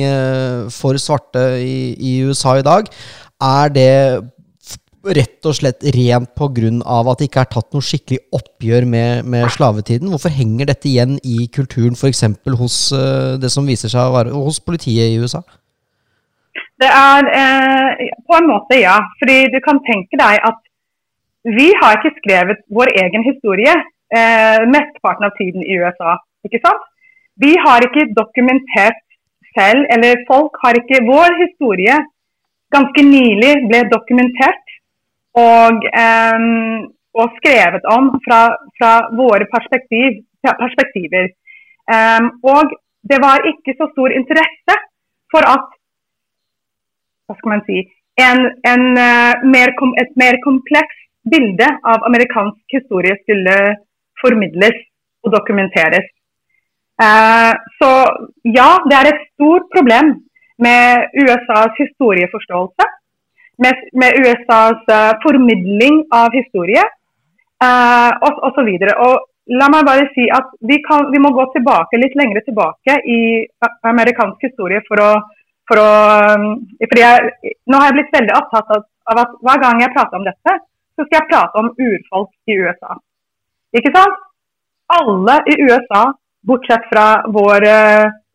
for 0.74 0.98
svarte 0.98 1.46
i, 1.62 1.94
i 2.02 2.18
USA 2.26 2.58
i 2.58 2.66
dag. 2.66 2.90
Er 3.38 3.70
det 3.70 3.94
rett 5.16 5.48
og 5.48 5.56
slett 5.56 5.84
rent 5.96 6.34
pga. 6.36 6.72
at 7.12 7.20
det 7.20 7.28
ikke 7.30 7.44
er 7.44 7.52
tatt 7.52 7.74
noe 7.74 7.86
skikkelig 7.86 8.20
oppgjør 8.34 8.86
med, 8.86 9.26
med 9.26 9.48
slavetiden? 9.54 10.10
Hvorfor 10.12 10.34
henger 10.34 10.68
dette 10.72 10.90
igjen 10.90 11.18
i 11.24 11.48
kulturen, 11.54 11.96
f.eks. 11.96 12.24
hos 12.60 12.78
uh, 12.92 13.38
det 13.40 13.52
som 13.54 13.68
viser 13.68 13.92
seg 13.92 14.10
å 14.10 14.16
være 14.18 14.36
hos 14.36 14.60
politiet 14.60 15.14
i 15.14 15.20
USA? 15.22 15.44
Det 16.78 16.90
er 16.94 17.28
eh, 17.34 18.10
på 18.28 18.38
en 18.38 18.50
måte 18.52 18.78
ja. 18.78 18.98
Fordi 19.20 19.38
du 19.54 19.58
kan 19.66 19.80
tenke 19.86 20.20
deg 20.20 20.44
at 20.50 20.60
vi 21.58 21.72
har 21.82 21.98
ikke 21.98 22.18
skrevet 22.20 22.62
vår 22.78 22.92
egen 23.02 23.24
historie 23.26 23.74
eh, 23.74 24.62
mesteparten 24.70 25.28
av 25.30 25.34
tiden 25.40 25.64
i 25.64 25.80
USA. 25.82 26.18
ikke 26.46 26.62
sant? 26.62 26.86
Vi 27.42 27.54
har 27.66 27.86
ikke 27.86 28.10
dokumentert 28.18 29.02
selv, 29.58 29.86
eller 29.94 30.24
folk 30.30 30.58
har 30.64 30.78
ikke 30.78 31.06
Vår 31.06 31.36
historie 31.42 31.98
ganske 32.74 33.04
nylig 33.06 33.54
ble 33.70 33.84
dokumentert 33.94 34.67
og, 35.38 35.86
og 37.22 37.36
skrevet 37.38 37.86
om 37.94 38.10
fra, 38.26 38.42
fra 38.78 38.92
våre 39.20 39.46
perspektiv, 39.52 40.18
perspektiver. 40.48 41.30
Og 42.54 42.74
det 43.10 43.20
var 43.22 43.46
ikke 43.52 43.76
så 43.78 43.88
stor 43.94 44.16
interesse 44.20 44.78
for 45.34 45.46
at 45.56 45.68
hva 47.28 47.36
skal 47.38 47.54
man 47.54 47.64
si, 47.68 47.82
en, 48.28 48.46
en, 48.72 48.86
uh, 48.98 49.34
mer, 49.54 49.74
et 50.02 50.14
mer 50.22 50.38
komplekst 50.46 51.04
bilde 51.32 51.68
av 51.92 52.06
amerikansk 52.08 52.78
historie 52.78 53.18
skulle 53.24 53.56
formidles 54.22 54.80
og 55.26 55.34
dokumenteres. 55.36 56.08
Uh, 56.98 57.54
så 57.78 57.92
ja, 58.58 58.70
det 58.90 58.96
er 58.98 59.10
et 59.12 59.26
stort 59.36 59.68
problem 59.76 60.16
med 60.66 61.20
USAs 61.22 61.76
historieforståelse 61.84 62.88
med, 63.64 63.88
med 63.94 64.20
USAs 64.22 64.84
uh, 64.92 65.16
formidling 65.24 66.04
av 66.14 66.36
historie 66.36 66.84
uh, 67.64 68.12
og 68.28 68.44
osv. 68.50 68.70
La 69.58 69.70
meg 69.72 69.88
bare 69.88 70.10
si 70.12 70.28
at 70.34 70.50
vi, 70.70 70.82
kan, 70.84 71.08
vi, 71.14 71.22
må 71.24 71.32
gå 71.36 71.48
tilbake, 71.54 72.00
litt 72.02 72.18
lengre 72.20 72.44
tilbake 72.44 72.98
i 73.08 73.20
amerikansk 73.88 74.44
historie 74.50 74.82
for 74.90 75.02
å, 75.02 75.12
for 75.70 75.82
å 75.82 75.92
um, 76.36 76.48
fordi 76.84 77.04
jeg, 77.04 77.54
Nå 77.72 77.80
har 77.80 77.90
jeg 77.90 77.98
blitt 78.02 78.18
veldig 78.18 78.36
opptatt 78.36 78.74
av, 78.76 78.86
at 79.14 79.38
hver 79.48 79.62
gang 79.64 79.84
jeg 79.84 79.94
prater 79.96 80.20
om 80.20 80.28
dette, 80.28 80.58
så 80.98 81.06
skal 81.06 81.20
jeg 81.22 81.30
prate 81.30 81.62
om 81.62 81.72
urfolk 81.72 82.34
i 82.50 82.58
USA. 82.60 82.98
Ikke 83.78 83.94
sant? 83.96 84.24
Alle 84.98 85.38
i 85.52 85.58
USA, 85.68 86.04
bortsett 86.48 86.86
fra 86.92 87.08
våre 87.32 87.78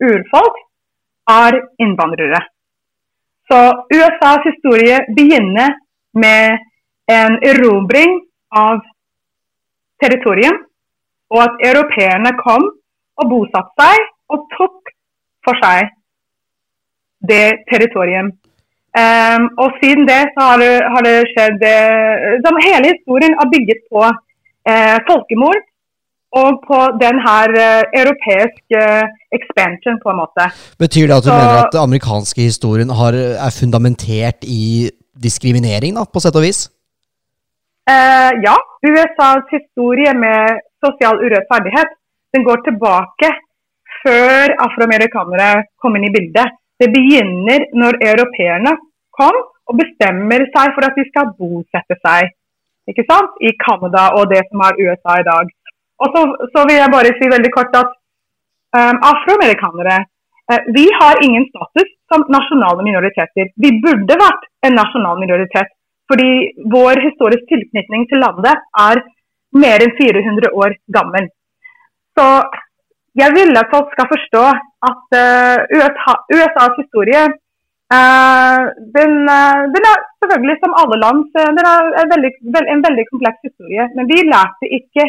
urfolk, 0.01 0.57
er 1.29 1.59
innvandrere. 1.81 2.41
Så 3.49 3.59
USAs 3.93 4.45
historie 4.47 4.99
begynner 5.15 5.75
med 6.13 6.59
en 7.11 7.35
erobring 7.43 8.15
av 8.55 8.79
territorium, 10.03 10.55
og 11.33 11.41
at 11.47 11.65
europeerne 11.69 12.31
kom 12.39 12.69
og 13.19 13.29
bosatte 13.31 13.73
seg 13.81 14.07
og 14.33 14.47
tok 14.55 14.93
for 15.45 15.59
seg 15.63 15.91
det 17.29 17.65
territorium. 17.71 18.31
Um, 18.93 19.47
og 19.57 19.73
siden 19.81 20.05
det 20.05 20.21
så 20.35 20.49
har 20.51 20.59
det, 20.61 20.73
har 20.93 21.01
det 21.01 21.15
skjedd 21.31 21.63
uh, 21.65 22.59
Hele 22.61 22.91
historien 22.91 23.33
er 23.41 23.49
bygget 23.49 23.79
på 23.89 24.03
uh, 24.05 24.97
folkemord 25.07 25.63
og 26.41 26.61
på 26.67 26.79
den 27.03 27.19
her 27.27 27.47
uh, 27.65 27.81
europeiske 28.01 28.81
uh, 28.81 29.11
expansion, 29.37 29.99
på 30.03 30.13
en 30.13 30.19
måte. 30.23 30.47
Betyr 30.81 31.05
det 31.09 31.17
at 31.19 31.25
du 31.27 31.31
Så, 31.31 31.39
mener 31.39 31.57
at 31.61 31.73
den 31.75 31.85
amerikanske 31.87 32.41
historien 32.49 32.89
har, 32.99 33.13
er 33.47 33.53
fundamentert 33.61 34.39
i 34.43 34.89
diskriminering, 35.25 35.93
da, 35.99 36.05
på 36.09 36.23
sett 36.23 36.39
og 36.39 36.45
vis? 36.47 36.65
Uh, 37.89 38.31
ja. 38.47 38.55
USAs 38.83 39.45
historie 39.55 40.11
med 40.25 40.59
sosial 40.83 41.21
urettferdighet 41.25 41.93
den 42.33 42.43
går 42.47 42.59
tilbake 42.67 43.29
før 44.03 44.53
afroamerikanere 44.65 45.49
kom 45.81 45.95
inn 45.97 46.09
i 46.09 46.13
bildet. 46.15 46.57
Det 46.81 46.89
begynner 46.95 47.67
når 47.81 47.99
europeerne 48.11 48.73
kom 49.19 49.37
og 49.69 49.77
bestemmer 49.79 50.43
seg 50.55 50.73
for 50.75 50.87
at 50.87 50.97
de 50.97 51.05
skal 51.11 51.31
bosette 51.37 51.99
seg 52.01 52.31
ikke 52.91 53.05
sant? 53.07 53.37
i 53.47 53.53
Canada 53.65 54.09
og 54.17 54.27
det 54.33 54.41
som 54.49 54.63
er 54.67 54.79
USA 54.83 55.19
i 55.21 55.27
dag. 55.27 55.51
Og 56.01 56.15
så, 56.15 56.23
så, 56.53 56.65
vil 56.67 56.79
jeg 56.79 56.93
bare 56.93 57.13
si 57.19 57.29
veldig 57.31 57.51
kort 57.53 57.75
at 57.79 57.91
um, 58.77 58.97
afroamerikanere 59.11 59.99
uh, 60.01 60.61
vi 60.77 60.87
har 60.99 61.21
ingen 61.25 61.45
status 61.51 61.93
som 62.11 62.25
nasjonale 62.33 62.85
minoriteter. 62.85 63.53
Vi 63.63 63.71
burde 63.83 64.17
vært 64.19 64.49
en 64.67 64.77
nasjonal 64.79 65.21
minoritet. 65.21 65.71
Fordi 66.11 66.31
vår 66.73 66.99
historiske 67.05 67.47
tilknytning 67.49 68.03
til 68.09 68.19
landet 68.21 68.59
er 68.87 68.99
mer 69.63 69.85
enn 69.85 69.93
400 69.99 70.51
år 70.59 70.75
gammel. 70.95 71.29
Så 72.17 72.25
jeg 73.21 73.33
vil 73.37 73.55
at 73.61 73.71
folk 73.71 73.93
skal 73.93 74.09
forstå 74.11 74.43
at 74.89 75.17
uh, 75.23 75.57
USA, 75.77 76.13
USAs 76.35 76.75
historie 76.81 77.23
uh, 77.29 78.61
den, 78.97 79.13
den, 79.75 79.89
er 79.93 80.03
selvfølgelig 80.19 80.57
som 80.59 80.77
alle 80.81 80.97
land 81.05 81.23
er 81.39 82.11
veldig, 82.13 82.31
en 82.75 82.85
veldig 82.87 83.05
kompleks 83.11 83.39
historie. 83.47 83.87
Men 83.95 84.09
vi 84.11 84.25
lærte, 84.27 84.71
ikke, 84.79 85.07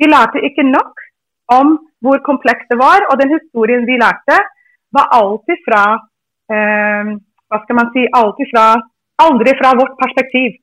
vi 0.00 0.08
lærte 0.08 0.42
ikke 0.48 0.64
nok 0.66 1.04
om 1.52 1.76
hvor 2.04 2.22
komplekst 2.24 2.70
det 2.72 2.78
var. 2.80 3.04
Og 3.10 3.20
den 3.20 3.34
historien 3.36 3.84
vi 3.88 3.98
lærte, 4.00 4.38
var 4.96 5.12
alltid 5.14 5.60
fra 5.66 5.84
eh, 6.50 7.12
Hva 7.50 7.58
skal 7.64 7.78
man 7.78 7.92
si 7.94 8.06
alltid 8.14 8.50
fra, 8.54 8.66
Aldri 9.20 9.52
fra 9.58 9.74
vårt 9.76 9.96
perspektiv. 10.00 10.54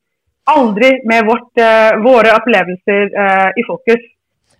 Aldri 0.49 0.89
med 1.05 1.27
vårt, 1.27 1.51
eh, 1.61 1.97
våre 2.01 2.31
opplevelser 2.39 3.11
eh, 3.23 3.49
i 3.61 3.65
fokus. 3.67 4.05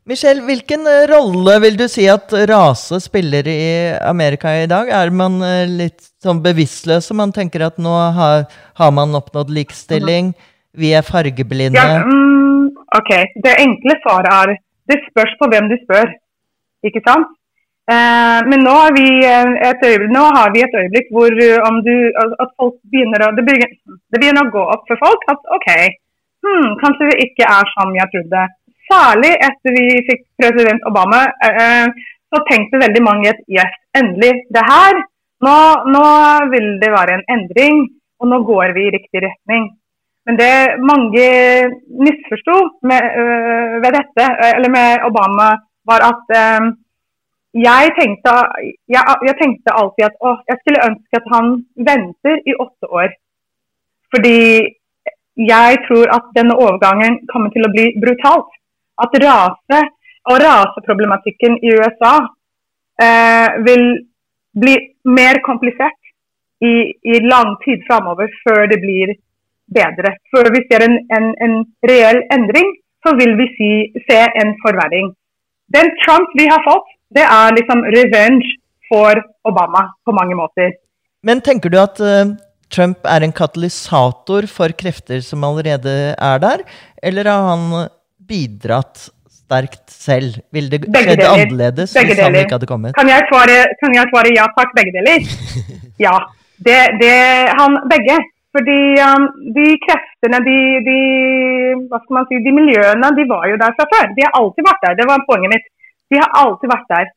Michelle, 0.08 0.44
hvilken 0.48 0.86
eh, 0.88 1.06
rolle 1.10 1.56
vil 1.64 1.80
du 1.80 1.88
si 1.92 2.06
at 2.12 2.32
rase 2.52 3.00
spiller 3.04 3.48
i 3.52 3.64
Amerika 4.06 4.54
i 4.56 4.68
dag? 4.70 4.92
Er 5.02 5.10
man 5.12 5.40
eh, 5.44 5.66
litt 5.68 6.12
sånn 6.24 6.44
bevisstløse? 6.44 7.16
Man 7.18 7.34
tenker 7.36 7.66
at 7.66 7.82
nå 7.82 7.96
har, 8.20 8.46
har 8.80 8.94
man 8.96 9.18
oppnådd 9.18 9.52
likestilling, 9.56 10.32
vi 10.78 10.94
er 10.96 11.08
fargeblinde. 11.08 11.82
Ja, 11.82 12.06
mm, 12.06 12.70
ok, 13.00 13.12
Det 13.44 13.58
enkle 13.66 13.98
svaret 14.06 14.32
er 14.38 14.56
det 14.90 15.02
spørs 15.10 15.34
på 15.40 15.50
hvem 15.52 15.70
du 15.72 15.78
spør. 15.84 16.14
Ikke 16.88 17.04
sant? 17.08 17.34
Eh, 17.88 18.40
men 18.52 18.66
nå 18.68 18.74
har, 18.76 18.92
øyeblikk, 18.98 20.10
nå 20.12 20.24
har, 20.36 20.50
vi 20.52 20.64
et 20.66 20.74
øyeblikk 20.76 21.12
hvor 21.16 21.32
uh, 21.32 21.78
du, 21.86 21.94
at 22.44 22.50
folk 22.60 22.76
begynner 22.92 23.24
å, 23.24 23.30
det, 23.38 23.46
begynner, 23.48 24.42
å 24.42 24.52
gå 24.52 24.64
opp 24.74 24.84
for 24.90 25.00
folk 25.00 25.24
at 25.32 25.54
OK, 25.56 25.70
hmm, 26.44 26.74
kanskje 26.82 27.08
det 27.08 27.22
ikke 27.30 27.48
er 27.48 27.72
som 27.72 27.96
jeg 27.96 28.12
trodde. 28.12 28.44
Særlig 28.92 29.32
etter 29.48 29.76
vi 29.78 29.86
fikk 30.10 30.26
president 30.40 30.84
Obama, 30.90 31.24
eh, 31.48 31.88
så 32.28 32.44
tenkte 32.50 32.84
veldig 32.84 33.04
mange 33.08 33.32
at 33.32 33.40
yes, 33.52 33.80
endelig, 33.96 34.34
det 34.52 34.64
her. 34.68 35.00
Nå, 35.48 35.58
nå, 35.96 36.06
vil 36.52 36.70
det 36.84 36.92
være 36.92 37.18
en 37.18 37.26
endring, 37.38 37.86
og 38.20 38.32
nå 38.34 38.42
går 38.52 38.76
vi 38.76 38.88
i 38.88 38.94
riktig 38.98 39.24
retning. 39.24 39.70
Men 40.28 40.38
det 40.40 40.54
mange 40.84 41.28
misforsto 42.04 42.56
ved 42.84 43.92
dette, 43.96 44.26
eller 44.56 44.72
med 44.74 45.06
Obama, 45.08 45.54
var 45.88 46.04
at 46.04 46.34
jeg 47.56 47.94
tenkte, 48.00 48.34
jeg, 48.92 49.04
jeg 49.28 49.36
tenkte, 49.42 49.76
alltid 49.80 50.06
at 50.10 50.18
å, 50.20 50.34
jeg 50.50 50.60
skulle 50.62 50.88
ønske 50.90 51.20
at 51.22 51.30
han 51.32 51.54
venter 51.90 52.42
i 52.44 52.56
åtte 52.60 52.90
år. 53.00 53.14
Fordi 54.14 54.40
jeg 55.48 55.80
tror 55.86 56.12
at 56.18 56.28
denne 56.38 56.58
overgangen 56.58 57.22
kommer 57.32 57.54
til 57.54 57.66
å 57.66 57.72
bli 57.74 57.88
brutalt. 58.02 58.52
At 58.98 59.16
rase 59.22 59.80
og 60.28 60.42
raseproblematikken 60.44 61.60
i 61.64 61.74
USA 61.78 62.16
eh, 63.02 63.58
vil 63.68 63.86
bli 64.58 64.76
mer 65.18 65.40
komplisert 65.46 66.00
i, 66.66 66.74
i 67.14 67.20
lang 67.24 67.56
tid 67.64 67.84
framover 67.88 68.32
før 68.44 68.66
det 68.72 68.80
blir 68.82 69.14
bedre. 69.74 70.14
For 70.32 70.48
hvis 70.54 70.68
det 70.70 70.80
er 70.80 70.86
en, 70.88 70.98
en, 71.18 71.32
en 71.46 71.56
reell 71.90 72.22
endring, 72.34 72.70
så 73.06 73.14
vil 73.20 73.36
vi 73.40 73.48
si, 73.56 73.72
se 74.08 74.20
en 74.42 74.54
forverring. 74.64 75.12
Den 75.76 75.92
Trump 76.04 76.32
vi 76.40 76.48
har 76.50 76.64
fått, 76.66 76.88
det 77.16 77.24
er 77.24 77.56
liksom 77.56 77.84
revenge 77.96 78.56
for 78.88 79.20
Obama 79.48 79.88
på 80.08 80.16
mange 80.16 80.36
måter. 80.40 80.76
Men 81.28 81.42
tenker 81.44 81.72
du 81.72 81.78
at 81.82 82.00
uh, 82.04 82.36
Trump 82.72 83.08
er 83.08 83.26
en 83.26 83.36
katalysator 83.36 84.48
for 84.52 84.76
krefter 84.80 85.22
som 85.24 85.44
allerede 85.48 85.94
er 86.14 86.42
der, 86.44 86.64
eller 87.04 87.32
har 87.32 87.48
han 87.52 87.68
bidratt 88.28 89.10
sterkt 89.48 89.86
selv? 89.92 90.40
Ville 90.52 90.72
det 90.72 90.88
skjedd 90.88 91.24
annerledes 91.24 91.94
begge 91.96 92.14
hvis 92.14 92.24
han 92.24 92.36
ikke 92.36 92.58
hadde 92.58 92.70
kommet? 92.70 92.96
Kan 92.98 93.12
jeg 93.12 93.28
svare, 93.32 93.62
kan 93.84 93.96
jeg 93.96 94.12
svare 94.12 94.34
ja 94.36 94.48
takk, 94.58 94.74
begge 94.76 94.96
deler? 94.98 95.30
ja. 96.08 96.18
Det, 96.58 96.78
det, 97.00 97.14
han, 97.60 97.78
begge. 97.92 98.18
Fordi 98.56 98.80
um, 99.04 99.26
de 99.56 99.66
kreftene, 99.84 100.40
de, 100.48 100.58
de, 100.88 100.98
hva 101.90 102.00
skal 102.02 102.18
man 102.18 102.28
si, 102.30 102.40
de 102.46 102.54
miljøene, 102.56 103.12
de 103.18 103.26
var 103.30 103.46
jo 103.52 103.60
der 103.62 103.76
fra 103.78 103.88
før. 103.94 104.14
De 104.18 104.26
har 104.26 104.38
alltid 104.40 104.68
vært 104.70 104.84
der. 104.86 104.98
Det 105.00 105.08
var 105.10 105.26
poenget 105.28 105.54
mitt. 105.54 105.68
De 106.12 106.22
har 106.22 106.30
alltid 106.42 106.72
vært 106.72 106.92
der. 106.94 107.10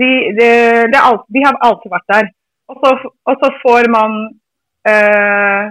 De, 0.00 0.10
de, 0.38 0.48
de, 0.92 1.02
de 1.36 1.44
har 1.46 1.60
alltid 1.68 1.94
vært 1.96 2.08
der. 2.14 2.30
Og 2.70 2.80
så, 2.82 2.92
og 3.30 3.34
så 3.40 3.50
får 3.62 3.90
man 3.96 4.14
eh, 4.90 5.64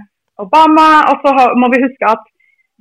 Obama, 0.44 0.88
og 1.12 1.24
så 1.24 1.50
må 1.62 1.70
vi 1.74 1.84
huske 1.86 2.10
at 2.10 2.24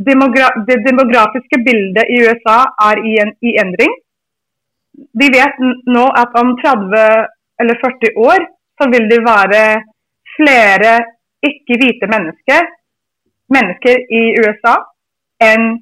demogra 0.09 0.49
det 0.69 0.79
demografiske 0.89 1.61
bildet 1.67 2.11
i 2.15 2.21
USA 2.25 2.59
er 2.89 3.03
i, 3.11 3.15
en, 3.23 3.33
i 3.49 3.55
endring. 3.63 3.95
Vi 5.21 5.29
vet 5.33 5.61
nå 5.97 6.05
at 6.23 6.37
om 6.41 6.55
30 6.61 7.03
eller 7.63 7.81
40 7.85 8.15
år 8.29 8.47
så 8.81 8.89
vil 8.93 9.09
det 9.13 9.21
være 9.25 9.65
flere 10.37 10.93
ikke-hvite 11.47 12.09
mennesker, 12.11 12.69
mennesker 13.53 14.05
i 14.21 14.23
USA 14.43 14.77
enn 15.43 15.75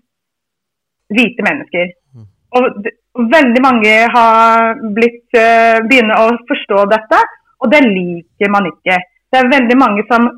hvite 1.11 1.45
mennesker. 1.47 1.93
Mm. 2.17 2.27
Og 2.59 2.91
Veldig 3.11 3.61
mange 3.63 3.93
har 4.15 4.77
blitt, 4.95 5.27
uh, 5.35 5.83
begynner 5.91 6.15
å 6.23 6.37
forstå 6.47 6.85
dette, 6.93 7.19
og 7.59 7.73
det 7.73 7.81
liker 7.83 8.53
man 8.55 8.69
ikke. 8.71 9.01
Det 9.31 9.41
er 9.41 9.51
veldig 9.51 9.77
mange 9.81 10.05
som, 10.07 10.29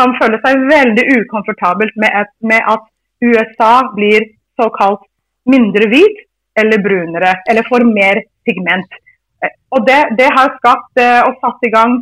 som 0.00 0.14
føler 0.16 0.40
seg 0.40 0.64
veldig 0.70 1.04
ukomfortabelt 1.18 1.92
med, 2.00 2.16
et, 2.22 2.32
med, 2.40 2.64
at 2.64 2.88
USA 3.20 3.90
blir 3.92 4.24
såkalt 4.60 5.04
mindre 5.44 5.90
hvit 5.92 6.24
eller 6.56 6.80
brunere, 6.80 7.34
eller 7.50 7.68
får 7.68 7.84
mer 7.92 8.22
pigment. 8.48 8.98
Og 9.76 9.84
det, 9.84 10.00
det 10.16 10.32
har 10.32 10.56
skapt 10.56 11.04
uh, 11.04 11.28
og 11.28 11.36
satt 11.44 11.68
i 11.68 11.72
gang 11.76 12.00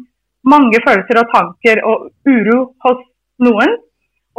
mange 0.48 0.80
følelser 0.86 1.22
og 1.22 1.30
tanker 1.34 1.82
og 1.86 2.08
uro 2.28 2.58
hos 2.84 3.04
noen. 3.42 3.76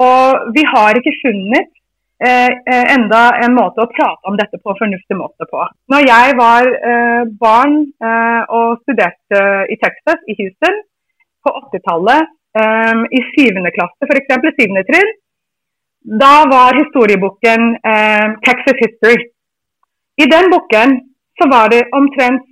Og 0.03 0.53
vi 0.55 0.63
har 0.67 0.97
ikke 0.97 1.15
funnet 1.21 1.71
Eh, 2.25 2.51
eh, 2.73 2.85
enda 2.95 3.19
en 3.43 3.55
måte 3.57 3.83
å 3.83 3.89
prate 3.91 4.29
om 4.29 4.37
dette 4.39 4.55
på 4.63 4.73
fornuftig 4.79 5.15
måte 5.19 5.47
på. 5.49 5.63
Når 5.91 6.05
jeg 6.07 6.35
var 6.39 6.69
eh, 6.89 7.23
barn 7.41 7.73
eh, 7.99 8.43
og 8.57 8.77
studerte 8.85 9.41
i 9.73 9.75
Texas, 9.81 10.21
i 10.31 10.35
Houston, 10.37 10.77
på 11.43 11.53
80-tallet, 11.65 12.31
eh, 12.61 13.01
i 13.17 13.23
syvende 13.33 13.73
klasse, 13.75 14.07
f.eks. 14.07 14.31
syvende 14.55 14.85
trinn, 14.87 15.11
da 16.23 16.31
var 16.53 16.79
historieboken 16.79 17.73
eh, 17.91 18.39
Texas 18.47 18.79
History. 18.85 19.19
I 20.23 20.29
den 20.31 20.47
boken 20.53 20.95
så 21.41 21.49
var 21.51 21.73
det 21.75 21.89
omtrent, 21.97 22.47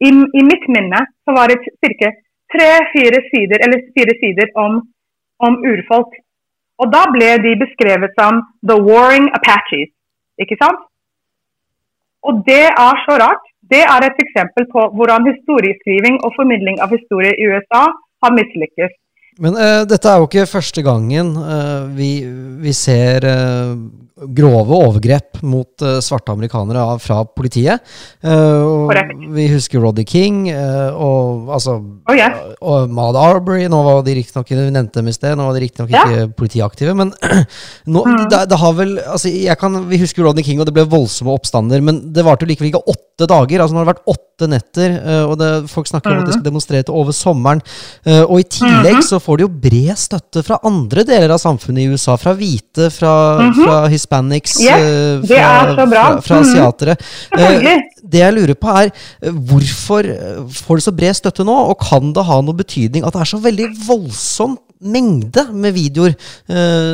i, 0.00 0.10
i 0.12 0.42
mitt 0.44 0.68
minne, 0.72 1.06
så 1.24 1.36
var 1.36 1.48
det 1.48 1.60
ca. 1.62 2.12
tre-fire 2.54 3.20
sider, 3.30 3.62
eller 3.64 3.86
fire 3.96 4.14
sider 4.22 4.50
om, 4.64 4.82
om 5.46 5.62
urfolk 5.72 6.18
og 6.80 6.88
da 6.94 7.02
ble 7.12 7.34
de 7.44 7.56
beskrevet 7.60 8.14
som 8.16 8.40
The 8.68 8.78
Warring 8.86 9.28
Apaches. 9.36 9.92
Ikke 10.40 10.56
sant? 10.60 10.86
Og 12.24 12.40
det 12.48 12.66
er 12.68 13.02
så 13.04 13.18
rart. 13.20 13.44
Det 13.72 13.82
er 13.84 14.06
et 14.06 14.22
eksempel 14.24 14.66
på 14.72 14.86
hvordan 14.96 15.28
historieskriving 15.28 16.18
og 16.24 16.34
formidling 16.38 16.80
av 16.84 16.92
historie 16.96 17.36
i 17.36 17.48
USA 17.52 17.84
har 18.24 18.34
mislykkes. 18.36 18.96
Men 19.40 19.56
uh, 19.56 19.82
dette 19.88 20.08
er 20.08 20.20
jo 20.20 20.26
ikke 20.28 20.48
første 20.50 20.82
gangen 20.84 21.32
uh, 21.38 21.86
vi, 21.96 22.10
vi, 22.64 22.72
ser 22.76 23.24
uh, 23.24 23.76
grove 24.28 24.76
overgrep 24.76 25.40
mot 25.42 25.84
uh, 25.84 25.98
svarte 26.04 26.32
amerikanere 26.32 26.80
av, 26.80 26.98
fra 27.00 27.22
politiet. 27.24 27.80
Uh, 28.24 28.90
vi 29.34 29.46
husker 29.52 29.80
Roddy 29.80 30.04
King 30.08 30.42
uh, 30.52 30.92
og 30.92 31.50
altså 31.56 31.78
oh, 31.80 32.14
yeah. 32.14 32.36
og 32.60 32.92
Maud 32.92 33.18
Arbery. 33.18 33.66
Nå 33.70 33.80
var 33.86 34.02
de 34.06 34.16
riktignok 34.18 34.52
nevnte 34.70 35.00
dem 35.00 35.10
i 35.10 35.16
sted, 35.16 35.36
nå 35.38 35.46
var 35.48 35.56
de 35.56 35.64
riktignok 35.64 35.92
yeah. 35.94 36.12
ikke 36.12 36.38
politiaktive. 36.40 36.96
Men 36.98 37.14
nå, 37.94 38.04
mm. 38.04 38.26
det, 38.32 38.42
det, 38.50 38.60
har 38.60 38.76
vel 38.76 38.98
altså, 39.00 39.32
kan, 39.60 39.80
Vi 39.90 40.02
husker 40.02 40.26
Roddy 40.26 40.44
King, 40.46 40.60
og 40.60 40.68
det 40.68 40.76
ble 40.76 40.86
voldsomme 40.90 41.34
oppstander. 41.34 41.84
Men 41.84 42.02
det 42.14 42.26
varte 42.26 42.48
likevel 42.48 42.72
ikke 42.72 42.84
åtte 42.84 43.28
dager. 43.30 43.60
altså 43.62 43.76
Nå 43.76 43.82
har 43.82 43.88
det 43.88 43.94
vært 43.94 44.14
åtte 44.16 44.48
netter, 44.48 44.94
og 45.28 45.34
det, 45.36 45.48
folk 45.68 45.88
snakker 45.88 46.08
mm. 46.08 46.14
om 46.14 46.22
at 46.22 46.28
de 46.28 46.32
skal 46.32 46.40
mm. 46.40 46.48
demonstrere 46.48 46.86
til 46.88 46.96
over 46.96 47.12
sommeren. 47.16 47.60
og 48.08 48.36
i 48.40 48.46
tillegg 48.48 49.00
mm. 49.02 49.04
så 49.04 49.20
får 49.20 49.36
de 49.36 49.44
jo 49.44 49.50
bred 49.66 50.00
støtte 50.00 50.44
fra 50.46 50.56
andre 50.64 51.04
deler 51.08 51.34
av 51.34 51.42
samfunnet 51.42 51.84
i 51.84 51.90
USA. 51.92 52.16
Fra 52.20 52.32
hvite, 52.36 52.88
fra, 52.94 53.12
-hmm. 53.40 53.60
fra 53.60 53.76
hispanics, 54.10 54.56
yes, 54.64 55.26
fra, 55.28 55.76
fra, 55.76 56.04
fra, 56.24 56.40
asiatere. 56.42 56.96
Mm. 57.36 57.86
Det 58.10 58.18
jeg 58.18 58.34
lurer 58.34 58.56
på, 58.58 58.72
er 58.74 58.88
eh, 58.90 59.30
hvorfor 59.30 60.06
får 60.50 60.80
det 60.80 60.84
så 60.86 60.94
bred 60.96 61.14
støtte 61.14 61.46
nå? 61.46 61.54
Og 61.70 61.78
kan 61.78 62.10
det 62.16 62.24
ha 62.26 62.40
noe 62.42 62.58
betydning 62.58 63.04
at 63.06 63.14
det 63.14 63.22
er 63.22 63.30
så 63.30 63.38
veldig 63.44 63.68
voldsom 63.86 64.58
mengde 64.80 65.44
med 65.52 65.74
videoer 65.76 66.14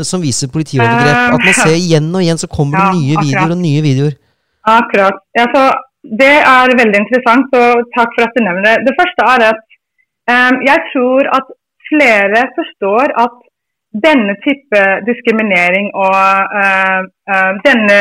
som 0.05 0.21
viser 0.21 0.51
politiovergrep? 0.51 1.37
At 1.39 1.45
man 1.47 1.55
ser 1.57 1.77
igjen 1.87 2.11
og 2.11 2.25
igjen 2.25 2.41
så 2.43 2.51
kommer 2.51 2.83
det 2.83 3.01
nye 3.01 3.21
videoer 3.23 3.55
og 3.55 3.61
nye 3.62 3.85
videoer. 3.85 4.19
Akkurat. 4.67 5.23
Ja, 5.39 5.47
det 6.21 6.35
er 6.43 6.75
veldig 6.83 7.01
interessant, 7.05 7.55
og 7.55 7.87
takk 7.95 8.12
for 8.19 8.27
at 8.27 8.35
du 8.35 8.43
nevner 8.43 8.67
det. 8.67 8.77
Det 8.91 8.97
første 8.99 9.31
er 9.31 9.47
at 9.53 9.64
Um, 10.35 10.57
jeg 10.71 10.79
tror 10.91 11.23
at 11.39 11.47
flere 11.89 12.41
forstår 12.59 13.12
at 13.25 13.35
denne 14.05 14.34
type 14.44 14.80
diskriminering 15.07 15.86
og 15.97 16.16
uh, 16.62 17.01
uh, 17.32 17.53
denne, 17.64 18.01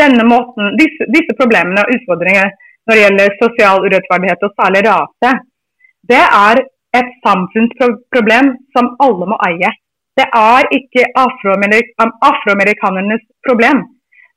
denne 0.00 0.24
måten, 0.28 0.62
disse, 0.80 1.02
disse, 1.14 1.32
problemene 1.40 1.82
og 1.82 1.90
utfordringene 1.96 2.52
når 2.84 2.92
det 2.94 3.04
gjelder 3.04 3.38
sosial 3.40 3.76
urettferdighet 3.86 4.40
og 4.44 4.54
særlig 4.60 4.80
rase, 4.86 5.30
det 6.10 6.20
er 6.20 6.54
et 6.98 7.10
samfunnsproblem 7.26 8.46
som 8.76 8.86
alle 9.04 9.24
må 9.32 9.36
eie. 9.48 9.70
Det 10.18 10.26
er 10.38 10.62
ikke 10.78 11.02
afroamerikanernes 11.18 13.24
problem. 13.46 13.78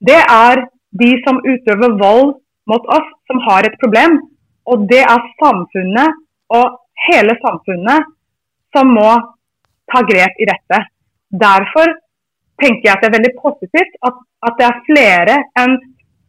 Det 0.09 0.21
er 0.23 0.55
de 1.01 1.11
som 1.25 1.35
utøver 1.43 1.91
vold 2.01 2.29
mot 2.71 2.83
oss, 2.97 3.09
som 3.27 3.37
har 3.47 3.61
et 3.67 3.77
problem. 3.83 4.11
Og 4.71 4.77
det 4.91 5.03
er 5.03 5.29
samfunnet 5.41 6.09
og 6.59 6.65
hele 7.07 7.33
samfunnet 7.43 7.99
som 8.75 8.85
må 8.95 9.11
ta 9.91 10.03
grep 10.07 10.41
i 10.41 10.47
dette. 10.49 10.79
Derfor 11.27 11.93
tenker 12.61 12.87
jeg 12.87 12.93
at 12.93 13.03
det 13.03 13.09
er 13.09 13.17
veldig 13.17 13.35
positivt 13.41 13.99
at, 14.07 14.17
at 14.47 14.57
det 14.59 14.67
er 14.67 14.83
flere 14.87 15.37
enn 15.61 15.77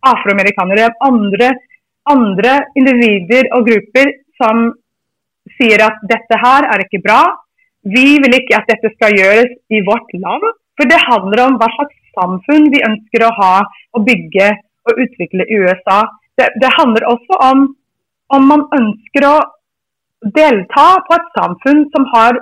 afroamerikanere, 0.09 0.93
andre, 1.03 1.53
andre 2.09 2.55
individer 2.79 3.51
og 3.57 3.67
grupper 3.69 4.13
som 4.39 4.69
sier 5.59 5.83
at 5.83 5.99
dette 6.11 6.39
her 6.39 6.69
er 6.69 6.85
ikke 6.85 7.03
bra. 7.05 7.23
Vi 7.89 8.19
vil 8.23 8.37
ikke 8.39 8.59
at 8.59 8.69
dette 8.71 8.93
skal 8.95 9.17
gjøres 9.17 9.55
i 9.73 9.83
vårt 9.87 10.13
land. 10.15 10.45
For 10.79 10.87
det 10.87 11.01
handler 11.03 11.45
om 11.49 11.59
hva 11.59 11.67
slags 11.75 11.97
samfunn 12.15 12.69
vi 12.71 12.85
ønsker 12.87 13.25
å 13.27 13.35
ha 13.35 13.55
og 13.97 14.05
bygge 14.07 14.53
og 14.89 15.01
utvikle 15.03 15.47
i 15.49 15.59
USA. 15.65 16.05
Det, 16.39 16.53
det 16.63 16.71
handler 16.77 17.09
også 17.11 17.41
om 17.51 17.67
om 18.35 18.45
man 18.45 18.67
ønsker 18.77 19.25
å 19.25 19.37
delta 20.37 20.87
på 21.07 21.17
et 21.17 21.29
samfunn 21.37 21.87
som 21.95 22.05
har 22.13 22.37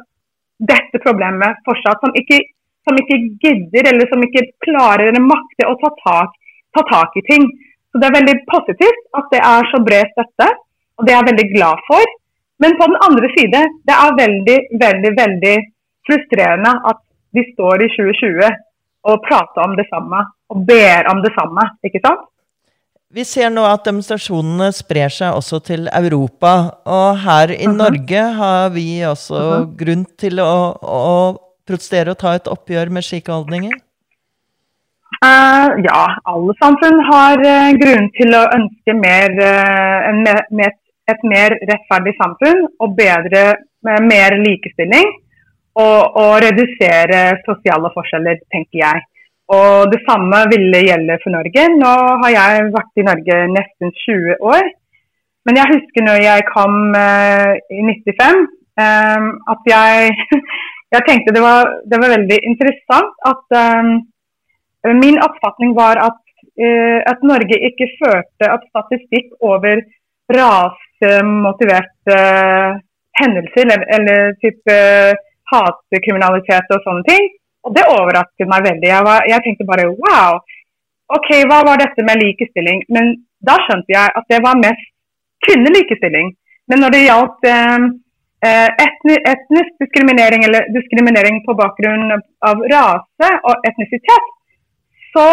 dette 0.58 1.00
problemet 1.04 1.60
fortsatt, 1.66 2.02
som 2.02 2.12
ikke, 2.16 2.40
som 2.86 2.98
ikke 3.00 3.18
gidder 3.42 3.90
eller 3.92 4.08
som 4.10 4.22
ikke 4.24 4.44
klarer 4.64 5.10
eller 5.10 5.24
makter 5.24 5.70
å 5.70 5.76
ta 5.80 5.92
tak, 6.02 6.36
ta 6.76 6.84
tak, 6.90 7.16
i 7.16 7.24
ting. 7.30 7.48
Så 7.92 8.00
Det 8.00 8.08
er 8.08 8.18
veldig 8.18 8.36
positivt 8.50 9.02
at 9.18 9.32
det 9.32 9.40
er 9.40 9.68
så 9.72 9.80
bred 9.84 10.12
støtte, 10.12 10.48
og 10.96 11.06
det 11.06 11.12
er 11.12 11.20
jeg 11.20 11.30
veldig 11.30 11.48
glad 11.54 11.82
for. 11.88 12.14
Men 12.62 12.76
på 12.80 12.88
den 12.88 13.00
andre 13.08 13.28
side, 13.36 13.60
det 13.88 13.96
er 13.96 14.20
veldig, 14.22 14.58
veldig, 14.84 15.12
veldig 15.22 15.56
frustrerende 16.08 16.72
at 16.90 17.02
vi 17.36 17.44
står 17.52 17.84
i 17.84 17.90
2020 17.92 18.54
og 19.10 19.22
prater 19.26 19.64
om 19.64 19.76
det 19.76 19.86
samme 19.90 20.22
og 20.52 20.62
ber 20.68 21.10
om 21.12 21.20
det 21.24 21.32
samme. 21.36 21.64
ikke 21.84 22.00
sant? 22.04 22.24
Vi 23.16 23.24
ser 23.24 23.48
nå 23.48 23.62
at 23.64 23.86
demonstrasjonene 23.86 24.68
sprer 24.76 25.12
seg 25.12 25.38
også 25.38 25.62
til 25.64 25.86
Europa. 25.88 26.52
Og 26.84 27.16
her 27.24 27.52
i 27.54 27.64
uh. 27.64 27.72
-huh. 27.72 27.78
Norge 27.80 28.22
har 28.40 28.70
vi 28.74 29.00
også 29.12 29.34
uh. 29.34 29.52
-huh. 29.52 29.76
grunn 29.80 30.04
til 30.18 30.40
å, 30.40 30.76
å, 30.82 31.38
protestere 31.66 32.10
og 32.10 32.18
ta 32.18 32.34
et 32.34 32.48
oppgjør 32.54 32.90
med 32.90 33.02
slike 33.02 33.32
holdninger? 33.32 33.72
Uh, 35.24 35.68
ja, 35.88 36.02
alle 36.32 36.52
samfunn 36.62 36.98
har 37.12 37.36
uh, 37.54 37.70
grunn 37.82 38.06
til 38.18 38.30
å 38.40 38.42
ønske 38.58 38.92
mer, 39.06 39.28
uh, 39.52 39.98
en, 40.10 40.18
med 40.58 40.70
et, 41.12 41.20
mer 41.32 41.50
rettferdig 41.70 42.14
samfunn 42.22 42.60
og 42.80 42.96
bedre, 42.96 43.42
med 43.82 43.98
mer 44.12 44.30
likestilling. 44.46 45.08
Og, 45.84 46.00
og 46.22 46.32
redusere 46.46 47.20
sosiale 47.48 47.88
forskjeller, 47.96 48.36
tenker 48.52 48.78
jeg. 48.86 48.98
Og 49.54 49.92
det 49.92 50.00
samme 50.02 50.40
ville 50.50 50.80
gjelde 50.88 51.20
for 51.22 51.30
Norge. 51.36 51.62
Nå 51.78 51.92
har 52.22 52.30
jeg 52.34 52.70
vært 52.74 52.98
i 52.98 53.06
Norge 53.06 53.36
nesten 53.54 53.92
20 54.02 54.42
år. 54.42 54.64
Men 55.46 55.60
jeg 55.60 55.70
husker 55.70 56.02
når 56.02 56.18
jeg 56.24 56.46
kom 56.50 56.74
uh, 56.98 57.52
i 57.70 57.80
95, 57.86 58.40
um, 58.42 58.48
eh, 58.82 59.26
at 59.52 59.68
jeg, 59.70 59.94
jeg 60.94 61.02
tenkte 61.06 61.34
det 61.36 61.44
var, 61.44 61.70
det 61.86 62.00
var, 62.02 62.14
veldig 62.16 62.38
interessant 62.50 63.14
at 63.32 63.44
um, 63.62 63.90
Min 64.86 65.16
oppfatning 65.18 65.72
var 65.78 65.98
at, 65.98 66.18
uh, 66.62 67.00
at, 67.10 67.22
Norge 67.30 67.56
ikke 67.68 67.88
førte 68.00 68.50
at 68.50 68.66
statistikk 68.70 69.32
over 69.42 69.80
rasemotiverte 70.34 72.18
uh, 72.18 72.82
hendelser 73.22 73.62
eller, 73.64 73.86
eller 73.96 74.20
type 74.42 74.76
hatkriminalitet 75.54 76.74
og 76.74 76.82
sånne 76.86 77.06
ting 77.06 77.24
og 77.66 77.74
det 77.74 77.84
overrasket 77.90 78.50
meg 78.50 78.66
veldig. 78.68 78.88
Jeg, 78.92 79.04
var, 79.08 79.26
jeg, 79.26 79.42
tenkte 79.44 79.68
bare 79.68 79.88
wow, 79.90 80.38
ok, 81.18 81.30
hva 81.50 81.60
var 81.66 81.82
dette 81.82 82.04
med 82.06 82.22
likestilling? 82.22 82.84
Men 82.94 83.12
da 83.46 83.58
skjønte 83.66 83.94
jeg 83.94 84.14
at 84.20 84.26
det 84.30 84.42
var 84.44 84.60
mest 84.62 84.92
kvinnelikestilling. 85.46 86.32
Men 86.70 86.82
når 86.82 86.94
det 86.94 87.02
gjaldt 87.04 87.48
eh, 87.50 87.88
eh, 88.46 88.70
etni, 88.86 89.18
etnisk 89.34 89.74
diskriminering 89.82 90.46
eller 90.46 90.70
diskriminering 90.74 91.42
på 91.46 91.58
bakgrunn 91.58 92.16
av 92.16 92.64
rase 92.72 93.30
og 93.50 93.68
etnisitet, 93.68 94.32
så, 95.16 95.28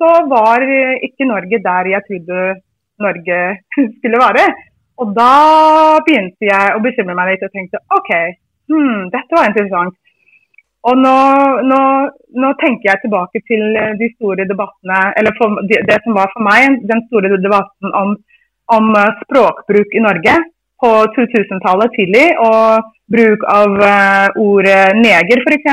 så 0.00 0.12
var 0.30 0.62
ikke 1.04 1.28
Norge 1.28 1.60
der 1.62 1.90
jeg 1.94 2.06
trodde 2.08 2.44
Norge 3.04 3.40
skulle 3.98 4.22
være. 4.22 4.46
Og 5.02 5.10
da 5.14 5.34
begynte 6.06 6.46
jeg 6.46 6.74
å 6.74 6.82
bekymre 6.82 7.16
meg 7.18 7.32
litt 7.32 7.46
og 7.46 7.54
tenkte 7.54 7.82
OK, 7.96 8.10
hmm, 8.70 9.10
dette 9.14 9.34
var 9.34 9.50
interessant. 9.50 9.98
Og 10.84 10.98
nå, 11.00 11.16
nå, 11.64 11.80
nå, 12.42 12.48
tenker 12.60 12.90
jeg 12.90 13.02
tilbake 13.04 13.40
til 13.48 13.62
eh, 13.80 13.94
de 14.00 14.10
store 14.16 14.44
debattene, 14.50 14.98
eller 15.18 15.32
for, 15.38 15.62
det, 15.70 16.00
som 16.04 16.16
var 16.18 16.28
for 16.34 16.44
meg 16.44 16.82
den 16.90 17.00
store 17.06 17.30
debatten 17.40 17.94
om, 18.02 18.12
om 18.76 18.90
eh, 19.00 19.14
språkbruk 19.22 19.96
i 19.96 20.02
Norge 20.04 20.34
på 20.84 20.90
2000-tallet 21.16 21.96
tidlig. 21.96 22.26
Og 22.44 22.92
bruk 23.14 23.44
av 23.52 23.74
uh, 23.80 24.28
ordet 24.40 24.94
neger 24.96 25.42
f.eks. 25.44 25.66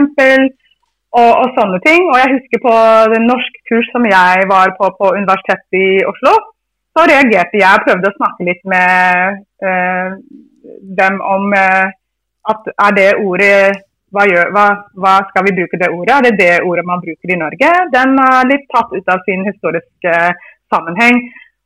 Og, 1.12 1.32
og 1.42 1.48
sånne 1.58 1.80
ting. 1.84 2.08
Og 2.08 2.18
jeg 2.20 2.34
husker 2.38 2.64
på 2.64 2.76
den 3.12 3.28
norsk 3.28 3.62
kurs 3.68 3.88
som 3.92 4.08
jeg 4.08 4.48
var 4.52 4.72
på 4.80 4.92
på 4.96 5.14
Universitetet 5.18 5.80
i 5.80 6.04
Oslo, 6.08 6.38
så 6.96 7.08
reagerte 7.08 7.60
jeg 7.60 7.80
og 7.80 7.88
prøvde 7.88 8.12
å 8.12 8.18
snakke 8.20 8.48
litt 8.48 8.64
med 8.74 9.42
uh, 9.68 10.16
dem 11.00 11.20
om 11.36 11.52
uh, 11.56 11.88
at 12.52 12.72
er 12.88 12.96
det 12.96 13.10
ordet 13.20 13.82
hva, 14.12 14.26
gjør, 14.28 14.50
hva, 14.56 14.66
hva, 15.00 15.14
skal 15.30 15.46
vi 15.48 15.56
bruke 15.60 15.80
det 15.80 15.92
ordet? 15.92 16.16
Er 16.18 16.26
det 16.28 16.34
det 16.40 16.56
ordet 16.68 16.84
man 16.88 17.04
bruker 17.04 17.32
i 17.32 17.40
Norge? 17.40 17.70
Den 17.94 18.18
er 18.20 18.50
litt 18.50 18.68
tatt 18.74 18.92
ut 18.92 19.14
av 19.14 19.24
sin 19.28 19.46
historiske 19.48 20.18
sammenheng. 20.72 21.22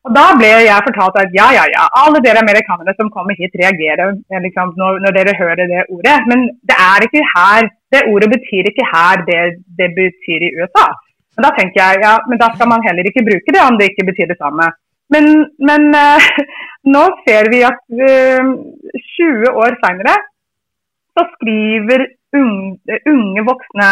Og 0.06 0.14
Da 0.14 0.26
ble 0.38 0.52
jeg 0.62 0.86
fortalt 0.86 1.18
at 1.18 1.34
ja, 1.34 1.48
ja, 1.56 1.64
ja, 1.74 1.86
alle 2.04 2.22
dere 2.22 2.44
amerikanere 2.44 2.94
som 2.98 3.10
kommer 3.14 3.38
hit 3.40 3.56
reagerer 3.58 4.14
eh, 4.14 4.42
liksom, 4.44 4.76
når, 4.78 5.00
når, 5.02 5.16
dere 5.18 5.34
hører 5.40 5.66
det 5.72 5.88
ordet. 5.90 6.20
Men 6.30 6.46
det 6.70 6.78
er 6.78 7.08
ikke 7.08 7.24
her. 7.32 7.70
Det 7.94 8.06
ordet 8.12 8.30
betyr 8.36 8.70
ikke 8.70 8.86
her 8.92 9.26
det 9.30 9.42
det 9.80 9.90
betyr 9.98 10.46
i 10.46 10.54
USA. 10.60 10.86
Men 11.36 11.48
da 11.48 11.52
tenker 11.58 11.82
jeg 11.82 12.04
ja, 12.06 12.14
men 12.30 12.40
da 12.40 12.52
skal 12.54 12.70
man 12.70 12.86
heller 12.86 13.10
ikke 13.10 13.26
bruke 13.26 13.56
det 13.56 13.64
om 13.66 13.80
det 13.80 13.90
ikke 13.92 14.08
betyr 14.12 14.30
det 14.30 14.38
samme. 14.38 14.70
Men, 15.14 15.26
men 15.70 15.90
uh, 15.94 16.30
nå 16.96 17.04
ser 17.26 17.50
vi 17.54 17.66
at 17.66 17.82
uh, 17.98 18.06
eh, 18.06 19.02
20 19.18 19.58
år 19.66 19.78
seinere 19.82 20.16
så 21.16 21.26
skriver 21.36 22.06
unge, 22.40 23.00
unge 23.14 23.46
voksne 23.50 23.90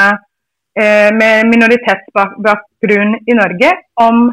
eh, 0.80 1.10
med 1.22 1.50
minoritetsbakgrunn 1.52 3.18
i 3.32 3.38
Norge 3.42 3.74
om 4.08 4.24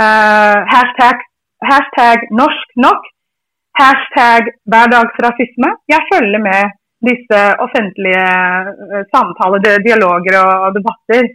eh, 0.00 0.58
hashtag, 0.74 1.22
hashtag, 1.70 2.26
norsk 2.40 2.74
nok, 2.86 3.06
hashtag 3.80 4.52
hverdagsrasisme. 4.72 5.72
Jeg 5.92 6.08
følger 6.12 6.42
med 6.48 6.76
disse 7.08 7.40
offentlige 7.64 8.28
eh, 8.92 9.02
samtaler, 9.14 9.82
dialoger 9.86 10.38
og 10.42 10.72
debatter. 10.76 11.28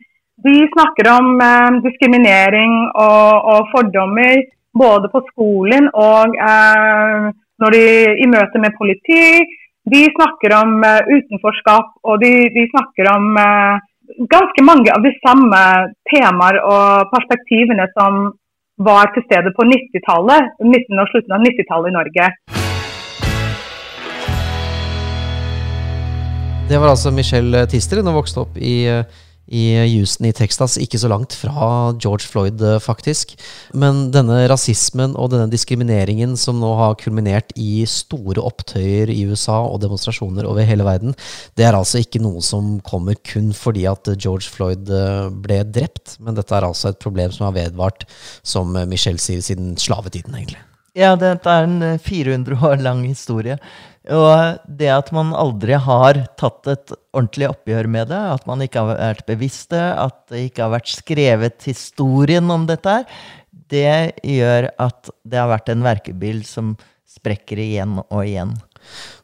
De 0.46 0.56
snakker 0.74 1.12
om 1.18 1.28
eh, 1.50 1.70
diskriminering 1.86 2.74
og, 3.08 3.30
og, 3.54 3.70
fordommer 3.74 4.44
både 4.84 5.12
på 5.14 5.20
skolen 5.30 5.90
og 5.94 6.38
eh, 6.50 7.32
de 7.76 7.86
i 8.24 8.26
møte 8.26 8.58
med 8.64 8.74
politi, 8.80 9.24
de 9.90 10.02
snakker 10.14 10.54
om 10.58 10.76
uh, 10.86 11.02
utenforskap, 11.10 11.96
og 12.06 12.22
de, 12.22 12.32
de 12.54 12.68
snakker 12.70 13.10
om 13.16 13.32
uh, 13.34 13.82
ganske 14.30 14.66
mange 14.68 14.94
av 14.94 15.02
de 15.06 15.14
samme 15.24 15.62
temaer 16.12 16.60
og 16.62 17.10
perspektivene 17.14 17.88
som 17.96 18.28
var 18.82 19.10
til 19.16 19.26
stede 19.26 19.54
på 19.58 19.66
90-tallet, 19.66 20.54
midten 20.66 21.02
og 21.02 21.10
slutten 21.10 21.38
av 21.38 21.46
90-tallet 21.46 21.92
i 21.92 21.98
Norge. 21.98 22.30
Det 26.72 26.80
var 26.80 26.94
altså 26.94 27.12
Michelle 27.12 27.66
Tister. 27.68 28.00
Hun 28.00 28.16
vokste 28.16 28.46
opp 28.46 28.58
i 28.62 28.78
uh 28.90 29.04
i 29.52 29.64
Houston 29.97 30.30
i 30.30 30.34
Texas, 30.36 30.78
ikke 30.80 30.99
så 31.02 31.10
langt 31.12 31.36
fra 31.36 31.91
George 31.99 32.30
Floyd, 32.32 32.62
eh, 32.64 32.80
faktisk. 32.80 33.36
Men 33.76 34.08
denne 34.16 34.45
rasismen 34.52 35.18
og 35.20 35.34
denne 35.34 35.52
diskrimineringen 35.52 36.38
som 36.39 36.62
nå 36.62 36.72
har 36.80 36.95
kulminert 37.02 37.52
i 37.60 37.84
store 37.89 38.39
opptøyer 38.39 39.12
i 39.12 39.26
USA 39.28 39.60
og 39.68 39.82
demonstrasjoner 39.84 40.47
over 40.47 40.68
hele 40.68 40.88
verden, 40.88 41.16
det 41.60 41.68
er 41.68 41.76
altså 41.76 41.99
ikke 41.99 42.24
noe 42.24 42.39
som 42.45 42.78
kommer 42.88 43.20
kun 43.28 43.52
fordi 43.52 43.86
at 43.91 44.08
George 44.16 44.47
Floyd 44.47 44.88
eh, 44.88 45.28
ble 45.43 45.62
drept, 45.68 46.16
men 46.24 46.39
dette 46.39 46.56
er 46.56 46.68
altså 46.68 46.93
et 46.93 47.04
problem 47.04 47.36
som 47.36 47.49
har 47.49 47.58
vedvart, 47.60 48.08
som 48.43 48.72
Michelle 48.88 49.20
sier, 49.20 49.43
siden 49.43 49.76
slavetiden, 49.80 50.36
egentlig. 50.38 50.62
Ja, 50.97 51.14
dette 51.16 51.47
er 51.47 51.68
en 51.68 51.80
eh, 51.86 51.99
400 52.04 52.58
år 52.68 52.82
lang 52.84 53.06
historie. 53.08 53.56
Og 54.10 54.64
det 54.66 54.89
at 54.89 55.12
man 55.14 55.30
aldri 55.38 55.76
har 55.78 56.24
tatt 56.41 56.70
et 56.72 56.93
ordentlig 57.14 57.52
oppgjør 57.52 57.89
med 57.91 58.10
det, 58.10 58.22
at 58.34 58.47
man 58.49 58.64
ikke 58.66 58.82
har 58.82 58.97
vært 58.97 59.28
bevisste, 59.28 59.78
at 59.78 60.24
det 60.34 60.47
ikke 60.47 60.66
har 60.66 60.74
vært 60.74 60.89
skrevet 60.89 61.68
historien 61.70 62.49
om 62.49 62.66
dette 62.70 62.95
her, 62.97 63.06
det 63.72 64.18
gjør 64.26 64.72
at 64.82 65.14
det 65.24 65.38
har 65.38 65.52
vært 65.52 65.70
en 65.72 65.86
verkebil 65.86 66.41
som 66.47 66.74
sprekker 67.08 67.62
igjen 67.62 67.99
og 68.02 68.24
igjen. 68.26 68.56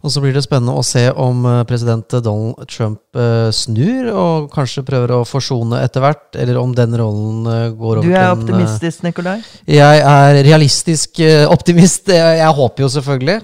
Og 0.06 0.14
så 0.14 0.22
blir 0.22 0.36
det 0.36 0.44
spennende 0.46 0.76
å 0.78 0.84
se 0.86 1.08
om 1.18 1.42
eh, 1.50 1.64
president 1.68 2.14
Donald 2.24 2.70
Trump 2.70 3.18
eh, 3.18 3.50
snur 3.56 4.12
og 4.12 4.52
kanskje 4.54 4.84
prøver 4.86 5.16
å 5.16 5.24
forsone 5.28 5.82
etter 5.82 6.04
hvert, 6.04 6.38
eller 6.38 6.60
om 6.62 6.76
den 6.78 6.94
rollen 7.00 7.50
eh, 7.50 7.64
går 7.74 8.02
over 8.02 8.06
til 8.06 8.14
Du 8.14 8.20
er 8.20 8.30
optimistisk, 8.36 9.02
Nikolai? 9.08 9.36
Jeg 9.68 10.04
er 10.04 10.40
realistisk 10.46 11.22
optimist. 11.50 12.12
Jeg, 12.14 12.54
håper 12.58 12.86
jo 12.86 12.90
selvfølgelig. 12.94 13.36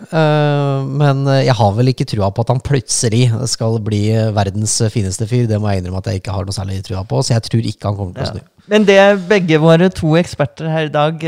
men 1.01 1.25
jeg 1.43 1.55
har 1.57 1.73
vel 1.75 1.91
ikke 1.91 2.07
trua 2.07 2.29
på 2.31 2.45
at 2.45 2.53
han 2.53 2.61
plutselig 2.63 3.25
skal 3.51 3.79
bli 3.83 4.05
verdens 4.35 4.77
fineste 4.93 5.27
fyr. 5.29 5.47
Det 5.49 5.59
må 5.61 5.71
jeg 5.71 5.81
innrømme 5.81 6.01
at 6.03 6.09
jeg 6.11 6.21
ikke 6.21 6.35
har 6.37 6.47
noe 6.47 6.55
særlig 6.55 6.79
trua 6.85 7.03
på, 7.07 7.21
så 7.21 7.35
jeg 7.35 7.45
tror 7.49 7.69
ikke 7.73 7.89
han 7.89 7.99
kommer 7.99 8.15
til 8.17 8.25
å 8.25 8.31
snu. 8.31 8.49
Men 8.71 8.87
det 8.87 8.99
begge 9.27 9.59
våre 9.59 9.89
to 9.91 10.15
eksperter 10.19 10.69
her 10.71 10.87
i 10.87 10.93
dag 10.93 11.25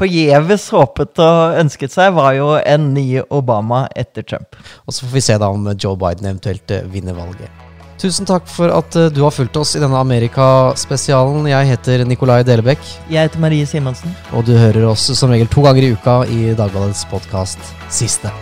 forgjeves 0.00 0.68
håpet 0.74 1.20
og 1.22 1.58
ønsket 1.60 1.94
seg, 1.94 2.14
var 2.16 2.34
jo 2.38 2.54
en 2.58 2.92
ny 2.94 3.22
Obama 3.28 3.86
etter 3.98 4.24
Trump. 4.26 4.56
Og 4.86 4.96
så 4.96 5.06
får 5.06 5.16
vi 5.16 5.26
se 5.28 5.40
da 5.40 5.50
om 5.52 5.66
Joe 5.76 5.98
Biden 6.00 6.30
eventuelt 6.30 6.72
eh, 6.74 6.86
vinner 6.90 7.16
valget. 7.18 7.50
Tusen 8.00 8.24
takk 8.24 8.46
for 8.48 8.72
at 8.72 8.96
eh, 8.96 9.10
du 9.12 9.20
har 9.26 9.34
fulgt 9.34 9.58
oss 9.60 9.74
i 9.76 9.82
denne 9.82 10.00
Amerika-spesialen. 10.00 11.50
Jeg 11.50 11.68
heter 11.74 12.06
Nikolai 12.08 12.40
Delebekk. 12.48 12.80
Jeg 13.12 13.28
heter 13.28 13.44
Marie 13.44 13.68
Simonsen. 13.68 14.16
Og 14.32 14.48
du 14.48 14.54
hører 14.56 14.88
oss 14.88 15.10
som 15.18 15.32
regel 15.34 15.50
to 15.52 15.66
ganger 15.66 15.84
i 15.84 15.92
uka 15.92 16.22
i 16.32 16.40
Dagbladets 16.56 17.04
podkast 17.12 17.60
Siste. 17.92 18.32